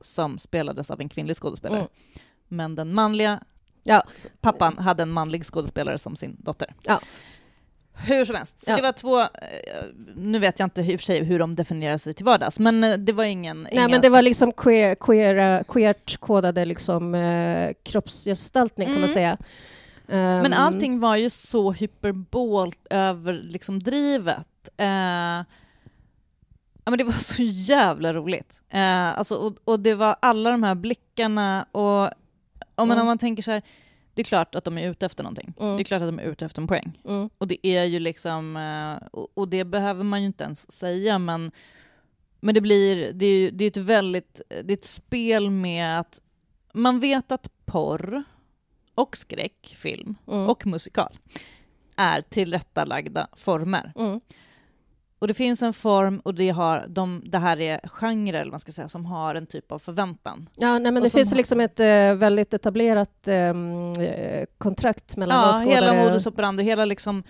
som 0.00 0.38
spelades 0.38 0.90
av 0.90 1.00
en 1.00 1.08
kvinnlig 1.08 1.36
skådespelare. 1.36 1.80
Mm. 1.80 1.90
Men 2.48 2.74
den 2.74 2.94
manliga 2.94 3.40
Ja. 3.82 4.02
pappan 4.40 4.78
hade 4.78 5.02
en 5.02 5.10
manlig 5.12 5.44
skådespelare 5.46 5.98
som 5.98 6.16
sin 6.16 6.36
dotter. 6.40 6.74
Ja. 6.82 7.00
Hur 7.98 8.24
som 8.24 8.36
helst, 8.36 8.64
så 8.64 8.70
Ja. 8.70 8.76
det 8.76 8.82
var 8.82 8.92
två, 8.92 9.20
eh, 9.20 9.26
nu 10.16 10.38
vet 10.38 10.58
jag 10.58 10.66
inte 10.66 10.80
i 10.80 10.96
och 10.96 11.00
för 11.00 11.04
sig 11.04 11.24
hur 11.24 11.38
de 11.38 11.54
definierar 11.56 11.96
sig 11.96 12.14
till 12.14 12.24
vardags, 12.24 12.58
men 12.58 12.84
eh, 12.84 12.92
det 12.94 13.12
var 13.12 13.24
ingen... 13.24 13.62
Nej, 13.62 13.72
inga, 13.74 13.88
men 13.88 14.00
det 14.00 14.08
var 14.08 14.22
liksom 14.22 14.52
queer, 14.52 14.94
queer, 14.94 15.62
queert 15.64 16.16
kodade 16.20 16.64
liksom, 16.64 17.14
eh, 17.14 17.72
kroppsgestaltning 17.82 18.86
kan 18.86 18.94
man 18.94 19.02
Mm. 19.02 19.14
säga. 19.14 19.36
Men 20.08 20.46
Ehm, 20.46 20.52
allting 20.56 21.00
var 21.00 21.16
ju 21.16 21.30
så 21.30 21.72
hyperbolt 21.72 22.86
över 22.90 23.32
liksom 23.32 23.80
drivet. 23.82 24.68
Eh, 24.76 24.86
ja, 24.86 25.44
men 26.90 26.98
det 26.98 27.04
var 27.04 27.12
så 27.36 27.42
jävla 27.42 28.12
roligt. 28.14 28.60
Eh, 28.70 29.18
alltså, 29.18 29.34
och, 29.34 29.56
och 29.64 29.80
det 29.80 29.94
var 29.94 30.16
alla 30.22 30.50
de 30.50 30.62
här 30.62 30.74
blickarna 30.74 31.66
och, 31.72 32.04
och 32.04 32.10
men 32.76 32.90
Mm. 32.90 33.00
om 33.00 33.06
man 33.06 33.18
tänker 33.18 33.42
så 33.42 33.50
här, 33.50 33.62
det 34.16 34.22
är 34.22 34.24
klart 34.24 34.54
att 34.54 34.64
de 34.64 34.78
är 34.78 34.90
ute 34.90 35.06
efter 35.06 35.24
någonting. 35.24 35.54
Mm. 35.60 35.76
Det 35.76 35.82
är 35.82 35.84
klart 35.84 36.02
att 36.02 36.08
de 36.08 36.18
är 36.18 36.22
ute 36.22 36.44
efter 36.44 36.62
en 36.62 36.68
poäng. 36.68 37.00
Mm. 37.04 37.30
Och 37.38 37.48
det 37.48 37.66
är 37.66 37.84
ju 37.84 37.98
liksom, 37.98 38.56
eh, 38.56 39.08
och, 39.12 39.28
och 39.34 39.48
det 39.48 39.64
behöver 39.64 40.04
man 40.04 40.20
ju 40.20 40.26
inte 40.26 40.44
ens 40.44 40.72
säga, 40.72 41.18
men, 41.18 41.50
men 42.40 42.54
det 42.54 42.60
blir, 42.60 43.12
det 43.12 43.26
är 43.26 43.40
ju 43.40 43.50
det 43.50 43.64
är 43.64 43.68
ett 43.68 43.76
väldigt, 43.76 44.40
det 44.48 44.72
är 44.72 44.76
ett 44.76 44.84
spel 44.84 45.50
med 45.50 46.00
att 46.00 46.20
man 46.72 47.00
vet 47.00 47.32
att 47.32 47.50
porr 47.64 48.22
och 48.94 49.16
skräckfilm 49.16 50.14
Mm. 50.28 50.48
och 50.48 50.66
musikal 50.66 51.18
är 51.96 52.22
tillrättalagda 52.22 53.26
former. 53.36 53.92
Och 55.18 55.28
det 55.28 55.34
finns 55.34 55.62
en 55.62 55.72
form 55.72 56.20
och 56.24 56.34
det, 56.34 56.48
har, 56.50 56.86
de, 56.88 57.22
det 57.26 57.38
här 57.38 57.60
är 57.60 57.80
genrer, 57.88 58.40
eller 58.40 58.50
man 58.50 58.60
ska 58.60 58.72
säga, 58.72 58.88
som 58.88 59.06
har 59.06 59.34
en 59.34 59.46
typ 59.46 59.72
av 59.72 59.78
förväntan. 59.78 60.48
Ja, 60.56 60.72
nej, 60.78 60.92
men 60.92 60.96
Och 60.96 61.02
det 61.02 61.10
finns 61.10 61.30
har- 61.30 61.36
liksom 61.36 61.60
ett 61.60 61.80
eh, 61.80 62.14
väldigt 62.14 62.54
etablerat 62.54 63.28
ehm, 63.28 63.92
eh, 63.92 64.44
kontrakt 64.58 65.16
mellan 65.16 65.42
Ja, 65.42 65.50
åskådare. 65.50 65.74
hela 65.74 65.92
modus 66.04 66.26
operandi, 66.26 66.62
hela 66.62 66.84
liksom, 66.84 67.22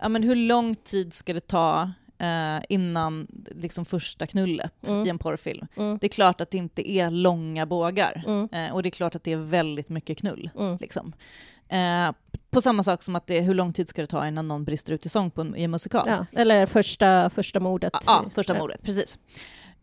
ja 0.00 0.08
men 0.08 0.22
hur 0.22 0.36
lång 0.36 0.74
tid 0.76 1.12
ska 1.14 1.32
det 1.32 1.46
ta 1.46 1.90
eh, 2.18 2.64
innan 2.68 3.26
liksom 3.50 3.84
första 3.84 4.26
knullet 4.26 4.88
Mm. 4.88 5.06
i 5.06 5.08
en 5.10 5.18
porrfilm? 5.18 5.66
Mm. 5.76 5.98
Det 6.00 6.06
är 6.06 6.08
klart 6.08 6.40
att 6.40 6.50
det 6.50 6.58
inte 6.58 6.90
är 6.90 7.10
långa 7.10 7.66
bågar. 7.66 8.24
Mm. 8.26 8.48
Eh, 8.52 8.74
och 8.74 8.82
det 8.82 8.88
är 8.88 8.90
klart 8.90 9.14
att 9.14 9.24
det 9.24 9.32
är 9.32 9.36
väldigt 9.36 9.88
mycket 9.88 10.18
knull. 10.18 10.50
Mm. 10.58 10.76
Liksom. 10.80 11.12
På 12.54 12.60
samma 12.60 12.82
sak 12.82 13.02
som 13.02 13.16
att 13.16 13.26
det 13.26 13.40
hur 13.40 13.54
lång 13.54 13.72
tid 13.72 13.88
ska 13.88 14.00
det 14.00 14.06
ta 14.06 14.28
innan 14.28 14.48
någon 14.48 14.64
brister 14.64 14.92
ut 14.92 15.06
i 15.06 15.08
sång 15.08 15.30
på 15.30 15.40
en, 15.40 15.56
i 15.56 15.62
en 15.62 15.70
musikal? 15.70 16.04
Ja, 16.08 16.26
eller 16.32 16.66
första, 16.66 17.30
första 17.30 17.60
mordet. 17.60 17.92
Ja, 18.06 18.24
första 18.34 18.54
mordet, 18.54 18.82
precis. 18.82 19.18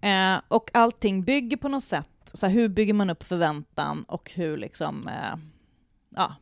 Eh, 0.02 0.42
och 0.48 0.70
allting 0.74 1.24
bygger 1.24 1.58
på 1.58 1.68
något 1.68 1.84
sätt, 1.84 2.10
så 2.34 2.46
här, 2.46 2.54
hur 2.54 2.70
bygger 2.70 2.94
man 2.94 3.10
upp 3.10 3.24
förväntan 3.24 4.04
och 4.08 4.32
hur 4.34 4.58
liksom, 4.58 5.08
eh, 5.08 5.38
ja, 6.16 6.36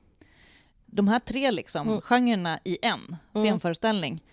de 0.86 1.08
här 1.08 1.20
tre 1.20 1.52
liksom, 1.52 1.88
Mm. 1.88 2.02
genrerna 2.02 2.60
i 2.64 2.78
en 2.82 3.16
scenföreställning. 3.34 4.24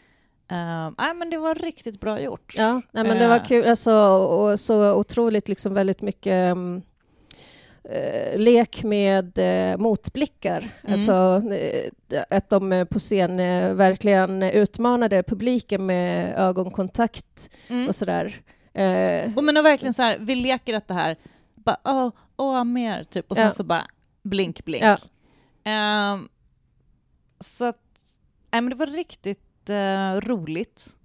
Eh, 0.51 0.91
nej, 0.99 1.15
men 1.15 1.31
det 1.31 1.39
var 1.39 1.55
riktigt 1.55 2.01
bra 2.01 2.21
gjort. 2.21 2.55
Ja, 2.57 2.73
nej, 2.93 3.05
men 3.05 3.19
det 3.19 3.29
var 3.29 3.37
Eh. 3.37 3.45
kul. 3.45 3.69
Alltså, 3.69 3.93
och 4.17 4.61
så 4.61 4.95
otroligt 4.95 5.49
liksom 5.49 5.75
väldigt 5.75 6.03
mycket 6.03 6.53
um, 6.53 6.83
eh, 7.91 8.39
lek 8.39 8.83
med 8.85 9.39
eh, 9.39 9.79
motblickar. 9.79 10.59
Mm. 10.83 10.93
Alltså, 10.93 11.43
eh, 11.53 11.91
att 12.31 12.51
de 12.51 12.73
eh, 12.73 12.85
på 12.85 12.99
scen 12.99 13.41
eh, 13.41 13.75
verkligen 13.75 14.43
utmanade 14.43 15.23
publiken 15.23 15.87
med 15.87 16.39
ögonkontakt 16.39 17.51
Mm. 17.69 17.89
och 17.89 17.95
sådär. 17.95 18.43
Eh, 18.73 19.33
Och 19.37 19.45
men 19.45 19.57
och 19.57 19.65
verkligen 19.65 19.95
så 19.95 20.03
här, 20.03 20.17
vi 20.21 20.35
leker 20.35 20.75
att 20.75 20.89
det 20.89 20.95
här, 20.95 21.17
bara 21.55 21.77
åh, 21.85 22.11
åh, 22.37 22.65
mer, 22.65 23.05
typ, 23.05 23.31
och 23.31 23.37
sen 23.37 23.45
Ja. 23.47 23.53
så 23.53 23.65
bara 23.65 23.85
blink, 24.23 24.65
blink. 24.65 24.85
Ja. 24.85 24.99
Ehm, 25.65 26.29
så 27.41 27.65
att, 27.65 27.79
nej 28.53 28.61
men 28.63 28.71
det 28.71 28.77
var 28.77 28.87
riktigt 28.87 29.71
eh, 29.71 30.21
roligt. 30.21 30.97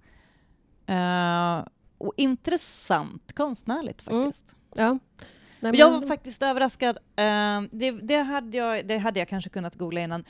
Eh, 0.86 1.64
och 1.98 2.12
intressant 2.16 3.32
konstnärligt 3.34 4.08
Mm. 4.08 4.22
faktiskt. 4.24 4.54
ja. 4.74 4.98
Nej, 5.62 5.70
Och 5.70 5.76
Jag 5.76 5.90
men- 5.92 6.00
var 6.00 6.08
faktiskt 6.08 6.42
överraskad. 6.42 6.96
Eh, 7.16 7.60
det, 7.70 7.90
det, 7.90 8.16
hade 8.16 8.56
jag, 8.56 8.86
det 8.86 8.98
hade 8.98 9.18
jag 9.18 9.28
kanske 9.28 9.50
kunnat 9.50 9.74
googla 9.74 10.00
innan. 10.00 10.24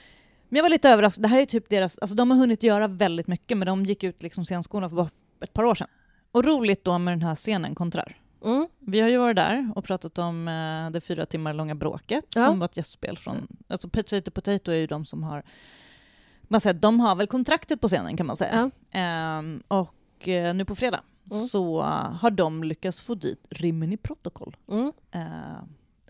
Men 0.48 0.56
jag 0.56 0.62
var 0.62 0.70
lite 0.70 0.88
överraskad. 0.90 1.22
Det 1.22 1.28
här 1.28 1.38
är 1.40 1.46
typ 1.46 1.68
deras, 1.68 1.98
alltså 1.98 2.14
de 2.14 2.30
har 2.30 2.38
hunnit 2.38 2.62
göra 2.62 2.88
väldigt 2.88 3.26
mycket, 3.26 3.58
men 3.58 3.66
de 3.66 3.84
gick 3.86 4.02
ut 4.04 4.22
liksom 4.22 4.44
scenskolan 4.44 4.90
för 4.90 4.96
bara 4.96 5.08
ett 5.40 5.52
par 5.52 5.64
år 5.64 5.74
sedan. 5.74 5.88
Och 6.32 6.44
roligt 6.44 6.84
då 6.84 6.98
med 6.98 7.12
den 7.12 7.22
här 7.22 7.34
scenen 7.34 7.74
kontrar. 7.74 8.16
Mm. 8.44 8.68
Vi 8.78 9.00
har 9.00 9.08
ju 9.08 9.18
varit 9.18 9.36
där 9.36 9.72
och 9.74 9.84
pratat 9.84 10.18
om 10.18 10.48
eh, 10.48 10.90
det 10.90 11.00
fyra 11.00 11.26
timmar 11.26 11.54
långa 11.54 11.74
bråket 11.74 12.24
Ja. 12.34 12.44
som 12.44 12.58
var 12.58 12.64
ett 12.64 12.76
gästspel 12.76 13.18
från, 13.18 13.46
alltså 13.68 13.88
Potato 13.88 14.30
Potato 14.30 14.70
är 14.70 14.76
ju 14.76 14.86
de 14.86 15.06
som 15.06 15.22
har, 15.22 15.42
man 16.42 16.60
säger, 16.60 16.74
de 16.74 17.00
har 17.00 17.14
väl 17.14 17.26
kontraktet 17.26 17.80
på 17.80 17.88
scenen 17.88 18.16
kan 18.16 18.26
man 18.26 18.36
säga. 18.36 18.70
Ehm, 18.90 19.62
och 19.68 20.28
eh, 20.28 20.54
nu 20.54 20.64
på 20.64 20.74
fredag 20.74 21.00
Mm. 21.30 21.44
så 21.46 21.80
har 22.20 22.30
de 22.30 22.64
lyckats 22.64 23.00
få 23.02 23.14
dit 23.14 23.46
Rimini 23.50 23.96
Protocol. 23.96 24.56
Mm. 24.70 24.92
Eh, 25.10 25.22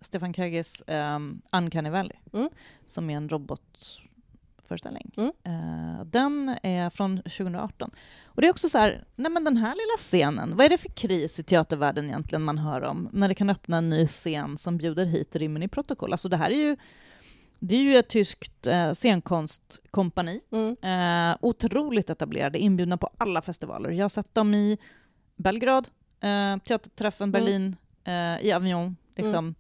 Stefan 0.00 0.34
Kögis 0.34 0.82
um, 0.86 1.42
Uncanny 1.52 1.90
Valley, 1.90 2.16
Mm. 2.32 2.48
som 2.86 3.10
är 3.10 3.16
en 3.16 3.28
robotföreställning. 3.28 5.10
Mm. 5.16 5.32
Eh, 5.44 6.04
den 6.04 6.56
är 6.62 6.90
från 6.90 7.16
2018. 7.22 7.90
Och 8.24 8.40
det 8.40 8.46
är 8.46 8.50
också 8.50 8.68
så 8.68 8.78
här, 8.78 9.04
nej 9.16 9.30
men 9.32 9.44
den 9.44 9.56
här 9.56 9.70
lilla 9.74 9.98
scenen, 9.98 10.56
vad 10.56 10.66
är 10.66 10.70
det 10.70 10.78
för 10.78 10.88
kris 10.88 11.38
i 11.38 11.42
teatervärlden 11.42 12.04
egentligen 12.04 12.42
man 12.42 12.58
hör 12.58 12.82
om, 12.82 13.08
när 13.12 13.28
det 13.28 13.34
kan 13.34 13.50
öppna 13.50 13.76
en 13.76 13.90
ny 13.90 14.06
scen 14.06 14.58
som 14.58 14.76
bjuder 14.78 15.04
hit 15.04 15.36
Rimini 15.36 15.68
Protocol? 15.68 16.12
Alltså 16.12 16.28
det 16.28 16.36
här 16.36 16.50
är 16.50 16.56
ju 16.68 16.76
det 17.64 17.76
är 17.76 17.82
ju 17.82 17.96
ett 17.96 18.08
tyskt 18.08 18.66
eh, 18.66 18.92
scenkonstkompani. 18.92 20.40
Mm. 20.52 20.76
Eh, 21.30 21.36
otroligt 21.40 22.10
etablerade, 22.10 22.58
inbjudna 22.58 22.96
på 22.96 23.10
alla 23.18 23.42
festivaler. 23.42 23.90
Jag 23.90 24.04
har 24.04 24.08
sett 24.08 24.34
dem 24.34 24.54
i 24.54 24.78
Belgrad, 25.36 25.88
eh, 26.20 26.56
Teaterträffen 26.58 27.28
Mm. 27.28 27.32
Berlin, 27.32 27.76
eh, 28.04 28.46
i 28.46 28.52
Avignon. 28.52 28.96
Liksom. 29.16 29.54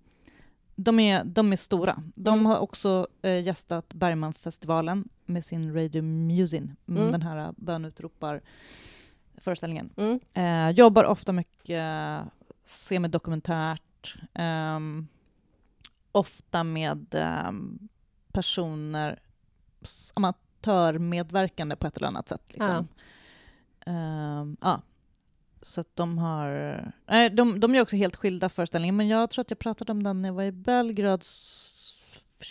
De, 0.76 1.00
är, 1.00 1.24
de 1.24 1.52
är 1.52 1.56
stora. 1.56 2.02
De 2.14 2.34
Mm. 2.34 2.46
har 2.46 2.58
också 2.58 3.06
eh, 3.22 3.40
gästat 3.42 3.94
Bergmanfestivalen 3.94 5.08
med 5.26 5.44
sin 5.44 5.74
Radio 5.74 6.02
Musin, 6.02 6.76
mm. 6.88 7.00
Mm. 7.00 7.12
den 7.12 7.22
här 7.22 7.36
eh, 7.46 7.50
bönutropar-föreställningen. 7.56 9.90
Mm. 9.96 10.20
Eh, 10.34 10.70
jobbar 10.70 11.04
ofta 11.04 11.32
mycket 11.32 11.80
eh, 11.80 12.22
semidokumentärt, 12.64 14.16
ehm, 14.34 15.06
ofta 16.12 16.64
med 16.64 17.14
ehm, 17.14 17.88
personer, 18.32 19.20
amatörmedverkande 20.14 21.76
på 21.76 21.86
ett 21.86 21.96
eller 21.96 22.06
annat 22.08 22.28
sätt. 22.28 22.42
Liksom. 22.48 22.88
Ja. 24.60 24.82
Så 25.62 25.80
att 25.80 25.96
de 25.96 26.18
har... 26.18 26.48
Nej, 27.06 27.30
de, 27.30 27.60
de 27.60 27.74
gör 27.74 27.82
också 27.82 27.96
helt 27.96 28.16
skilda 28.16 28.48
föreställningar, 28.48 28.92
men 28.92 29.08
jag 29.08 29.30
tror 29.30 29.42
att 29.42 29.50
jag 29.50 29.58
pratade 29.58 29.92
om 29.92 30.02
den 30.02 30.22
när 30.22 30.28
jag 30.28 30.34
var 30.34 30.42
i 30.42 30.52
Belgrad 30.52 31.24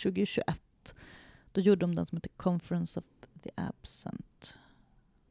2021. 0.02 0.94
Då 1.52 1.60
gjorde 1.60 1.80
de 1.80 1.94
den 1.94 2.06
som 2.06 2.16
heter 2.16 2.30
Conference 2.36 3.00
of 3.00 3.04
the 3.42 3.50
Absent. 3.54 4.54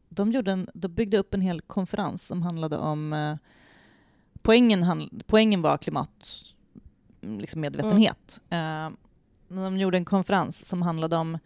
De, 0.10 0.32
gjorde 0.32 0.52
en, 0.52 0.70
de 0.74 0.88
byggde 0.88 1.18
upp 1.18 1.34
en 1.34 1.42
hel 1.42 1.62
konferens 1.62 2.28
som 2.28 2.42
handlade 2.42 2.78
om... 2.78 3.14
Eh, 3.14 3.36
poängen, 4.42 4.84
handl, 4.84 5.08
poängen 5.28 5.62
var 5.62 5.78
klimatmedvetenhet. 5.78 7.42
liksom 7.42 7.62
medvetenhet. 7.62 8.42
Eh, 8.50 8.90
de 9.48 9.78
gjorde 9.78 9.98
en 9.98 10.06
konferens 10.06 10.66
som 10.66 10.82
handlade 10.82 11.16
om, 11.16 11.38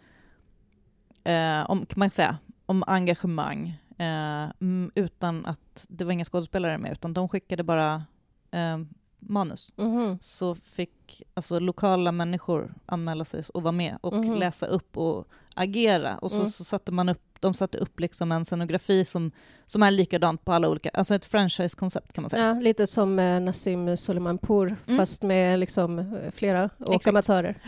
eh, 1.23 1.69
om 1.69 1.85
kan 1.85 1.99
man 1.99 2.11
säga, 2.11 2.37
om 2.65 2.83
engagemang 2.87 3.77
eh, 3.97 4.51
mm, 4.61 4.91
utan 4.95 5.45
att 5.45 5.85
det 5.89 6.05
var 6.05 6.11
inga 6.11 6.25
skådespelare 6.25 6.77
med, 6.77 6.91
utan 6.91 7.13
de 7.13 7.29
skickade 7.29 7.63
bara 7.63 8.03
eh, 8.51 8.77
manus. 9.19 9.73
Mhm. 9.77 10.17
Så 10.21 10.55
fick 10.55 11.23
alltså, 11.33 11.59
lokala 11.59 12.11
människor 12.11 12.73
anmäla 12.85 13.25
sig 13.25 13.43
och 13.53 13.63
vara 13.63 13.71
med 13.71 13.97
och 14.01 14.13
Mhm. 14.13 14.35
läsa 14.35 14.65
upp 14.65 14.97
och 14.97 15.27
agera. 15.55 16.17
Och 16.17 16.31
så, 16.31 16.37
Mm. 16.37 16.47
så 16.49 16.63
satte 16.63 16.91
man 16.91 17.09
upp, 17.09 17.21
de 17.39 17.53
satte 17.53 17.77
upp 17.77 17.99
liksom 17.99 18.31
en 18.31 18.45
scenografi 18.45 19.05
som, 19.05 19.31
som 19.65 19.83
är 19.83 19.91
likadant 19.91 20.45
på 20.45 20.53
alla 20.53 20.69
olika, 20.69 20.89
alltså 20.89 21.15
ett 21.15 21.25
franchise-koncept 21.25 22.13
kan 22.13 22.21
man 22.21 22.29
säga. 22.29 22.45
Ja, 22.47 22.53
lite 22.59 22.87
som 22.87 23.19
eh, 23.19 23.39
Nassim 23.41 23.97
Soleimanpour, 23.97 24.75
Mm. 24.87 24.97
fast 24.97 25.21
med 25.23 25.59
liksom, 25.59 26.17
flera 26.35 26.69
och 26.79 26.93
Exakt. 26.95 27.07
amatörer. 27.07 27.61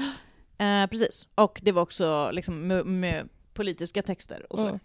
Eh, 0.58 0.88
precis, 0.90 1.28
och 1.36 1.60
det 1.64 1.72
var 1.72 1.82
också 1.82 2.30
liksom 2.34 2.68
med, 2.68 2.86
med 2.86 3.30
politiska 3.54 4.02
texter 4.02 4.46
och 4.54 4.60
så. 4.60 4.68
Mm. 4.68 4.80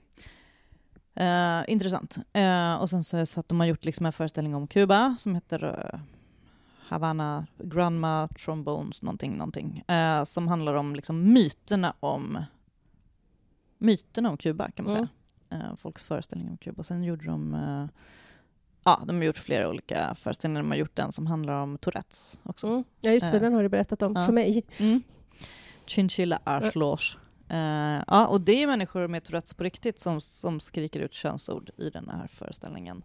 Eh, 1.14 1.62
intressant. 1.68 2.18
Eh, 2.32 2.74
och 2.74 2.90
sen 2.90 3.04
så, 3.04 3.26
så 3.26 3.40
att 3.40 3.48
de 3.48 3.60
har 3.60 3.66
gjort 3.66 3.84
liksom 3.84 4.06
en 4.06 4.12
föreställning 4.12 4.54
om 4.54 4.66
Kuba 4.66 5.14
som 5.18 5.34
heter 5.34 5.90
eh, 5.94 6.00
Havana 6.88 7.46
Grandma 7.58 8.28
Trombones 8.28 9.02
någonting, 9.02 9.36
någonting. 9.36 9.78
Eh, 9.88 10.24
som 10.24 10.48
handlar 10.48 10.74
om 10.74 10.96
liksom 10.96 11.32
myterna 11.32 11.94
om 12.00 12.44
myterna 13.78 14.30
om 14.30 14.36
Kuba 14.36 14.70
kan 14.70 14.84
man 14.84 14.94
Mm. 14.96 15.06
säga. 15.50 15.60
Eh, 15.70 15.76
folks 15.76 16.04
föreställning 16.04 16.48
om 16.50 16.56
Kuba. 16.56 16.82
Sen 16.82 17.02
gjorde 17.04 17.24
de 17.24 17.54
eh, 17.54 17.86
Ja, 18.84 19.00
de 19.06 19.16
har 19.16 19.22
gjort 19.24 19.38
flera 19.38 19.68
olika 19.68 20.14
föreställningar. 20.14 20.62
De 20.62 20.70
har 20.70 20.76
gjort 20.78 20.98
en 20.98 21.12
som 21.12 21.26
handlar 21.26 21.54
om 21.62 21.78
Tourettes 21.78 22.38
också. 22.42 22.66
Mm. 22.66 22.84
Ja, 23.00 23.10
just 23.10 23.32
det, 23.32 23.38
den 23.38 23.52
har 23.54 23.62
du 23.62 23.68
berättat 23.68 24.02
om 24.02 24.12
Ja. 24.16 24.26
för 24.26 24.32
mig. 24.32 24.64
Mm. 24.78 25.02
Chinchilla 25.86 26.38
arslås. 26.44 27.18
Eh, 27.52 28.02
ja, 28.06 28.26
och 28.26 28.40
det 28.40 28.62
är 28.62 28.66
människor 28.66 29.08
med 29.08 29.24
Tourettes 29.24 29.54
på 29.54 29.64
riktigt 29.64 30.00
som, 30.00 30.20
som 30.20 30.60
skriker 30.60 31.00
ut 31.00 31.12
könsord 31.12 31.70
i 31.76 31.90
den 31.90 32.08
här 32.08 32.26
föreställningen. 32.26 33.04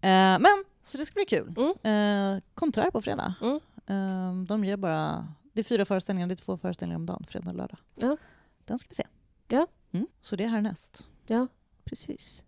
Eh, 0.00 0.38
men, 0.38 0.64
så 0.82 0.98
det 0.98 1.04
ska 1.04 1.14
bli 1.14 1.24
kul. 1.24 1.54
Mm. 1.56 2.36
Eh, 2.36 2.42
konträr 2.54 2.90
på 2.90 3.02
fredag. 3.02 3.34
Mm. 3.40 4.46
De 4.46 4.64
ger 4.64 4.76
bara... 4.76 5.28
Det 5.52 5.60
är 5.60 5.64
fyra 5.64 5.84
föreställningar, 5.84 6.28
det 6.28 6.34
är 6.34 6.36
två 6.36 6.58
föreställningar 6.58 6.96
om 6.96 7.06
dagen, 7.06 7.24
fredag 7.28 7.50
och 7.50 7.56
lördag. 7.56 7.78
Ja. 7.94 8.16
Den 8.64 8.78
ska 8.78 8.88
vi 8.88 8.94
se. 8.94 9.06
Ja. 9.48 9.66
Mm. 9.92 10.06
Så 10.20 10.36
det 10.36 10.44
är 10.44 10.48
härnäst. 10.48 11.06
Ja, 11.26 11.46
precis. 11.84 12.42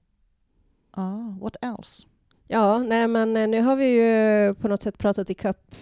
Ja, 0.97 1.37
what 1.41 1.57
else? 1.61 2.03
Ja, 2.49 2.79
nej 2.79 3.09
men 3.09 3.33
nu 3.33 3.63
har 3.63 3.77
vi 3.77 3.87
ju 3.87 4.55
på 4.55 4.69
något 4.69 4.83
sätt 4.83 4.99
pratat 4.99 5.31
i 5.31 5.35
kapp 5.35 5.75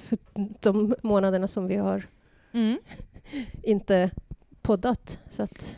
de 0.61 0.95
månaderna 1.03 1.47
som 1.47 1.67
vi 1.67 1.77
har 1.77 2.09
Mm. 2.53 2.79
inte 3.63 4.11
poddat. 4.69 5.19
Så 5.31 5.43
att, 5.43 5.77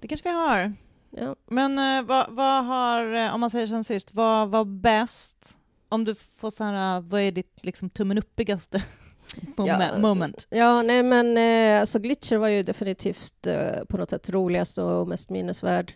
Det 0.00 0.08
kanske 0.08 0.28
vi 0.28 0.34
har. 0.34 0.72
ja. 1.10 1.36
Men 1.46 1.78
eh, 1.78 2.06
vad, 2.06 2.26
vad 2.30 2.64
har, 2.64 3.12
eh, 3.14 3.34
om 3.34 3.40
man 3.40 3.50
säger 3.50 3.66
sen 3.66 3.84
sist, 3.84 4.14
vad 4.14 4.50
var 4.50 4.64
bäst? 4.64 5.58
Om 5.88 6.04
du 6.04 6.14
får 6.14 6.50
så 6.50 6.64
här, 6.64 7.00
vad 7.00 7.20
är 7.20 7.32
ditt 7.32 7.58
liksom 7.62 7.90
tummen 7.90 8.18
uppigaste 8.18 8.82
Ja, 9.56 9.98
moment? 9.98 10.46
Ja, 10.50 10.82
nej 10.82 11.02
men 11.02 11.36
eh, 11.36 11.80
alltså 11.80 11.98
Glitcher 11.98 12.36
var 12.36 12.48
ju 12.48 12.62
definitivt 12.62 13.46
eh, 13.46 13.84
på 13.88 13.96
något 13.96 14.10
sätt 14.10 14.30
roligast 14.30 14.78
och 14.78 15.08
mest 15.08 15.30
minnesvärd. 15.30 15.92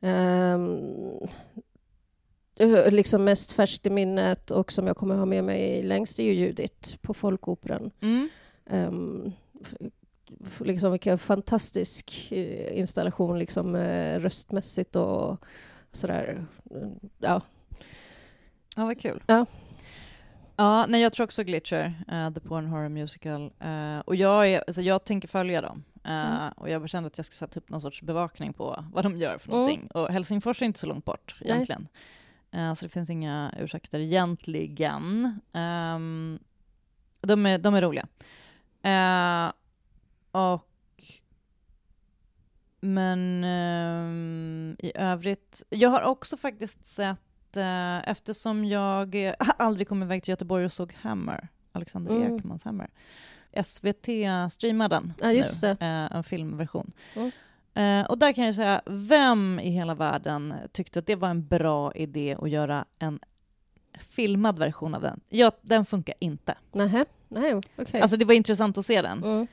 Eh, 0.00 0.58
liksom 2.90 3.24
mest 3.24 3.52
färskt 3.52 3.86
i 3.86 3.90
minnet 3.90 4.50
och 4.50 4.72
som 4.72 4.86
jag 4.86 4.96
kommer 4.96 5.14
ha 5.14 5.24
med 5.24 5.44
mig 5.44 5.82
längst 5.82 6.18
är 6.18 6.24
ju 6.24 6.32
Judit 6.32 6.98
på 7.02 7.14
Folkoperan. 7.14 7.90
Mm. 8.00 8.28
Um, 8.70 9.32
liksom 10.60 10.92
vilken 10.92 11.18
fantastisk 11.18 12.28
eh, 12.32 12.78
installation 12.78 13.38
liksom, 13.38 13.74
eh, 13.74 14.20
röstmässigt 14.20 14.96
och 14.96 15.44
sådär. 15.92 16.46
Mm, 16.70 16.90
Ja. 17.18 17.40
Ja, 18.76 18.84
vad 18.84 19.00
kul. 19.00 19.22
Ja. 19.26 19.46
Ja, 20.56 20.86
nej, 20.88 21.02
jag 21.02 21.12
tror 21.12 21.24
också 21.24 21.42
Glitcher, 21.44 22.04
eh, 22.08 22.30
The 22.30 22.40
Porn 22.40 22.66
Horror 22.66 22.88
Musical. 22.88 23.50
Eh, 23.60 23.98
och 23.98 24.16
jag, 24.16 24.48
är, 24.48 24.64
alltså, 24.66 24.82
jag 24.82 25.04
tänker 25.04 25.28
följa 25.28 25.60
dem. 25.60 25.84
Eh, 26.04 26.36
Mm. 26.36 26.52
Och 26.56 26.70
jag 26.70 26.88
kände 26.88 27.06
att 27.06 27.16
jag 27.18 27.24
ska 27.26 27.32
sätta 27.34 27.60
upp 27.60 27.68
någon 27.70 27.80
sorts 27.80 28.02
bevakning 28.02 28.52
på 28.52 28.84
vad 28.92 29.04
de 29.04 29.16
gör 29.16 29.38
för 29.38 29.48
Mm. 29.48 29.58
någonting. 29.60 29.86
Och 29.94 30.08
Helsingfors 30.08 30.62
är 30.62 30.66
inte 30.66 30.78
så 30.78 30.86
långt 30.86 31.04
bort 31.04 31.36
egentligen. 31.40 31.88
Så 32.76 32.84
det 32.84 32.88
finns 32.88 33.10
inga 33.10 33.54
ursäkter 33.58 34.00
egentligen. 34.00 35.40
Ehm, 35.52 36.38
de, 37.20 37.46
är, 37.46 37.58
de 37.58 37.74
är 37.74 37.82
roliga. 37.82 38.06
Eh, 40.36 40.52
och 40.52 40.62
men 42.80 43.44
ehm, 43.44 44.76
i 44.78 44.92
övrigt, 44.94 45.62
jag 45.68 45.90
har 45.90 46.02
också 46.02 46.36
faktiskt 46.36 46.86
sett, 46.86 47.56
eh, 47.56 48.08
eftersom 48.08 48.64
jag 48.64 49.14
eh, 49.14 49.34
aldrig 49.58 49.88
kom 49.88 50.02
iväg 50.02 50.22
till 50.22 50.30
Göteborg 50.32 50.64
och 50.64 50.72
såg 50.72 50.92
Hammer, 50.92 51.48
Alexander 51.72 52.16
Mm. 52.16 52.36
Ekmans 52.36 52.64
Hammer. 52.64 52.90
SVT 53.64 54.08
streamar 54.50 54.88
den 54.88 55.12
Ja, 55.20 55.32
just 55.32 55.62
nu, 55.62 55.70
eh, 55.70 56.16
en 56.16 56.24
filmversion. 56.24 56.92
Mm. 57.14 57.30
Eh, 57.74 58.10
och 58.10 58.18
där 58.18 58.32
kan 58.32 58.44
jag 58.44 58.54
säga, 58.54 58.82
vem 58.86 59.60
i 59.60 59.70
hela 59.70 59.94
världen 59.94 60.54
tyckte 60.72 60.98
att 60.98 61.06
det 61.06 61.16
var 61.16 61.28
en 61.28 61.46
bra 61.46 61.92
idé 61.92 62.36
att 62.40 62.50
göra 62.50 62.84
en 62.98 63.18
filmad 63.98 64.58
version 64.58 64.94
av 64.94 65.02
den? 65.02 65.20
Ja, 65.28 65.52
den 65.62 65.84
funkar 65.86 66.14
inte. 66.20 66.54
Nähä, 66.72 67.04
nej, 67.28 67.60
okej. 67.76 68.00
Alltså 68.00 68.16
det 68.16 68.24
var 68.24 68.34
intressant 68.34 68.78
att 68.78 68.86
se 68.86 69.02
den. 69.02 69.24
Mm. 69.24 69.46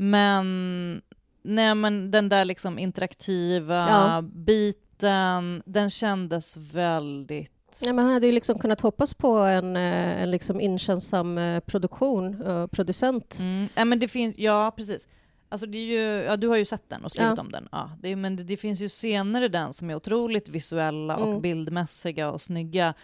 Men, 0.00 1.02
nej, 1.42 1.74
men 1.74 2.10
den 2.10 2.28
där 2.28 2.44
liksom 2.44 2.78
interaktiva 2.78 3.88
Ja. 3.88 4.22
biten, 4.22 5.62
den 5.66 5.90
kändes 5.90 6.56
väldigt... 6.56 7.52
Ja, 7.84 7.92
men 7.92 8.04
han 8.04 8.14
hade 8.14 8.26
ju 8.26 8.32
liksom 8.32 8.58
kunnat 8.58 8.80
hoppas 8.80 9.14
på 9.14 9.38
en, 9.38 9.76
eh, 9.76 10.22
en 10.22 10.30
liksom 10.30 10.60
inkänsam 10.60 11.38
eh, 11.38 11.60
produktion, 11.60 12.42
eh, 12.46 12.66
producent. 12.66 13.38
Mm. 13.40 13.68
Ja, 13.74 13.84
men 13.84 13.98
det 13.98 14.08
finns, 14.08 14.34
ja, 14.38 14.72
precis. 14.76 15.08
Alltså 15.48 15.66
det 15.66 15.78
är 15.78 15.84
ju, 15.84 16.24
ja, 16.24 16.36
du 16.36 16.48
har 16.48 16.56
ju 16.56 16.64
sett 16.64 16.88
den 16.90 17.04
och 17.04 17.10
skrivit 17.12 17.32
Ja. 17.36 17.42
om 17.42 17.52
den. 17.52 17.68
Ja, 17.72 17.90
det 18.02 18.16
men 18.16 18.36
det, 18.36 18.42
det 18.44 18.56
finns 18.56 18.80
ju 18.80 18.88
scener 18.88 19.42
i 19.42 19.48
den 19.48 19.72
som 19.72 19.90
är 19.90 19.94
otroligt 19.94 20.48
visuella 20.48 21.16
och 21.16 21.28
Mm. 21.28 21.40
bildmässiga 21.42 22.30
och 22.30 22.42
snygga. 22.42 22.94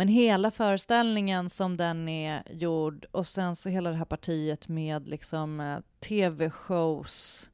Men 0.00 0.08
hela 0.08 0.50
föreställningen 0.50 1.50
som 1.50 1.76
den 1.76 2.08
är 2.08 2.42
gjord 2.50 3.06
och 3.10 3.26
sen 3.26 3.56
så 3.56 3.68
hela 3.68 3.90
det 3.90 3.96
här 3.96 4.04
partiet 4.04 4.68
med 4.68 5.08
liksom 5.08 5.60
eh, 5.60 5.78
tv-shows 6.08 7.50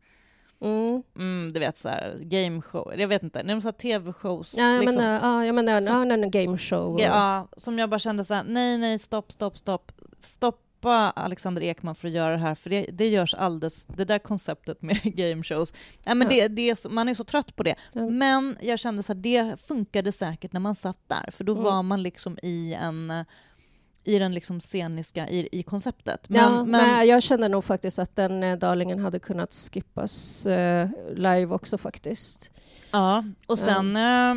Mm. 0.61 1.03
Mm, 1.16 1.53
du 1.53 1.61
vet 1.61 1.78
så 1.78 1.88
här, 1.88 2.18
game 2.20 2.62
show, 2.62 2.94
jag 2.97 3.09
vet 3.09 3.22
inte, 3.22 3.61
så 3.61 3.68
här 3.68 3.72
tv-shows. 3.72 4.55
Ja, 4.59 4.72
jag 4.72 4.80
liksom. 4.80 5.03
menar, 5.03 5.20
ja, 5.20 5.44
jag 5.44 5.55
menar 5.55 5.80
ja, 5.80 6.28
game 6.28 6.59
show. 6.59 7.01
ja, 7.01 7.49
som 7.57 7.78
jag 7.78 7.90
bara 7.90 7.99
kände 7.99 8.24
så 8.24 8.34
här, 8.34 8.44
nej, 8.44 8.78
nej, 8.78 8.99
stopp, 8.99 9.32
stopp, 9.32 9.57
stopp. 10.20 10.61
Stoppa 10.87 11.11
Alexander 11.20 11.62
Ekman 11.62 11.95
för 11.95 12.09
att 12.09 12.14
göra 12.14 12.32
det 12.37 12.43
här, 12.43 12.55
för 12.55 12.70
det, 12.70 12.87
det 12.93 13.09
görs 13.09 13.34
alldeles, 13.34 13.87
det 13.87 14.05
där 14.05 14.18
konceptet 14.18 14.82
med 14.82 15.01
game 15.05 15.43
shows, 15.43 15.72
ja, 16.05 16.14
men 16.14 16.30
Ja. 16.30 16.49
Det, 16.49 16.49
det 16.49 16.70
är 16.70 16.74
så, 16.74 16.89
man 16.89 17.09
är 17.09 17.14
så 17.14 17.24
trött 17.24 17.57
på 17.57 17.62
det. 17.62 17.74
Ja. 17.93 18.11
Men 18.11 18.57
jag 18.61 18.78
kände 18.78 19.03
så 19.03 19.12
här, 19.12 19.20
det 19.20 19.61
funkade 19.66 20.12
säkert 20.12 20.53
när 20.53 20.61
man 20.61 20.74
satt 20.74 20.99
där, 21.09 21.30
för 21.30 21.45
då 21.45 21.53
Mm. 21.53 21.64
var 21.64 21.82
man 21.82 22.03
liksom 22.03 22.39
i 22.43 22.74
en 22.74 23.24
i 24.05 24.18
den 24.18 24.34
liksom 24.34 24.61
sceniska, 24.61 25.28
i, 25.28 25.49
i 25.53 25.62
konceptet. 25.62 26.28
Men, 26.28 26.41
ja, 26.41 26.64
men, 26.64 26.89
nej, 26.89 27.09
jag 27.09 27.22
känner 27.22 27.49
nog 27.49 27.64
faktiskt 27.64 27.99
att 27.99 28.16
den 28.16 28.43
eh, 28.43 28.59
Darlingen 28.59 28.99
hade 28.99 29.18
kunnat 29.18 29.55
skippas 29.55 30.47
eh, 30.47 30.89
live 31.14 31.55
också 31.55 31.78
faktiskt. 31.78 32.51
Ja, 32.91 33.24
och 33.47 33.59
sen... 33.59 33.97
Eh, 33.97 34.34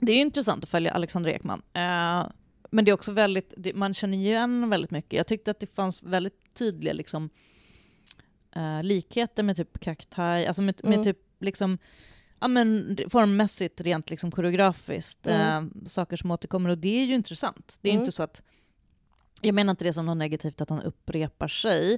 det 0.00 0.12
är 0.12 0.20
intressant 0.20 0.64
att 0.64 0.70
följa 0.70 0.92
Alexander 0.92 1.30
Ekman. 1.30 1.62
Eh, 1.74 2.26
men 2.74 2.84
det 2.84 2.90
är 2.90 2.92
också 2.92 3.12
väldigt, 3.12 3.54
det, 3.56 3.74
man 3.74 3.94
känner 3.94 4.18
igen 4.18 4.70
väldigt 4.70 4.90
mycket. 4.90 5.12
Jag 5.12 5.26
tyckte 5.26 5.50
att 5.50 5.60
det 5.60 5.66
fanns 5.74 6.02
väldigt 6.02 6.54
tydliga 6.54 6.92
liksom, 6.94 7.30
eh, 8.56 8.82
likheter 8.82 9.42
med 9.42 9.56
typ 9.56 9.80
Cacti, 9.80 10.20
alltså 10.46 10.62
med, 10.62 10.80
Mm. 10.84 10.96
med 10.96 11.04
typ 11.04 11.18
liksom 11.40 11.78
Ja, 12.40 12.48
men 12.48 12.98
formmässigt, 13.08 13.80
rent 13.80 14.10
liksom 14.10 14.30
koreografiskt, 14.30 15.26
Mm. 15.26 15.70
eh, 15.82 15.86
saker 15.88 16.16
som 16.16 16.30
återkommer 16.30 16.70
och 16.70 16.78
det 16.78 17.00
är 17.00 17.04
ju 17.04 17.14
intressant. 17.14 17.78
Det 17.80 17.88
är 17.88 17.92
Mm. 17.92 18.02
inte 18.02 18.12
så 18.12 18.22
att, 18.22 18.42
jag 19.40 19.54
menar 19.54 19.70
inte 19.70 19.84
det 19.84 19.92
som 19.92 20.06
något 20.06 20.16
negativt 20.16 20.60
att 20.60 20.70
han 20.70 20.80
upprepar 20.82 21.48
sig. 21.48 21.92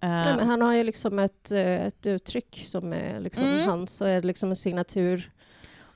Eh, 0.00 0.08
Nej, 0.08 0.44
han 0.44 0.62
har 0.62 0.74
ju 0.74 0.82
liksom 0.84 1.18
ett, 1.18 1.52
ett 1.52 2.06
uttryck 2.06 2.62
som 2.64 2.92
är 2.92 3.20
liksom 3.20 3.44
Mm. 3.46 3.68
hans, 3.68 4.00
och 4.00 4.08
är 4.08 4.22
liksom 4.22 4.50
en 4.50 4.56
signatur. 4.56 5.32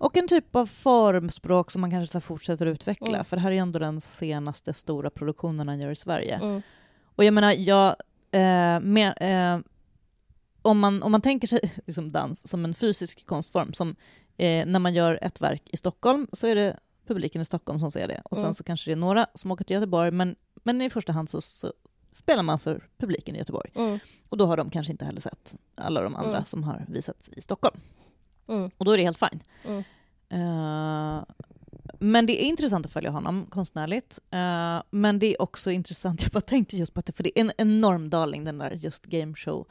Och 0.02 0.16
en 0.16 0.28
typ 0.28 0.56
av 0.56 0.66
formspråk 0.66 1.70
som 1.70 1.80
man 1.80 1.90
kanske 1.90 2.12
så 2.12 2.20
fortsätter 2.20 2.66
utveckla, 2.66 3.08
Mm. 3.08 3.24
för 3.24 3.36
det 3.36 3.40
här 3.42 3.50
är 3.50 3.54
ju 3.54 3.58
ändå 3.60 3.78
den 3.78 4.00
senaste 4.00 4.74
stora 4.74 5.10
produktionen 5.10 5.68
han 5.68 5.80
gör 5.80 5.90
i 5.90 5.96
Sverige. 5.96 6.34
Mm. 6.34 6.62
Och 7.16 7.24
jag 7.24 7.34
menar, 7.34 7.52
jag, 7.52 7.88
eh, 8.30 8.80
med, 8.80 9.14
eh, 9.20 9.60
om, 10.62 10.78
man, 10.78 11.02
om 11.02 11.12
man 11.12 11.20
tänker 11.20 11.46
sig 11.48 11.60
liksom 11.86 12.08
dans 12.12 12.48
som 12.48 12.64
en 12.64 12.74
fysisk 12.74 13.26
konstform, 13.26 13.72
som 13.72 13.96
eh, 14.36 14.66
när 14.66 14.78
man 14.78 14.94
gör 14.94 15.18
ett 15.22 15.40
verk 15.40 15.62
i 15.72 15.76
Stockholm 15.76 16.26
så 16.32 16.46
är 16.46 16.54
det 16.54 16.78
publiken 17.06 17.42
i 17.42 17.44
Stockholm 17.44 17.78
som 17.80 17.90
ser 17.90 18.08
det. 18.08 18.22
Och 18.24 18.36
sen 18.36 18.44
Mm. 18.44 18.54
så 18.54 18.64
kanske 18.64 18.90
det 18.90 18.94
är 18.94 18.96
några 18.96 19.26
som 19.34 19.50
åker 19.50 19.64
till 19.64 19.74
Göteborg, 19.74 20.10
men, 20.10 20.36
men 20.54 20.82
i 20.82 20.90
första 20.90 21.12
hand 21.12 21.30
så, 21.30 21.40
så 21.40 21.72
spelar 22.12 22.42
man 22.42 22.58
för 22.58 22.88
publiken 22.98 23.34
i 23.34 23.38
Göteborg. 23.38 23.70
Mm. 23.74 23.98
Och 24.28 24.36
då 24.36 24.46
har 24.46 24.56
de 24.56 24.70
kanske 24.70 24.92
inte 24.92 25.04
heller 25.04 25.20
sett 25.20 25.56
alla 25.74 26.02
de 26.02 26.16
andra 26.16 26.30
Mm. 26.36 26.44
som 26.44 26.64
har 26.64 26.84
visats 26.88 27.28
i 27.28 27.42
Stockholm. 27.42 27.80
Mm. 28.52 28.70
Och 28.78 28.84
då 28.84 28.92
är 28.92 28.96
det 28.96 29.02
helt 29.02 29.18
fine. 29.18 29.42
Mm. 29.64 29.84
Eh, 30.28 31.24
men 31.98 32.26
det 32.26 32.42
är 32.42 32.46
intressant 32.46 32.86
att 32.86 32.92
följa 32.92 33.10
honom 33.10 33.46
konstnärligt. 33.50 34.18
Eh, 34.30 34.82
men 34.90 35.18
det 35.18 35.26
är 35.26 35.42
också 35.42 35.70
intressant, 35.70 36.22
jag 36.22 36.30
bara 36.30 36.40
tänkte 36.40 36.76
just 36.76 36.94
på 36.94 37.00
att 37.00 37.06
det, 37.06 37.12
för 37.12 37.22
det 37.22 37.38
är 37.38 37.40
en 37.40 37.52
enorm 37.58 38.10
darling 38.10 38.44
den 38.44 38.58
där 38.58 38.70
just 38.70 39.06
gameshow 39.06 39.66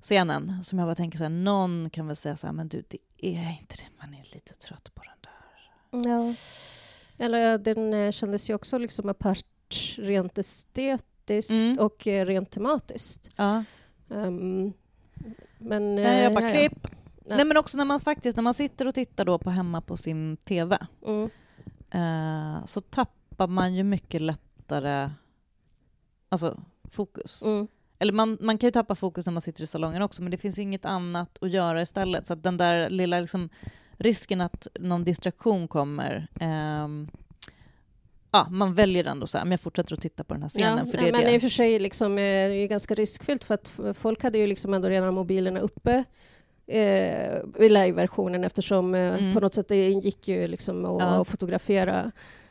scenen 0.00 0.64
som 0.64 0.78
jag 0.78 0.88
bara 0.88 0.94
tänker 0.94 1.18
så 1.18 1.24
här, 1.24 1.30
någon 1.30 1.90
kan 1.90 2.06
väl 2.06 2.16
säga 2.16 2.36
så 2.36 2.46
här, 2.46 2.54
men 2.54 2.68
du 2.68 2.84
det 2.88 2.98
är 3.18 3.56
inte 3.60 3.76
det, 3.76 3.88
man 4.00 4.14
är 4.14 4.34
lite 4.34 4.54
trött 4.54 4.94
på 4.94 5.02
den 5.02 5.18
där. 5.20 6.10
Ja. 6.10 6.34
Eller 7.18 7.58
den 7.58 7.94
eh, 7.94 8.10
kändes 8.10 8.50
ju 8.50 8.54
också 8.54 8.78
liksom 8.78 9.08
apart 9.08 9.44
rent 9.96 10.38
estetiskt 10.38 11.50
Mm. 11.50 11.78
och 11.78 12.06
rent 12.06 12.50
tematiskt. 12.50 13.30
Ja. 13.36 13.64
Ehm, 14.10 14.72
men... 15.58 15.96
Där 15.96 16.22
jag 16.22 16.34
bara 16.34 16.50
ja. 16.50 16.54
klipp. 16.54 16.86
Ja. 17.24 17.36
Nej 17.36 17.44
men 17.44 17.56
också 17.56 17.76
när 17.76 17.84
man 17.84 18.00
faktiskt, 18.00 18.36
när 18.36 18.42
man 18.42 18.54
sitter 18.54 18.86
och 18.86 18.94
tittar 18.94 19.24
då 19.24 19.38
på 19.38 19.50
hemma 19.50 19.80
på 19.80 19.96
sin 19.96 20.36
TV, 20.36 20.78
Mm. 21.06 21.30
eh, 21.90 22.64
så 22.64 22.80
tappar 22.80 23.46
man 23.46 23.74
ju 23.74 23.82
mycket 23.82 24.20
lättare 24.22 25.10
alltså, 26.28 26.60
fokus. 26.90 27.42
Mm. 27.42 27.68
Eller 27.98 28.12
man, 28.12 28.38
man 28.40 28.58
kan 28.58 28.66
ju 28.68 28.70
tappa 28.72 28.94
fokus 28.94 29.26
när 29.26 29.32
man 29.32 29.40
sitter 29.42 29.62
i 29.62 29.66
salongen 29.66 30.02
också, 30.02 30.22
men 30.22 30.30
det 30.30 30.36
finns 30.38 30.58
inget 30.58 30.84
annat 30.84 31.38
att 31.42 31.50
göra 31.50 31.82
istället. 31.82 32.26
Så 32.26 32.32
att 32.32 32.42
den 32.42 32.56
där 32.56 32.90
lilla 32.90 33.20
liksom, 33.20 33.48
risken 33.98 34.40
att 34.40 34.66
någon 34.80 35.04
distraktion 35.04 35.68
kommer, 35.68 36.28
ehm, 36.40 37.08
ja, 38.30 38.46
man 38.50 38.74
väljer 38.74 39.04
ändå 39.04 39.26
så 39.26 39.38
här, 39.38 39.44
men 39.44 39.50
jag 39.50 39.60
fortsätter 39.60 39.94
att 39.94 40.00
titta 40.02 40.24
på 40.24 40.34
den 40.34 40.42
här 40.42 40.48
scenen, 40.48 40.78
Ja, 40.78 40.90
för 40.90 40.98
det 40.98 41.08
är 41.08 41.12
men 41.12 41.20
det. 41.20 41.34
i 41.34 41.38
och 41.38 41.42
för 41.42 41.48
sig 41.48 41.78
liksom, 41.78 42.12
eh, 42.12 42.16
det 42.16 42.22
är 42.26 42.48
ju 42.60 42.66
ganska 42.66 42.94
riskfyllt 42.94 43.44
för 43.44 43.54
att 43.54 43.72
folk 43.96 44.22
hade 44.22 44.38
ju 44.38 44.46
liksom 44.46 44.74
ändå 44.74 44.88
redan 44.88 45.14
mobilerna 45.14 45.60
uppe 45.60 46.04
eh, 46.66 47.36
i 47.58 47.68
live-versionen 47.68 48.44
eftersom 48.44 48.94
eh, 48.94 49.14
Mm. 49.14 49.34
på 49.34 49.40
något 49.40 49.54
sätt 49.54 49.68
det 49.68 49.90
ingick 49.90 50.28
ju 50.28 50.46
liksom 50.48 50.84
att, 50.84 51.02
Ja. 51.02 51.24
fotografera 51.24 52.10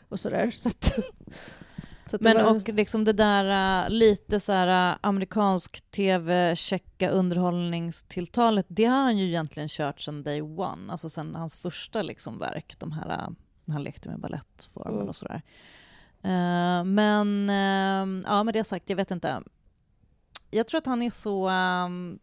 och 0.10 0.20
sådär. 0.20 0.52
Så 0.52 0.70
att, 0.70 0.84
så 2.12 2.18
Men 2.20 2.38
var, 2.46 2.56
och 2.56 2.70
liksom 2.70 3.04
det 3.06 3.14
där 3.14 3.84
äh, 3.86 3.90
lite 3.90 4.40
så 4.40 4.52
här 4.52 4.92
äh, 4.92 4.98
amerikansk 5.02 5.92
tv, 5.92 6.56
checka 6.56 7.10
underhållningstilltalet, 7.10 8.66
det 8.70 8.86
har 8.86 9.02
han 9.02 9.18
ju 9.18 9.26
egentligen 9.26 9.70
kört 9.70 10.00
sedan 10.02 10.24
day 10.24 10.42
one, 10.42 10.92
alltså 10.92 11.10
sen 11.10 11.36
hans 11.36 11.58
första 11.58 12.02
liksom 12.02 12.40
verk, 12.40 12.76
de 12.80 12.92
här, 12.92 13.28
han 13.68 13.84
lekte 13.84 14.10
med 14.10 14.20
balettformen 14.20 14.96
Mm. 14.96 15.10
och 15.10 15.16
sådär. 15.16 15.42
Eh, 16.24 16.84
men 16.84 17.50
eh, 17.50 18.24
ja, 18.32 18.44
med 18.44 18.54
det 18.54 18.64
sagt, 18.64 18.90
jag 18.90 18.98
vet 18.98 19.12
inte. 19.12 19.42
Jag 20.54 20.68
tror 20.68 20.78
att 20.78 20.86
han 20.86 21.02
är 21.02 21.12
så, 21.12 21.50
um, 21.50 22.20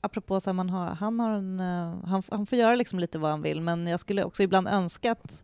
apropå 0.00 0.40
så 0.40 0.50
här, 0.50 0.54
man 0.54 0.70
har, 0.70 0.86
han, 0.86 1.20
har 1.20 1.30
en, 1.30 1.60
eh, 1.60 2.08
han, 2.08 2.22
han 2.30 2.46
får 2.46 2.58
göra 2.58 2.74
liksom 2.74 2.98
lite 2.98 3.18
vad 3.18 3.30
han 3.30 3.42
vill, 3.42 3.60
men 3.60 3.86
jag 3.86 4.00
skulle 4.00 4.24
också 4.24 4.42
ibland 4.42 4.68
önska 4.68 5.12
att, 5.12 5.42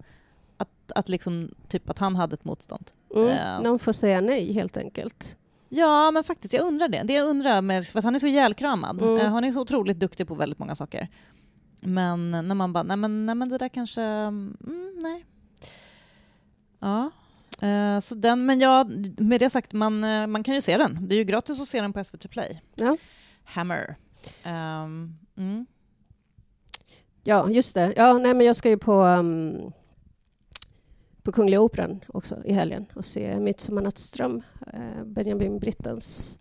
att, 0.56 0.92
att, 0.94 1.08
liksom, 1.08 1.50
typ 1.68 1.90
att 1.90 1.98
han 1.98 2.16
hade 2.16 2.34
ett 2.34 2.44
motstånd. 2.44 2.90
mm, 3.14 3.28
eh, 3.28 3.62
någon 3.62 3.78
får 3.78 3.92
säga 3.92 4.20
nej 4.20 4.52
helt 4.52 4.76
enkelt. 4.76 5.36
Ja, 5.68 6.10
men 6.10 6.24
faktiskt, 6.24 6.54
jag 6.54 6.66
undrar 6.66 6.88
det. 6.88 7.02
Det 7.02 7.12
jag 7.12 7.28
undrar, 7.28 7.62
med, 7.62 7.86
för 7.86 7.98
att 7.98 8.04
han 8.04 8.14
är 8.14 8.18
så 8.18 8.26
ihjälkramad. 8.26 9.02
Mm. 9.02 9.16
Eh, 9.16 9.32
han 9.32 9.44
är 9.44 9.52
så 9.52 9.60
otroligt 9.60 10.00
duktig 10.00 10.28
på 10.28 10.34
väldigt 10.34 10.58
många 10.58 10.76
saker. 10.76 11.08
Men 11.80 12.30
när 12.30 12.54
man 12.54 12.72
bara, 12.72 12.82
nej 12.82 12.96
men, 12.96 13.26
nej, 13.26 13.34
men 13.34 13.48
det 13.48 13.58
där 13.58 13.68
kanske, 13.68 14.02
mm, 14.02 14.56
nej. 15.02 15.26
Ja. 16.78 17.10
Eh, 17.62 18.00
så 18.00 18.14
den, 18.14 18.46
men 18.46 18.60
ja, 18.60 18.84
med 19.18 19.40
det 19.40 19.50
sagt, 19.50 19.72
man, 19.72 20.04
eh, 20.04 20.26
man 20.26 20.42
kan 20.44 20.54
ju 20.54 20.60
se 20.60 20.76
den. 20.76 21.08
Det 21.08 21.14
är 21.14 21.16
ju 21.16 21.24
gratis 21.24 21.60
att 21.60 21.66
se 21.66 21.80
den 21.80 21.92
på 21.92 22.04
SVT 22.04 22.28
Play. 22.30 22.62
Ja. 22.74 22.96
Hammer. 23.44 23.96
Ehm, 24.42 25.16
mm. 25.36 25.66
Ja, 27.24 27.50
just 27.50 27.74
det. 27.74 27.92
Ja, 27.96 28.18
nej, 28.18 28.34
men 28.34 28.46
jag 28.46 28.56
ska 28.56 28.68
ju 28.68 28.78
på, 28.78 29.02
um, 29.04 29.72
på 31.22 31.32
Kungliga 31.32 31.60
Operan 31.60 32.00
också 32.08 32.44
i 32.44 32.52
helgen 32.52 32.86
och 32.94 33.04
se 33.04 33.40
Midsommarnattsdröm, 33.40 34.42
eh, 34.72 35.04
Benjamin 35.04 35.58
Brittens 35.58 36.38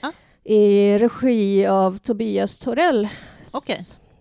Ah. 0.00 0.12
i 0.44 0.98
regi 0.98 1.66
av 1.66 1.98
Tobias 1.98 2.58
Torell. 2.58 3.08
S- 3.42 3.54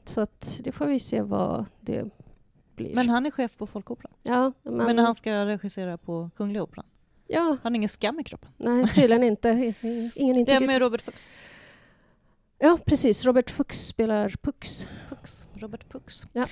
Så 0.06 0.22
att 0.22 0.60
det 0.64 0.72
får 0.72 0.86
vi 0.86 1.00
se 1.00 1.22
vad 1.22 1.66
det 1.82 2.06
blir. 2.84 2.96
Men 2.96 3.10
han 3.10 3.26
är 3.26 3.32
chef 3.32 3.58
på 3.58 3.68
Folkoperan. 3.68 4.14
ja, 4.24 4.52
men, 4.64 4.74
Men 4.76 4.98
han 5.00 5.16
ska 5.16 5.46
regissera 5.46 5.98
på 5.98 6.30
Kungliga 6.36 6.64
Operan. 6.64 6.86
ja, 7.28 7.42
Han 7.64 7.72
har 7.74 7.76
ingen 7.76 7.90
skam 7.90 8.20
i 8.20 8.24
kroppen. 8.24 8.50
nej, 8.58 8.88
tydligen 8.94 9.24
inte. 9.24 9.74
Ingen 10.16 10.46
Det 10.46 10.52
är 10.54 10.68
med 10.68 10.82
Robert 10.82 11.02
Fuchs. 11.02 11.28
Ja, 12.60 12.80
precis. 12.86 13.26
Robert 13.26 13.50
Fuchs 13.52 13.88
spelar 13.88 14.30
Pux. 14.42 14.88
Pux. 15.10 15.48
Robert 15.54 15.90
Pux. 15.90 16.24
Ja. 16.34 16.46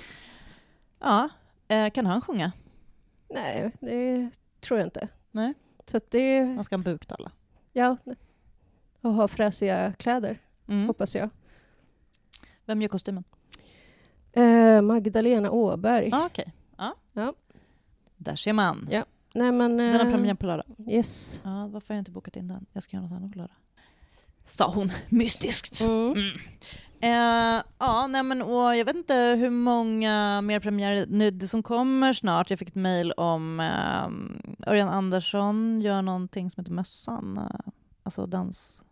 Ja, 1.00 1.28
eh, 1.68 1.90
kan 1.90 2.06
han 2.06 2.20
sjunga? 2.20 2.52
Nej, 3.30 3.72
det 3.80 4.30
tror 4.60 4.80
jag 4.80 4.86
inte. 4.86 5.08
Nej. 5.30 5.54
Så 5.86 5.96
att 5.96 6.10
det, 6.10 6.40
Han 6.40 6.64
ska 6.64 6.78
buktala. 6.78 7.32
ja, 7.72 7.96
och 9.00 9.12
ha 9.14 9.28
fräsiga 9.28 9.92
kläder, 9.92 10.38
Mm. 10.68 10.86
hoppas 10.86 11.14
jag. 11.14 11.30
Vem 12.64 12.82
gör 12.82 12.88
kostymen? 12.88 13.24
Eh, 14.32 14.82
Magdalena 14.82 15.50
Åberg. 15.50 16.10
Ah, 16.12 16.26
Okej. 16.26 16.52
Ja. 16.78 16.94
Ja. 17.12 17.34
Där 18.16 18.36
ser 18.36 18.52
man. 18.52 18.88
Ja. 18.90 19.04
Nej, 19.34 19.52
men, 19.52 19.76
Den 19.76 19.92
har 19.92 20.06
eh, 20.06 20.10
premiär 20.12 20.34
på 20.34 20.46
lördag. 20.46 20.66
Yes. 20.88 21.40
Ja, 21.44 21.66
varför 21.66 21.88
har 21.88 21.96
jag 21.96 22.00
inte 22.00 22.10
bokat 22.10 22.36
in 22.36 22.48
den? 22.48 22.66
Jag 22.72 22.82
ska 22.82 22.96
göra 22.96 23.06
något 23.06 23.16
annat 23.16 23.32
på 23.32 23.38
lördag. 23.38 23.56
Sa 24.44 24.72
hon 24.74 24.92
mystiskt. 25.08 25.80
Mm. 25.80 26.12
Mm. 26.12 26.38
Eh, 27.00 27.62
ja, 27.78 28.06
nej 28.06 28.22
men 28.22 28.42
och 28.42 28.76
jag 28.76 28.84
vet 28.84 28.96
inte 28.96 29.14
hur 29.14 29.50
många 29.50 30.40
mer 30.40 30.60
premiärer 30.60 31.06
nu, 31.08 31.30
det 31.30 31.48
som 31.48 31.62
kommer 31.62 32.12
snart. 32.12 32.50
Jag 32.50 32.58
fick 32.58 32.68
ett 32.68 32.74
mejl 32.74 33.12
om 33.12 33.60
eh, 33.60 34.70
Örjan 34.70 34.88
Andersson 34.88 35.80
gör 35.80 36.02
någonting 36.02 36.50
som 36.50 36.60
heter 36.60 36.72
Mössan. 36.72 37.38
Eh, 37.38 37.70
alltså 38.02 38.26
dans. 38.26 38.84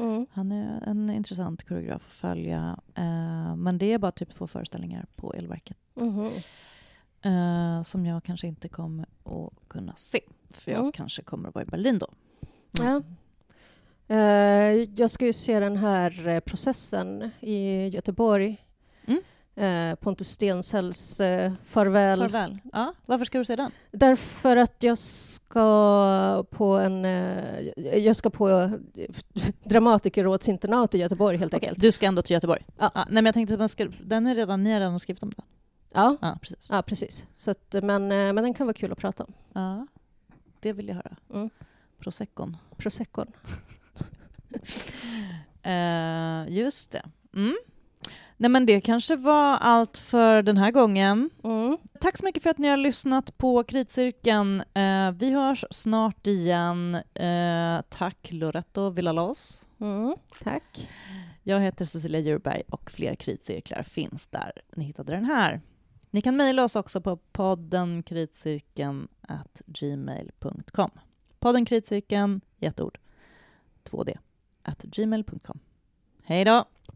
Mm. 0.00 0.26
Han 0.32 0.52
är 0.52 0.82
en 0.86 1.10
intressant 1.10 1.68
koreograf 1.68 2.02
att 2.06 2.12
följa. 2.12 2.80
Eh, 2.94 3.56
men 3.56 3.78
det 3.78 3.92
är 3.92 3.98
bara 3.98 4.12
typ 4.12 4.34
två 4.34 4.46
föreställningar 4.46 5.06
på 5.16 5.34
Elverket. 5.34 5.76
Mhm. 5.94 6.28
Eh, 7.22 7.82
som 7.82 8.06
jag 8.06 8.24
kanske 8.24 8.46
inte 8.46 8.68
kommer 8.68 9.06
att 9.24 9.68
kunna 9.68 9.94
se. 9.96 10.20
För 10.50 10.70
jag 10.70 10.80
Mm. 10.80 10.92
kanske 10.92 11.22
kommer 11.22 11.48
att 11.48 11.54
vara 11.54 11.64
i 11.64 11.66
Berlin 11.68 11.98
då. 11.98 12.08
Ja. 12.78 13.02
Eh, 14.08 14.88
jag 14.96 15.10
ska 15.10 15.26
ju 15.26 15.32
se 15.32 15.60
den 15.60 15.76
här 15.76 16.28
eh, 16.28 16.40
processen 16.40 17.30
i 17.40 17.86
Göteborg. 17.88 18.64
Eh, 19.56 19.94
Pontus 19.94 20.28
Stensells 20.28 21.20
eh, 21.20 21.52
Farväl. 21.64 22.18
Farväl. 22.20 22.58
Ja, 22.72 22.94
varför 23.06 23.24
ska 23.24 23.38
du 23.38 23.44
se 23.44 23.56
den? 23.56 23.70
Därför 23.90 24.56
att 24.56 24.82
jag 24.82 24.98
ska 24.98 26.44
på 26.50 26.66
en... 26.78 27.04
Eh, 27.04 27.60
jag 27.98 28.16
ska 28.16 28.30
på 28.30 28.48
eh, 28.50 28.70
dramatikerrådsinternat 29.64 30.94
i 30.94 30.98
Göteborg 30.98 31.36
helt 31.36 31.54
Okej, 31.54 31.66
enkelt. 31.68 31.80
du 31.80 31.92
ska 31.92 32.06
ändå 32.06 32.22
till 32.22 32.34
Göteborg? 32.34 32.64
Ja. 32.78 32.90
nej 32.94 33.06
men 33.10 33.24
jag 33.26 33.34
tänkte 33.34 33.54
att 33.54 33.60
man 33.60 33.68
ska, 33.68 33.88
den 34.04 34.26
är 34.26 34.34
redan, 34.34 34.64
ni 34.64 34.72
har 34.72 34.80
redan 34.80 35.00
skrivit 35.00 35.22
om 35.22 35.30
den? 35.36 35.44
Ja, 35.92 36.16
Ja, 36.20 36.38
precis. 36.42 36.68
ja 36.70 36.82
precis. 36.82 37.26
Så 37.34 37.50
att, 37.50 37.74
men, 37.82 38.02
eh, 38.12 38.32
men 38.32 38.36
den 38.36 38.54
kan 38.54 38.66
vara 38.66 38.74
kul 38.74 38.92
att 38.92 38.98
prata 38.98 39.24
om. 39.24 39.32
Ja. 39.52 39.86
det 40.60 40.72
vill 40.72 40.88
jag 40.88 40.94
höra. 40.94 41.16
Mm. 41.34 41.50
Proseccon. 41.98 42.56
Proseccon. 42.76 43.32
Eh, 45.62 46.44
just 46.48 46.90
det. 46.90 47.02
Mm. 47.34 47.56
Nej, 48.40 48.50
men 48.50 48.66
det 48.66 48.80
kanske 48.80 49.16
var 49.16 49.56
allt 49.56 49.98
för 49.98 50.42
den 50.42 50.56
här 50.56 50.70
gången. 50.70 51.30
Mm. 51.44 51.78
Tack 52.00 52.16
så 52.16 52.24
mycket 52.24 52.42
för 52.42 52.50
att 52.50 52.58
ni 52.58 52.68
har 52.68 52.76
lyssnat 52.76 53.38
på 53.38 53.64
Kritcirkeln. 53.64 54.60
Eh, 54.60 55.12
vi 55.12 55.32
hörs 55.32 55.64
snart 55.70 56.26
igen. 56.26 56.94
Eh, 56.94 57.80
tack 57.88 58.28
Loretto 58.32 58.90
Villalos. 58.90 59.66
Mm. 59.80 60.14
Tack. 60.42 60.88
Jag 61.42 61.60
heter 61.60 61.84
Cecilia 61.84 62.20
Djurberg 62.20 62.62
och 62.68 62.90
fler 62.90 63.14
kritcirklar 63.14 63.82
finns 63.82 64.26
där 64.26 64.52
ni 64.76 64.84
hittade 64.84 65.12
den 65.12 65.24
här. 65.24 65.60
Ni 66.10 66.22
kan 66.22 66.36
mejla 66.36 66.64
oss 66.64 66.76
också 66.76 67.00
på 67.00 67.16
podden 67.16 68.02
kritcirkeln 68.02 69.08
at 69.20 69.62
gmail.com. 69.66 70.90
Podden 71.38 71.64
kritcirkeln 71.64 72.40
i 72.58 72.66
ett 72.66 72.80
ord, 72.80 72.98
2D, 73.84 74.18
at 74.62 74.82
gmail.com. 74.82 75.58
Hej 76.24 76.44
då! 76.44 76.64